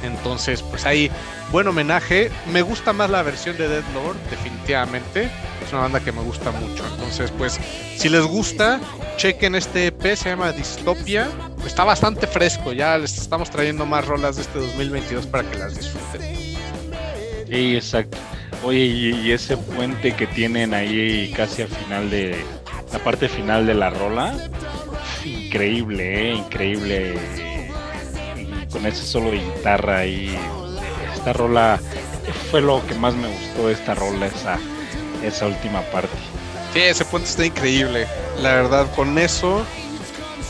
Entonces, 0.02 0.62
pues 0.62 0.86
ahí, 0.86 1.10
buen 1.50 1.66
homenaje. 1.66 2.30
Me 2.52 2.62
gusta 2.62 2.92
más 2.92 3.10
la 3.10 3.22
versión 3.22 3.56
de 3.56 3.68
Dead 3.68 3.84
Lord, 3.94 4.16
definitivamente. 4.30 5.30
Es 5.64 5.72
una 5.72 5.82
banda 5.82 6.00
que 6.00 6.12
me 6.12 6.22
gusta 6.22 6.50
mucho. 6.52 6.84
Entonces, 6.86 7.30
pues, 7.36 7.58
si 7.96 8.08
les 8.08 8.24
gusta, 8.24 8.80
chequen 9.16 9.54
este 9.54 9.88
EP, 9.88 10.16
se 10.16 10.30
llama 10.30 10.52
Distopia. 10.52 11.28
Está 11.66 11.84
bastante 11.84 12.26
fresco, 12.26 12.72
ya 12.72 12.98
les 12.98 13.18
estamos 13.18 13.50
trayendo 13.50 13.86
más 13.86 14.06
rolas 14.06 14.36
de 14.36 14.42
este 14.42 14.58
2022 14.60 15.26
para 15.26 15.48
que 15.50 15.58
las 15.58 15.76
disfruten. 15.76 16.22
Sí, 17.48 17.76
exacto. 17.76 18.18
Oye, 18.62 18.84
y, 18.84 19.32
ese 19.32 19.56
puente 19.56 20.14
que 20.14 20.26
tienen 20.26 20.74
ahí 20.74 21.32
casi 21.36 21.62
al 21.62 21.68
final 21.68 22.10
de 22.10 22.36
la 22.96 23.04
parte 23.04 23.28
final 23.28 23.66
de 23.66 23.74
la 23.74 23.90
rola, 23.90 24.34
increíble, 25.22 26.30
¿eh? 26.30 26.34
increíble 26.34 27.18
con 28.72 28.86
ese 28.86 29.04
solo 29.04 29.32
de 29.32 29.36
guitarra 29.36 30.06
y 30.06 30.34
esta 31.14 31.34
rola 31.34 31.78
fue 32.50 32.62
lo 32.62 32.84
que 32.86 32.94
más 32.94 33.14
me 33.14 33.28
gustó 33.28 33.68
de 33.68 33.74
esta 33.74 33.94
rola, 33.94 34.26
esa, 34.26 34.58
esa 35.22 35.46
última 35.46 35.82
parte. 35.92 36.16
Sí, 36.72 36.80
ese 36.80 37.04
puente 37.04 37.28
está 37.28 37.44
increíble. 37.44 38.06
La 38.40 38.54
verdad, 38.54 38.86
con 38.96 39.18
eso 39.18 39.62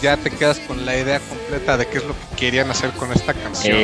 ya 0.00 0.16
te 0.16 0.30
quedas 0.30 0.60
con 0.60 0.86
la 0.86 0.96
idea 0.96 1.18
completa 1.18 1.76
de 1.76 1.88
qué 1.88 1.98
es 1.98 2.04
lo 2.04 2.12
que 2.14 2.36
querían 2.36 2.70
hacer 2.70 2.92
con 2.92 3.12
esta 3.12 3.34
canción. 3.34 3.76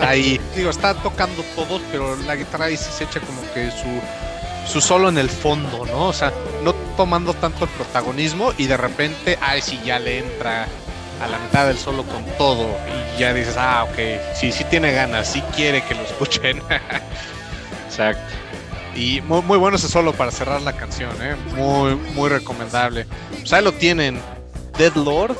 Ahí, 0.00 0.40
digo, 0.56 0.70
está 0.70 0.94
tocando 0.94 1.44
todos, 1.54 1.80
pero 1.92 2.16
la 2.26 2.34
guitarra 2.34 2.64
ahí 2.64 2.76
sí 2.76 2.90
se 2.92 3.04
echa 3.04 3.20
como 3.20 3.40
que 3.54 3.70
su, 3.70 4.70
su 4.72 4.80
solo 4.80 5.08
en 5.08 5.18
el 5.18 5.30
fondo, 5.30 5.86
¿no? 5.86 6.08
O 6.08 6.12
sea, 6.12 6.32
no 6.64 6.74
tomando 7.00 7.32
tanto 7.32 7.64
el 7.64 7.70
protagonismo 7.70 8.52
y 8.58 8.66
de 8.66 8.76
repente, 8.76 9.38
ay, 9.40 9.62
sí, 9.62 9.80
ya 9.82 9.98
le 9.98 10.18
entra 10.18 10.66
a 11.22 11.26
la 11.28 11.38
mitad 11.38 11.66
del 11.66 11.78
solo 11.78 12.02
con 12.02 12.22
todo 12.36 12.76
y 13.16 13.20
ya 13.20 13.32
dices, 13.32 13.56
ah, 13.56 13.84
ok, 13.84 14.36
sí, 14.38 14.52
sí 14.52 14.64
tiene 14.64 14.92
ganas, 14.92 15.32
sí 15.32 15.40
quiere 15.56 15.82
que 15.82 15.94
lo 15.94 16.02
escuchen. 16.02 16.60
Exacto. 17.88 18.20
Y 18.94 19.22
muy, 19.22 19.40
muy, 19.40 19.56
bueno 19.56 19.78
ese 19.78 19.88
solo 19.88 20.12
para 20.12 20.30
cerrar 20.30 20.60
la 20.60 20.74
canción, 20.74 21.10
¿eh? 21.22 21.36
muy, 21.56 21.94
muy 22.12 22.28
recomendable. 22.28 23.06
Pues 23.30 23.50
ahí 23.54 23.64
lo 23.64 23.72
tienen, 23.72 24.20
Dead 24.76 24.94
Lord, 24.94 25.38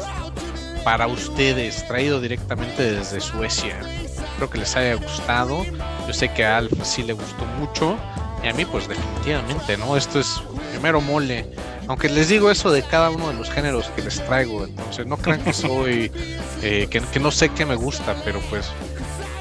para 0.82 1.08
ustedes, 1.08 1.86
traído 1.86 2.22
directamente 2.22 2.90
desde 2.90 3.20
Suecia. 3.20 3.78
Espero 4.02 4.48
que 4.48 4.56
les 4.56 4.74
haya 4.76 4.94
gustado. 4.94 5.66
Yo 6.06 6.14
sé 6.14 6.32
que 6.32 6.42
a 6.42 6.56
Alf 6.56 6.72
sí 6.84 7.02
le 7.02 7.12
gustó 7.12 7.44
mucho. 7.58 7.98
Y 8.42 8.48
a 8.48 8.54
mí, 8.54 8.64
pues 8.64 8.88
definitivamente, 8.88 9.76
¿no? 9.76 9.96
Esto 9.96 10.20
es 10.20 10.42
primero 10.70 11.00
mole. 11.00 11.46
Aunque 11.88 12.08
les 12.08 12.28
digo 12.28 12.50
eso 12.50 12.70
de 12.70 12.82
cada 12.82 13.10
uno 13.10 13.28
de 13.28 13.34
los 13.34 13.50
géneros 13.50 13.88
que 13.96 14.02
les 14.02 14.24
traigo, 14.24 14.64
entonces 14.64 15.06
no 15.06 15.16
crean 15.16 15.42
que 15.42 15.52
soy, 15.52 16.12
eh, 16.62 16.86
que, 16.88 17.20
no 17.20 17.30
sé 17.30 17.48
qué 17.50 17.66
me 17.66 17.74
gusta, 17.74 18.14
pero 18.24 18.40
pues 18.48 18.70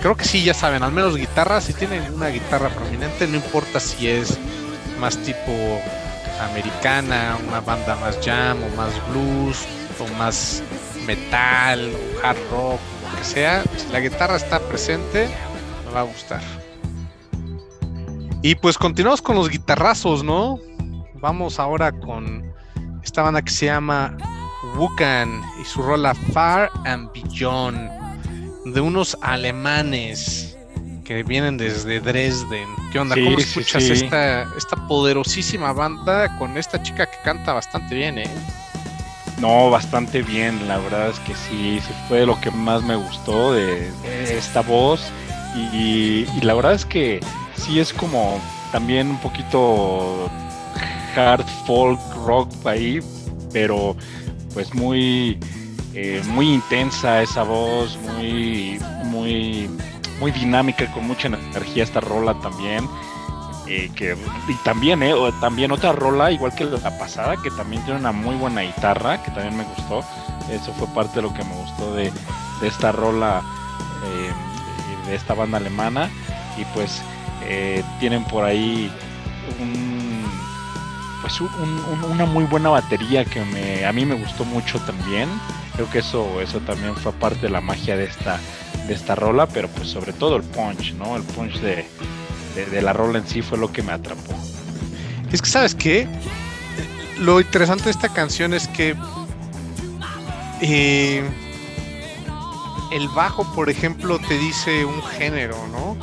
creo 0.01 0.17
que 0.17 0.25
sí, 0.25 0.43
ya 0.43 0.53
saben, 0.53 0.81
al 0.81 0.91
menos 0.91 1.15
guitarra, 1.15 1.61
si 1.61 1.73
tienen 1.73 2.11
una 2.13 2.29
guitarra 2.29 2.69
prominente, 2.69 3.27
no 3.27 3.35
importa 3.35 3.79
si 3.79 4.07
es 4.07 4.37
más 4.99 5.17
tipo 5.17 5.79
americana, 6.41 7.37
una 7.47 7.61
banda 7.61 7.95
más 7.97 8.17
jam 8.23 8.57
o 8.63 8.75
más 8.75 8.93
blues 9.09 9.65
o 9.99 10.07
más 10.17 10.63
metal 11.05 11.91
o 11.93 12.25
hard 12.25 12.37
rock, 12.51 12.79
lo 13.03 13.17
que 13.17 13.23
sea, 13.23 13.63
si 13.77 13.91
la 13.91 13.99
guitarra 13.99 14.37
está 14.37 14.59
presente, 14.59 15.29
me 15.85 15.91
va 15.91 15.99
a 15.99 16.03
gustar. 16.03 16.41
Y 18.41 18.55
pues 18.55 18.77
continuamos 18.77 19.21
con 19.21 19.35
los 19.35 19.49
guitarrazos, 19.49 20.23
¿no? 20.23 20.59
Vamos 21.15 21.59
ahora 21.59 21.91
con 21.91 22.53
esta 23.03 23.21
banda 23.21 23.41
que 23.41 23.51
se 23.51 23.65
llama 23.65 24.15
Wukan 24.77 25.41
y 25.61 25.65
su 25.65 25.81
rola 25.81 26.13
Far 26.13 26.71
and 26.85 27.11
Beyond 27.11 27.89
de 28.73 28.79
unos 28.79 29.17
alemanes 29.21 30.57
que 31.03 31.23
vienen 31.23 31.57
desde 31.57 31.99
Dresden. 31.99 32.67
¿Qué 32.91 32.99
onda? 32.99 33.15
¿Cómo 33.15 33.39
escuchas 33.39 33.83
Esta, 33.83 34.43
esta 34.55 34.87
poderosísima 34.87 35.73
banda 35.73 36.37
con 36.37 36.57
esta 36.57 36.81
chica 36.81 37.07
que 37.07 37.17
canta 37.23 37.53
bastante 37.53 37.95
bien, 37.95 38.19
eh? 38.19 38.29
No, 39.39 39.69
bastante 39.69 40.21
bien, 40.21 40.67
la 40.67 40.77
verdad 40.77 41.09
es 41.09 41.19
que 41.21 41.33
sí, 41.33 41.79
sí 41.79 41.93
fue 42.07 42.25
lo 42.25 42.39
que 42.41 42.51
más 42.51 42.83
me 42.83 42.95
gustó 42.95 43.53
de, 43.53 43.89
esta 44.29 44.61
voz 44.61 45.01
y, 45.55 46.25
la 46.41 46.53
verdad 46.53 46.73
es 46.73 46.85
que 46.85 47.21
sí 47.59 47.79
es 47.79 47.93
como 47.93 48.39
también 48.71 49.09
un 49.09 49.17
poquito 49.17 50.29
hard 51.15 51.45
folk 51.65 51.99
rock 52.25 52.49
ahí, 52.65 52.99
pero 53.51 53.95
pues 54.53 54.73
muy 54.73 55.37
eh, 55.93 56.21
muy 56.27 56.53
intensa 56.53 57.21
esa 57.21 57.43
voz, 57.43 57.97
muy 57.97 58.79
muy 59.05 59.69
muy 60.19 60.31
dinámica 60.31 60.91
con 60.91 61.07
mucha 61.07 61.27
energía 61.27 61.83
esta 61.83 61.99
rola 61.99 62.33
también. 62.41 62.87
Eh, 63.67 63.91
y 64.47 64.53
también, 64.63 65.03
eh, 65.03 65.13
también 65.39 65.71
otra 65.71 65.91
rola, 65.91 66.31
igual 66.31 66.55
que 66.55 66.65
la 66.65 66.97
pasada, 66.97 67.37
que 67.37 67.51
también 67.51 67.83
tiene 67.83 67.99
una 67.99 68.11
muy 68.11 68.35
buena 68.35 68.61
guitarra, 68.61 69.21
que 69.21 69.29
también 69.29 69.57
me 69.57 69.63
gustó. 69.63 70.03
Eso 70.51 70.73
fue 70.73 70.87
parte 70.87 71.17
de 71.17 71.21
lo 71.21 71.33
que 71.33 71.43
me 71.43 71.55
gustó 71.55 71.93
de, 71.93 72.11
de 72.61 72.67
esta 72.67 72.91
rola, 72.91 73.43
de 75.05 75.15
esta 75.15 75.35
banda 75.35 75.57
alemana. 75.57 76.09
Y 76.57 76.65
pues 76.73 77.03
tienen 77.99 78.23
por 78.25 78.43
ahí 78.43 78.91
un 79.59 80.19
pues 81.21 81.41
una 81.41 82.25
muy 82.25 82.45
buena 82.45 82.69
batería 82.69 83.25
que 83.25 83.41
me, 83.41 83.85
a 83.85 83.91
mí 83.91 84.05
me 84.05 84.15
gustó 84.15 84.45
mucho 84.45 84.79
también. 84.79 85.29
Creo 85.73 85.89
que 85.89 85.99
eso, 85.99 86.41
eso 86.41 86.59
también 86.61 86.95
fue 86.95 87.11
parte 87.13 87.41
de 87.41 87.49
la 87.49 87.61
magia 87.61 87.97
de 87.97 88.05
esta, 88.05 88.39
de 88.87 88.93
esta 88.93 89.15
rola, 89.15 89.47
pero 89.47 89.67
pues 89.69 89.89
sobre 89.89 90.13
todo 90.13 90.37
el 90.37 90.43
punch, 90.43 90.93
¿no? 90.93 91.15
El 91.15 91.23
punch 91.23 91.59
de, 91.59 91.85
de, 92.55 92.81
la 92.81 92.93
rola 92.93 93.19
en 93.19 93.27
sí 93.27 93.41
fue 93.41 93.57
lo 93.57 93.71
que 93.71 93.83
me 93.83 93.91
atrapó. 93.91 94.33
Es 95.31 95.41
que, 95.41 95.49
¿sabes 95.49 95.75
qué? 95.75 96.07
Lo 97.19 97.39
interesante 97.41 97.85
de 97.85 97.91
esta 97.91 98.09
canción 98.09 98.53
es 98.53 98.67
que 98.69 98.95
eh, 100.61 101.23
el 102.91 103.07
bajo, 103.09 103.43
por 103.53 103.69
ejemplo, 103.69 104.19
te 104.19 104.37
dice 104.37 104.85
un 104.85 105.03
género, 105.03 105.57
¿no? 105.67 105.97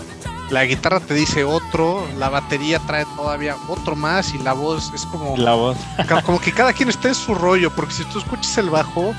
La 0.51 0.65
guitarra 0.65 1.01
te 1.01 1.15
dice 1.15 1.43
otro, 1.43 2.07
la 2.19 2.29
batería 2.29 2.79
trae 2.81 3.05
todavía 3.17 3.57
otro 3.69 3.97
más 3.97 4.33
y 4.33 4.39
la 4.39 4.53
voz 4.53 4.93
es 4.95 5.05
como... 5.07 5.37
La 5.37 5.55
voz. 5.55 5.77
como 6.25 6.41
que 6.41 6.53
cada 6.53 6.73
quien 6.73 6.89
está 6.89 7.09
en 7.09 7.17
su 7.17 7.35
rollo, 7.35 7.71
porque 7.75 7.93
si 7.93 8.05
tú 8.05 8.21
escuchas 8.21 8.57
el 8.59 8.71
bajo, 8.71 9.13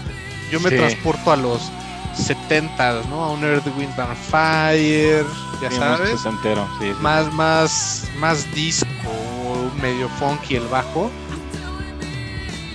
yo 0.51 0.59
me 0.61 0.71
transporto 0.71 1.31
a 1.31 1.35
los 1.35 1.69
70, 2.15 3.03
¿no? 3.09 3.23
A 3.23 3.31
un 3.31 3.43
Earth, 3.43 3.67
Wind 3.77 3.99
and 3.99 4.15
Fire, 4.15 5.25
ya 5.61 5.71
sabes. 5.71 6.25
Más, 7.01 7.31
más, 7.33 8.03
más 8.19 8.53
disco, 8.53 8.87
medio 9.81 10.09
funky 10.09 10.55
el 10.55 10.67
bajo. 10.67 11.11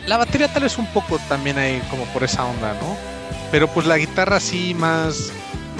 La 0.06 0.16
batería 0.16 0.52
tal 0.52 0.64
vez 0.64 0.78
un 0.78 0.86
poco 0.92 1.18
también 1.28 1.58
ahí 1.58 1.82
como 1.90 2.04
por 2.06 2.24
esa 2.24 2.44
onda, 2.44 2.74
¿no? 2.74 2.96
Pero 3.50 3.68
pues 3.68 3.86
la 3.86 3.98
guitarra 3.98 4.40
sí 4.40 4.74
más, 4.74 5.32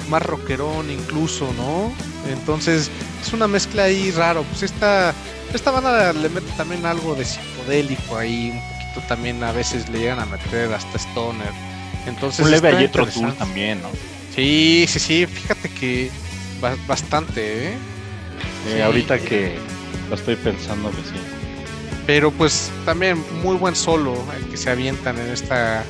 más 0.09 0.23
rockerón 0.23 0.89
incluso, 0.89 1.51
¿no? 1.53 1.93
Entonces 2.31 2.89
es 3.21 3.33
una 3.33 3.47
mezcla 3.47 3.83
ahí 3.83 4.11
raro. 4.11 4.43
Pues 4.43 4.63
esta, 4.63 5.13
esta 5.53 5.71
banda 5.71 6.13
le 6.13 6.29
mete 6.29 6.51
también 6.57 6.85
algo 6.85 7.15
de 7.15 7.25
psicodélico 7.25 8.17
ahí, 8.17 8.51
un 8.51 8.61
poquito 8.61 9.07
también 9.07 9.43
a 9.43 9.51
veces 9.51 9.89
le 9.89 9.99
llegan 9.99 10.19
a 10.19 10.25
meter 10.25 10.73
hasta 10.73 10.97
stoner. 10.97 11.51
Entonces 12.05 12.45
un 12.45 12.51
leve 12.51 12.69
a 12.69 12.77
Jetro 12.77 13.07
también, 13.37 13.81
¿no? 13.81 13.89
Sí, 14.35 14.85
sí, 14.87 14.99
sí, 14.99 15.25
fíjate 15.25 15.69
que 15.69 16.11
bastante, 16.87 17.69
¿eh? 17.69 17.73
Sí, 18.65 18.81
ahorita 18.81 19.19
que 19.19 19.57
lo 20.09 20.15
estoy 20.15 20.35
pensando 20.35 20.89
que 20.89 20.97
sí. 20.97 21.21
Pero 22.05 22.31
pues 22.31 22.71
también 22.85 23.23
muy 23.41 23.55
buen 23.55 23.75
solo 23.75 24.15
el 24.35 24.45
que 24.47 24.57
se 24.57 24.69
avientan 24.69 25.17
en 25.19 25.27
esta 25.27 25.83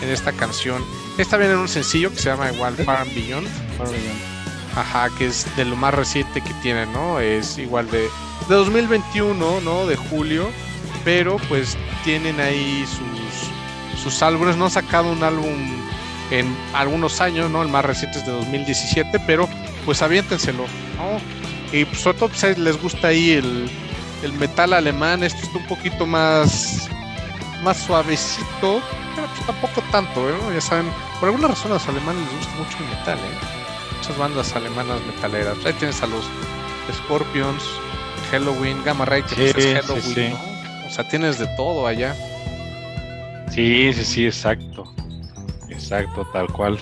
en 0.00 0.08
esta 0.08 0.32
canción. 0.32 0.82
Esta 1.18 1.36
viene 1.36 1.52
en 1.54 1.60
un 1.60 1.68
sencillo 1.68 2.10
que 2.10 2.16
se 2.18 2.30
llama 2.30 2.50
igual 2.52 2.74
Far 2.76 3.06
Beyond. 3.14 3.48
Ajá, 4.74 5.10
que 5.18 5.26
es 5.26 5.46
de 5.56 5.64
lo 5.66 5.76
más 5.76 5.92
reciente 5.92 6.40
que 6.40 6.54
tiene, 6.62 6.86
¿no? 6.86 7.20
Es 7.20 7.58
igual 7.58 7.90
de, 7.90 8.08
de 8.48 8.54
2021, 8.54 9.60
¿no? 9.60 9.86
De 9.86 9.96
julio. 9.96 10.50
Pero 11.04 11.36
pues 11.48 11.76
tienen 12.04 12.40
ahí 12.40 12.84
sus, 12.86 14.02
sus 14.02 14.22
álbumes. 14.22 14.56
No 14.56 14.66
han 14.66 14.70
sacado 14.70 15.12
un 15.12 15.22
álbum 15.22 15.82
en 16.30 16.56
algunos 16.72 17.20
años, 17.20 17.50
¿no? 17.50 17.62
El 17.62 17.68
más 17.68 17.84
reciente 17.84 18.18
es 18.18 18.26
de 18.26 18.32
2017, 18.32 19.20
pero 19.26 19.48
pues 19.84 20.00
aviéntenselo, 20.00 20.64
¿no? 20.96 21.76
Y 21.76 21.84
pues, 21.84 22.00
sobre 22.00 22.18
todo 22.18 22.28
pues, 22.30 22.58
les 22.58 22.80
gusta 22.80 23.08
ahí 23.08 23.32
el, 23.32 23.70
el 24.22 24.32
metal 24.34 24.72
alemán. 24.72 25.22
Este 25.22 25.42
está 25.42 25.58
un 25.58 25.66
poquito 25.66 26.06
más, 26.06 26.88
más 27.62 27.78
suavecito, 27.78 28.82
pero 29.14 29.26
pues 29.28 29.46
tampoco 29.46 29.82
tanto, 29.90 30.28
¿eh? 30.28 30.34
Ya 30.54 30.60
saben, 30.60 30.90
por 31.20 31.28
alguna 31.28 31.48
razón 31.48 31.72
a 31.72 31.74
los 31.74 31.88
alemanes 31.88 32.22
les 32.22 32.36
gusta 32.36 32.54
mucho 32.56 32.78
el 32.78 32.98
metal, 32.98 33.18
¿eh? 33.18 33.62
muchas 34.02 34.18
bandas 34.18 34.56
alemanas 34.56 35.00
metaleras. 35.06 35.56
Ahí 35.64 35.72
tienes 35.74 36.02
a 36.02 36.06
los 36.08 36.24
Scorpions, 36.92 37.62
Halloween, 38.32 38.82
Gamma 38.84 39.04
Ray, 39.04 39.22
que 39.22 39.50
es 39.50 39.86
Halloween, 39.86 40.34
O 40.86 40.90
sea, 40.90 41.08
tienes 41.08 41.38
de 41.38 41.46
todo 41.56 41.86
allá. 41.86 42.16
Sí, 43.50 43.92
sí, 43.92 44.04
sí, 44.04 44.26
exacto. 44.26 44.92
Exacto, 45.68 46.26
tal 46.32 46.48
cual. 46.48 46.78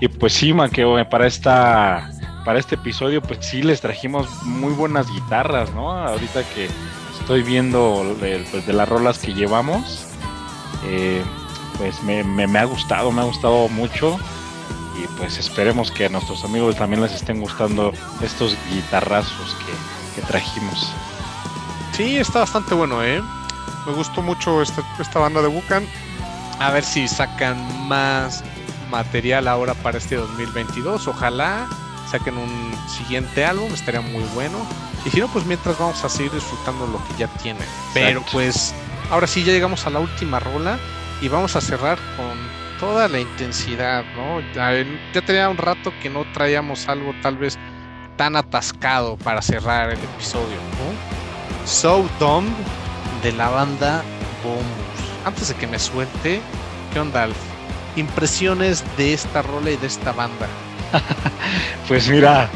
Y 0.00 0.08
pues 0.08 0.32
sí, 0.32 0.52
man, 0.52 0.70
que 0.70 0.84
para 1.08 1.26
esta 1.26 2.10
para 2.44 2.60
este 2.60 2.76
episodio 2.76 3.20
pues 3.20 3.44
sí 3.44 3.62
les 3.62 3.80
trajimos 3.80 4.28
muy 4.44 4.72
buenas 4.72 5.10
guitarras, 5.10 5.72
¿no? 5.74 5.90
Ahorita 5.90 6.42
que 6.54 6.68
estoy 7.26 7.42
viendo 7.42 8.16
pues, 8.20 8.66
de 8.68 8.72
las 8.72 8.88
rolas 8.88 9.18
que 9.18 9.34
llevamos, 9.34 10.06
eh, 10.84 11.24
pues 11.76 12.00
me, 12.04 12.20
ha 12.56 12.64
gustado, 12.66 13.10
me 13.10 13.20
ha 13.20 13.24
gustado 13.24 13.68
mucho 13.68 14.16
y 14.96 15.08
pues 15.18 15.36
esperemos 15.36 15.90
que 15.90 16.04
a 16.04 16.08
nuestros 16.08 16.44
amigos 16.44 16.76
también 16.76 17.02
les 17.02 17.12
estén 17.14 17.40
gustando 17.40 17.92
estos 18.22 18.56
guitarrazos 18.70 19.56
que, 20.14 20.22
trajimos. 20.22 20.92
Sí, 21.96 22.16
está 22.16 22.38
bastante 22.38 22.76
bueno, 22.76 23.02
¿eh? 23.02 23.20
Me 23.86 23.92
gustó 23.92 24.22
mucho 24.22 24.62
esta, 24.62 24.84
esta 25.00 25.18
banda 25.18 25.42
de 25.42 25.48
Wukan. 25.48 25.84
A 26.60 26.70
ver 26.70 26.84
si 26.84 27.08
sacan 27.08 27.88
más 27.88 28.44
material 28.88 29.48
ahora 29.48 29.74
para 29.74 29.98
este 29.98 30.14
2022. 30.14 31.08
Ojalá 31.08 31.66
saquen 32.08 32.38
un 32.38 32.72
siguiente 32.88 33.44
álbum, 33.44 33.74
estaría 33.74 34.00
muy 34.00 34.22
bueno. 34.32 34.64
Y 35.06 35.10
si 35.10 35.20
no, 35.20 35.28
pues 35.28 35.46
mientras 35.46 35.78
vamos 35.78 36.04
a 36.04 36.08
seguir 36.08 36.32
disfrutando 36.32 36.86
lo 36.88 36.98
que 37.06 37.14
ya 37.16 37.28
tienen. 37.28 37.66
Pero 37.94 38.24
pues 38.32 38.74
ahora 39.10 39.28
sí, 39.28 39.44
ya 39.44 39.52
llegamos 39.52 39.86
a 39.86 39.90
la 39.90 40.00
última 40.00 40.40
rola 40.40 40.78
y 41.22 41.28
vamos 41.28 41.54
a 41.54 41.60
cerrar 41.60 41.96
con 42.16 42.36
toda 42.80 43.08
la 43.08 43.20
intensidad, 43.20 44.04
¿no? 44.16 44.40
Ya 44.52 45.22
tenía 45.22 45.48
un 45.48 45.56
rato 45.56 45.92
que 46.02 46.10
no 46.10 46.24
traíamos 46.32 46.88
algo 46.88 47.14
tal 47.22 47.36
vez 47.36 47.56
tan 48.16 48.34
atascado 48.34 49.16
para 49.16 49.40
cerrar 49.42 49.90
el 49.90 49.98
episodio, 49.98 50.56
¿no? 50.56 51.66
So 51.66 52.08
Dumb 52.18 52.48
de 53.22 53.32
la 53.32 53.48
banda 53.48 54.02
Bombus. 54.42 54.66
Antes 55.24 55.48
de 55.48 55.54
que 55.54 55.66
me 55.68 55.78
suelte, 55.78 56.40
¿qué 56.92 57.00
onda, 57.00 57.28
Impresiones 57.94 58.84
de 58.98 59.14
esta 59.14 59.40
rola 59.40 59.70
y 59.70 59.76
de 59.76 59.86
esta 59.86 60.12
banda. 60.12 60.46
pues 61.88 62.08
mira, 62.08 62.50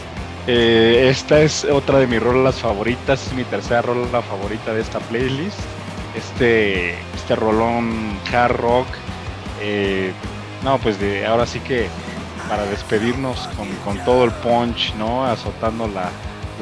eh, 0.47 1.09
esta 1.11 1.41
es 1.41 1.64
otra 1.64 1.99
de 1.99 2.07
mis 2.07 2.22
rolas 2.22 2.57
favoritas, 2.57 3.26
es 3.26 3.32
mi 3.32 3.45
tercera 3.45 3.82
rola 3.82 4.22
favorita 4.22 4.72
de 4.72 4.80
esta 4.80 4.99
playlist. 5.01 5.59
Este, 6.16 6.95
este 7.14 7.36
rolón 7.36 8.18
hard 8.32 8.57
rock 8.57 8.86
eh, 9.61 10.12
no, 10.64 10.78
pues 10.78 10.99
de 10.99 11.26
ahora 11.26 11.47
sí 11.47 11.61
que 11.61 11.88
para 12.49 12.64
despedirnos 12.64 13.49
con, 13.84 13.99
todo 14.05 14.24
el 14.24 14.30
punch, 14.32 14.95
¿no? 14.95 15.24
Azotando 15.24 15.88
la, 15.88 16.11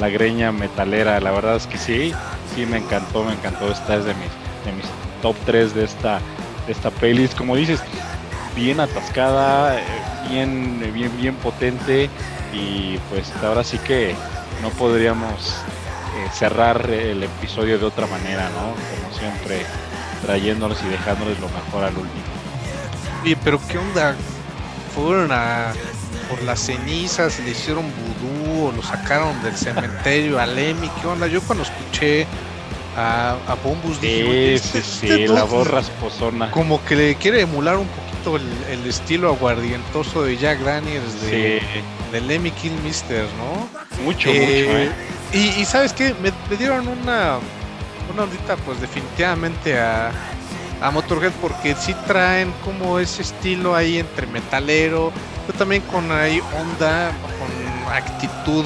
greña 0.09 0.53
metalera. 0.53 1.19
La 1.21 1.31
verdad 1.31 1.57
es 1.57 1.67
que 1.67 1.79
sí, 1.79 2.13
sí 2.55 2.67
me 2.67 2.79
encantó, 2.79 3.25
me 3.25 3.33
encantó. 3.33 3.71
Esta 3.71 3.97
es 3.97 4.05
de 4.05 4.15
mis, 4.15 4.31
de 4.65 4.73
mis 4.73 4.87
top 5.23 5.35
3 5.47 5.75
de 5.75 5.85
esta, 5.85 6.21
de 6.67 6.73
esta 6.73 6.91
playlist. 6.91 7.37
Como 7.37 7.57
dices, 7.57 7.81
bien 8.55 8.81
atascada, 8.81 9.79
eh, 9.79 9.83
bien, 10.29 10.93
bien, 10.93 11.17
bien 11.17 11.35
potente. 11.37 12.11
Y 12.59 12.99
pues 13.11 13.33
ahora 13.43 13.63
sí 13.63 13.79
que 13.79 14.15
no 14.63 14.71
podríamos 14.71 15.55
eh, 16.17 16.29
cerrar 16.33 16.91
el 16.91 17.23
episodio 17.23 17.79
de 17.79 17.87
otra 17.87 18.07
manera, 18.07 18.51
¿no? 18.51 18.73
Como 18.73 19.19
siempre, 19.19 19.65
trayéndolos 20.25 20.79
y 20.83 20.89
dejándoles 20.89 21.39
lo 21.41 21.49
mejor 21.49 21.85
al 21.85 21.97
último. 21.97 22.25
Oye, 23.23 23.37
pero 23.45 23.61
¿qué 23.69 23.79
onda? 23.79 24.15
Fueron 24.95 25.31
a 25.33 25.73
por 26.29 26.43
las 26.43 26.61
cenizas, 26.61 27.39
le 27.41 27.51
hicieron 27.51 27.85
vudú 27.85 28.67
o 28.67 28.73
lo 28.73 28.83
sacaron 28.83 29.43
del 29.43 29.57
cementerio 29.57 30.39
a 30.39 30.47
Lemmy, 30.47 30.91
¿qué 31.01 31.07
onda? 31.07 31.27
Yo 31.27 31.41
cuando 31.43 31.65
escuché 31.65 32.27
a, 32.97 33.37
a 33.47 33.55
Bombus 33.63 34.01
dije, 34.01 34.55
este, 34.55 34.83
sí, 34.83 35.09
este 35.09 35.29
la 35.29 35.45
voz 35.45 35.67
rasposona. 35.69 36.51
Como 36.51 36.85
que 36.85 36.97
le 36.97 37.15
quiere 37.15 37.41
emular 37.41 37.77
un 37.77 37.87
el, 38.27 38.87
estilo 38.87 39.29
aguardientoso 39.29 40.23
de 40.23 40.37
Jack 40.37 40.61
Daniels 40.61 41.21
de, 41.23 41.61
de 42.13 42.21
Lemmy 42.21 42.53
Mister, 42.85 43.27
¿no? 43.37 43.69
Mucho, 44.05 44.31
eh, 44.31 44.67
mucho, 44.67 44.79
¿eh? 44.79 44.93
Y, 45.61 45.65
sabes 45.65 45.93
qué, 45.93 46.15
me, 46.23 46.33
me, 46.49 46.57
dieron 46.57 46.89
una, 46.89 47.39
una 48.13 48.23
ondita 48.23 48.57
pues 48.57 48.81
definitivamente 48.81 49.79
a, 49.79 50.11
a 50.81 50.91
Motorhead 50.91 51.33
porque 51.41 51.75
sí 51.75 51.95
traen 52.07 52.53
como 52.65 52.99
ese 52.99 53.23
estilo 53.23 53.75
ahí 53.75 53.99
entre 53.99 54.27
metalero, 54.27 55.13
pero 55.47 55.59
también 55.59 55.83
con 55.83 56.11
ahí 56.11 56.41
onda, 56.59 57.13
con 57.39 57.93
actitud 57.95 58.65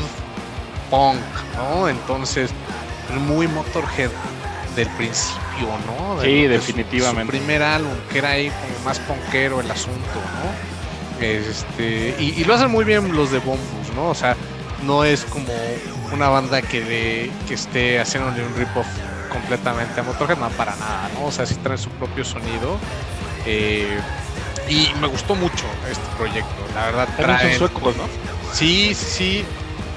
punk, 0.90 1.20
¿no? 1.56 1.88
Entonces, 1.88 2.50
muy 3.26 3.48
Motorhead 3.48 4.10
del 4.76 4.88
principio, 4.90 5.41
¿no? 5.86 6.20
sí, 6.22 6.46
definitivamente. 6.46 7.32
Su 7.32 7.38
primer 7.38 7.62
álbum, 7.62 7.92
que 8.10 8.18
era 8.18 8.30
ahí 8.30 8.50
como 8.50 8.84
más 8.84 8.98
punkero 9.00 9.60
el 9.60 9.70
asunto, 9.70 10.00
¿no? 10.14 10.72
Este, 11.24 12.16
y, 12.18 12.44
lo 12.44 12.54
hacen 12.54 12.70
muy 12.70 12.84
bien 12.84 13.14
los 13.14 13.30
de 13.30 13.38
Bombus, 13.38 13.94
¿no? 13.94 14.10
O 14.10 14.14
sea, 14.14 14.36
no 14.84 15.04
es 15.04 15.24
como 15.24 15.52
una 16.12 16.28
banda 16.28 16.62
que, 16.62 17.30
que 17.46 17.54
esté 17.54 18.00
haciéndole 18.00 18.44
un 18.44 18.54
rip-off 18.56 18.86
completamente 19.30 20.00
a 20.00 20.02
Motorhead, 20.02 20.38
no 20.38 20.48
para 20.50 20.76
nada, 20.76 21.10
¿no? 21.14 21.26
O 21.26 21.32
sea, 21.32 21.46
sí 21.46 21.54
trae 21.56 21.78
su 21.78 21.90
propio 21.90 22.24
sonido. 22.24 22.78
Eh, 23.46 23.98
y 24.68 24.92
me 25.00 25.06
gustó 25.06 25.34
mucho 25.34 25.64
este 25.90 26.04
proyecto, 26.16 26.66
la 26.74 26.86
verdad. 26.86 27.08
Trae 27.16 27.58
¿no? 27.58 27.68
Sí, 28.52 28.94
sí, 28.94 29.44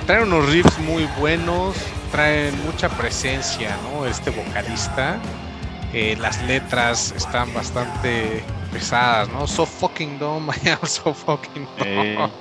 trae 0.06 0.24
unos 0.24 0.50
riffs 0.50 0.78
muy 0.80 1.06
buenos, 1.20 1.76
traen 2.12 2.54
mucha 2.66 2.90
presencia, 2.90 3.78
¿no? 3.84 4.06
Este 4.06 4.32
vocalista. 4.32 5.18
Eh, 5.98 6.18
las 6.20 6.44
letras 6.44 7.14
están 7.16 7.54
bastante 7.54 8.44
pesadas, 8.74 9.30
¿no? 9.30 9.48
So 9.48 9.66
fucking 9.66 10.20
dumb, 10.20 10.52
I 10.66 10.72
am 10.72 10.86
so 10.86 11.14
fucking 11.14 11.66
dumb. 11.78 12.30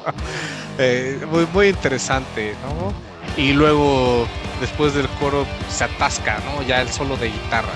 Eh, 0.76 1.24
muy, 1.30 1.46
muy 1.52 1.68
interesante, 1.68 2.56
¿no? 2.64 2.92
Y 3.40 3.52
luego, 3.52 4.26
después 4.60 4.92
del 4.92 5.08
coro, 5.20 5.46
se 5.68 5.84
atasca, 5.84 6.40
¿no? 6.44 6.62
Ya 6.62 6.82
el 6.82 6.88
solo 6.88 7.16
de 7.16 7.28
guitarra. 7.28 7.74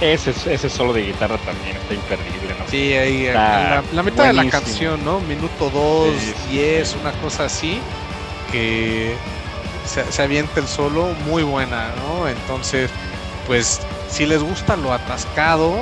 Ese, 0.00 0.30
ese 0.30 0.70
solo 0.70 0.94
de 0.94 1.02
guitarra 1.02 1.36
también 1.36 1.76
está 1.76 1.92
imperdible, 1.92 2.54
¿no? 2.58 2.66
Sí, 2.70 2.94
ahí 2.94 3.26
la, 3.26 3.82
la, 3.92 4.02
mitad 4.02 4.24
de 4.24 4.32
la 4.32 4.48
canción, 4.48 5.04
¿no? 5.04 5.20
Minuto 5.20 5.68
2, 5.68 6.14
10, 6.50 6.88
sí, 6.88 6.96
una 6.98 7.12
cosa 7.20 7.44
así, 7.44 7.78
que 8.50 9.14
se, 9.84 10.10
se, 10.10 10.22
avienta 10.22 10.60
el 10.60 10.66
solo, 10.66 11.08
muy 11.26 11.42
buena, 11.42 11.90
¿no? 12.08 12.26
Entonces, 12.26 12.90
pues, 13.46 13.82
si 14.10 14.26
les 14.26 14.42
gusta 14.42 14.76
lo 14.76 14.92
atascado, 14.92 15.76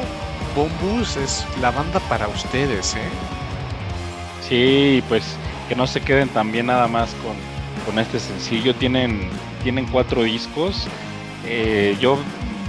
Bombus 0.55 1.17
es 1.17 1.47
la 1.61 1.71
banda 1.71 2.01
para 2.01 2.29
ustedes, 2.29 2.95
¿eh? 2.95 3.09
Sí, 4.49 5.03
pues 5.09 5.37
que 5.69 5.77
no 5.77 5.87
se 5.87 6.01
queden 6.01 6.29
también 6.29 6.67
nada 6.67 6.89
más 6.89 7.11
con, 7.23 7.37
con 7.85 7.99
este 7.99 8.19
sencillo. 8.19 8.75
Tienen, 8.75 9.29
tienen 9.63 9.87
cuatro 9.87 10.23
discos. 10.23 10.87
Eh, 11.45 11.97
yo 12.01 12.19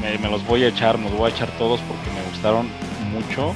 me, 0.02 0.30
los 0.30 0.46
voy 0.46 0.64
a 0.64 0.68
echar, 0.68 0.98
me 0.98 1.10
los 1.10 1.18
voy 1.18 1.32
a 1.32 1.34
echar 1.34 1.50
todos 1.58 1.80
porque 1.82 2.10
me 2.12 2.22
gustaron 2.30 2.70
mucho. 3.12 3.54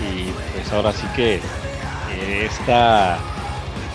Y 0.00 0.30
pues 0.54 0.72
ahora 0.72 0.92
sí 0.92 1.06
que 1.14 1.36
eh, 1.36 2.48
esta. 2.50 3.18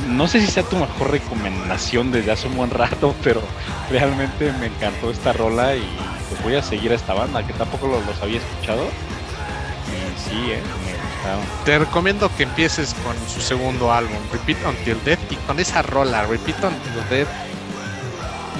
No 0.09 0.27
sé 0.27 0.41
si 0.41 0.47
sea 0.47 0.63
tu 0.63 0.75
mejor 0.75 1.11
recomendación 1.11 2.11
desde 2.11 2.31
hace 2.31 2.47
un 2.47 2.57
buen 2.57 2.69
rato, 2.69 3.15
pero 3.23 3.41
realmente 3.89 4.51
me 4.59 4.67
encantó 4.67 5.09
esta 5.09 5.33
rola 5.33 5.75
y 5.75 5.87
pues 6.29 6.43
voy 6.43 6.55
a 6.55 6.61
seguir 6.61 6.91
a 6.91 6.95
esta 6.95 7.13
banda 7.13 7.45
que 7.45 7.53
tampoco 7.53 7.87
los, 7.87 8.05
los 8.05 8.21
había 8.21 8.37
escuchado. 8.37 8.83
Y 8.83 10.29
sí, 10.29 10.51
eh, 10.51 10.61
me 10.85 10.93
gustaron. 10.93 11.45
Te 11.63 11.79
recomiendo 11.79 12.29
que 12.35 12.43
empieces 12.43 12.93
con 13.03 13.15
su 13.27 13.41
segundo 13.41 13.91
álbum, 13.91 14.17
Repeat 14.31 14.57
Until 14.65 15.03
Death, 15.05 15.31
y 15.31 15.35
con 15.47 15.59
esa 15.59 15.81
rola, 15.81 16.25
Repeat 16.25 16.63
Until 16.63 17.09
Death, 17.09 17.29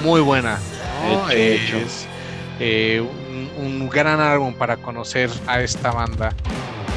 muy 0.02 0.20
buena. 0.20 0.58
¿no? 1.04 1.30
Hecho, 1.30 1.76
es 1.76 2.06
eh, 2.60 3.04
un, 3.28 3.50
un, 3.64 3.88
gran 3.88 4.20
álbum 4.20 4.54
para 4.54 4.76
conocer 4.78 5.30
a 5.46 5.60
esta 5.60 5.90
banda. 5.90 6.32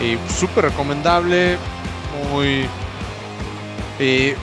Eh, 0.02 0.18
Súper 0.40 0.66
recomendable, 0.66 1.58
muy, 2.32 2.66
eh, 4.00 4.36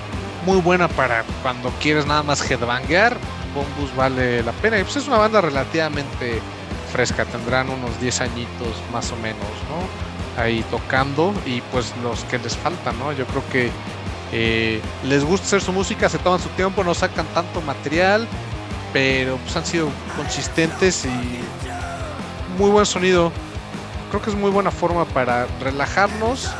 muy 0.45 0.61
buena 0.61 0.87
para 0.89 1.25
cuando 1.43 1.71
quieres 1.81 2.07
nada 2.07 2.23
más 2.23 2.49
headbanguear. 2.49 3.17
Bombus 3.55 3.95
vale 3.97 4.43
la 4.43 4.53
pena. 4.53 4.79
Y 4.79 4.85
pues 4.85 4.97
es 4.97 5.09
una 5.09 5.19
banda 5.19 5.41
relativamente 5.41 6.41
fresca, 6.93 7.25
tendrán 7.25 7.69
unos 7.69 7.99
10 8.01 8.21
añitos 8.21 8.69
más 8.93 9.11
o 9.11 9.17
menos, 9.17 9.41
¿no? 9.69 10.41
Ahí 10.43 10.65
tocando 10.71 11.35
y 11.45 11.61
pues 11.73 11.93
los 12.03 12.23
que 12.25 12.39
les 12.39 12.57
faltan, 12.57 12.99
¿no? 12.99 13.13
Yo 13.13 13.27
creo 13.27 13.43
que 13.51 13.71
eh, 14.33 14.81
les 15.05 15.25
gusta 15.25 15.47
hacer 15.47 15.63
su 15.63 15.73
música, 15.73 16.09
se 16.09 16.19
toman 16.19 16.41
su 16.41 16.49
tiempo, 16.51 16.85
no 16.85 16.95
sacan 16.95 17.27
tanto 17.35 17.61
material, 17.63 18.29
pero 18.93 19.37
pues 19.39 19.57
han 19.57 19.65
sido 19.65 19.89
consistentes 20.17 21.05
y 21.05 21.41
muy 22.59 22.71
buen 22.71 22.87
sonido. 22.87 23.33
Creo 24.11 24.23
que 24.23 24.31
es 24.31 24.37
muy 24.37 24.51
buena 24.51 24.71
forma 24.71 25.05
para 25.07 25.47
relajarnos 25.61 26.51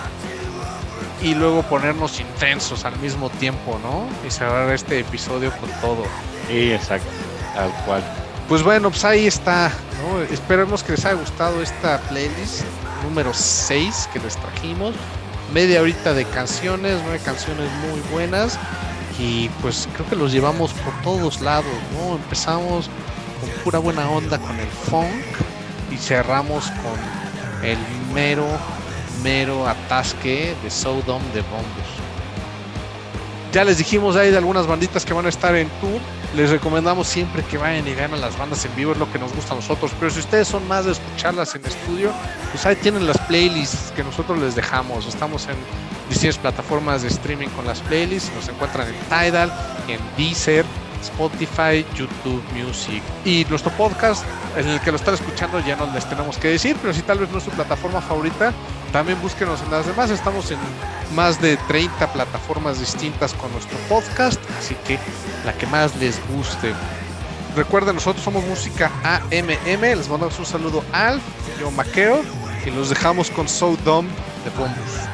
y 1.23 1.35
luego 1.35 1.63
ponernos 1.63 2.21
intensos 2.21 2.85
al 2.85 2.97
mismo 2.99 3.31
tiempo, 3.31 3.79
¿no? 3.83 4.07
Y 4.27 4.31
cerrar 4.31 4.71
este 4.71 5.01
episodio 5.01 5.51
con 5.59 5.71
todo. 5.81 6.05
Sí, 6.49 6.73
exacto, 6.73 7.09
tal 7.55 7.71
cual. 7.85 8.03
Pues 8.49 8.63
bueno, 8.63 8.91
pues 8.91 9.05
ahí 9.05 9.27
está, 9.27 9.73
¿no? 10.03 10.23
Esperemos 10.23 10.83
que 10.83 10.93
les 10.93 11.05
haya 11.05 11.19
gustado 11.19 11.63
esta 11.63 11.99
playlist 12.03 12.63
número 13.03 13.33
6 13.35 14.09
que 14.13 14.21
les 14.21 14.37
trajimos. 14.37 14.95
Media 15.53 15.81
horita 15.81 16.13
de 16.13 16.25
canciones, 16.27 17.01
nueve 17.03 17.21
canciones 17.25 17.69
muy 17.89 18.01
buenas. 18.13 18.59
Y 19.19 19.49
pues 19.63 19.89
creo 19.95 20.09
que 20.09 20.17
los 20.17 20.33
llevamos 20.33 20.73
por 20.75 20.93
todos 21.03 21.41
lados, 21.41 21.73
¿no? 21.95 22.17
Empezamos 22.17 22.91
con 23.41 23.51
pura 23.65 23.79
buena 23.79 24.09
onda 24.11 24.39
con 24.39 24.59
el 24.59 24.69
funk 24.69 25.11
y 25.91 25.97
cerramos 25.97 26.67
con 26.67 27.65
el 27.65 27.79
mero, 28.13 28.47
mero 29.23 29.67
atasque 29.67 30.55
de 30.63 30.71
Sodom 30.71 31.23
de 31.35 31.43
Bombos. 31.43 32.07
Ya 33.53 33.65
les 33.65 33.79
dijimos 33.79 34.17
ahí 34.17 34.31
de 34.31 34.37
algunas 34.37 34.67
banditas 34.67 35.05
que 35.05 35.15
van 35.15 35.25
a 35.25 35.31
estar 35.31 35.55
en 35.57 35.69
tour. 35.81 36.01
Les 36.35 36.51
recomendamos 36.51 37.07
siempre 37.07 37.43
que 37.45 37.57
vayan 37.57 37.89
y 37.89 37.95
vean 37.95 38.13
a 38.13 38.17
las 38.17 38.37
bandas 38.37 38.65
en 38.67 38.77
vivo, 38.77 38.93
es 38.93 38.99
lo 38.99 39.11
que 39.11 39.19
nos 39.19 39.33
gusta 39.35 39.55
a 39.55 39.57
nosotros. 39.57 39.93
Pero 39.99 40.11
si 40.11 40.21
ustedes 40.21 40.47
son 40.47 40.69
más 40.69 40.85
de 40.85 40.93
escucharlas 40.93 41.55
en 41.55 41.65
estudio, 41.65 42.13
pues 42.53 42.67
ahí 42.67 42.77
tienen 42.77 43.07
las 43.07 43.17
playlists 43.23 43.93
que 43.93 44.05
nosotros 44.05 44.39
les 44.41 44.55
dejamos. 44.55 45.07
Estamos 45.07 45.47
en 45.49 45.57
distintas 46.11 46.37
plataformas 46.37 47.03
de 47.03 47.09
streaming 47.09 47.49
con 47.49 47.67
las 47.67 47.81
playlists. 47.81 48.31
Nos 48.35 48.49
encuentran 48.49 48.89
en 48.89 48.95
Tidal, 49.09 49.51
en 49.89 50.01
Deezer, 50.19 50.67
Spotify, 51.03 51.85
YouTube 51.95 52.43
Music 52.55 53.03
y 53.25 53.45
nuestro 53.49 53.71
podcast 53.73 54.25
en 54.57 54.69
el 54.69 54.81
que 54.81 54.91
lo 54.91 54.97
están 54.97 55.15
escuchando 55.15 55.61
ya 55.61 55.77
no 55.77 55.87
les 55.93 56.09
tenemos 56.09 56.39
que 56.39 56.49
decir, 56.49 56.77
pero 56.81 56.95
si 56.95 57.03
tal 57.03 57.19
vez 57.19 57.31
no 57.31 57.39
es 57.39 57.45
su 57.45 57.51
plataforma 57.51 58.01
favorita, 58.01 58.53
también 58.93 59.21
búsquenos 59.21 59.61
en 59.63 59.71
las 59.71 59.87
demás. 59.87 60.11
Estamos 60.11 60.51
en 60.51 60.59
más 61.15 61.41
de 61.41 61.57
30 61.69 62.13
plataformas 62.13 62.81
distintas 62.81 63.35
con 63.35 63.53
nuestro 63.53 63.77
podcast, 63.89 64.41
así 64.59 64.75
que 64.87 64.99
la 65.45 65.53
que 65.53 65.67
más 65.67 65.95
les 65.97 66.19
guste. 66.29 66.73
Recuerden, 67.55 67.95
nosotros 67.95 68.25
somos 68.25 68.45
música 68.45 68.91
AMM. 69.03 69.83
Les 69.83 70.09
mandamos 70.09 70.39
un 70.39 70.47
saludo 70.47 70.85
al 70.93 71.21
yo 71.59 71.71
Maqueo 71.71 72.23
y 72.67 72.71
los 72.71 72.91
dejamos 72.91 73.31
con 73.31 73.49
So 73.49 73.77
Dumb 73.85 74.09
de 74.45 74.51
Bombus. 74.59 75.06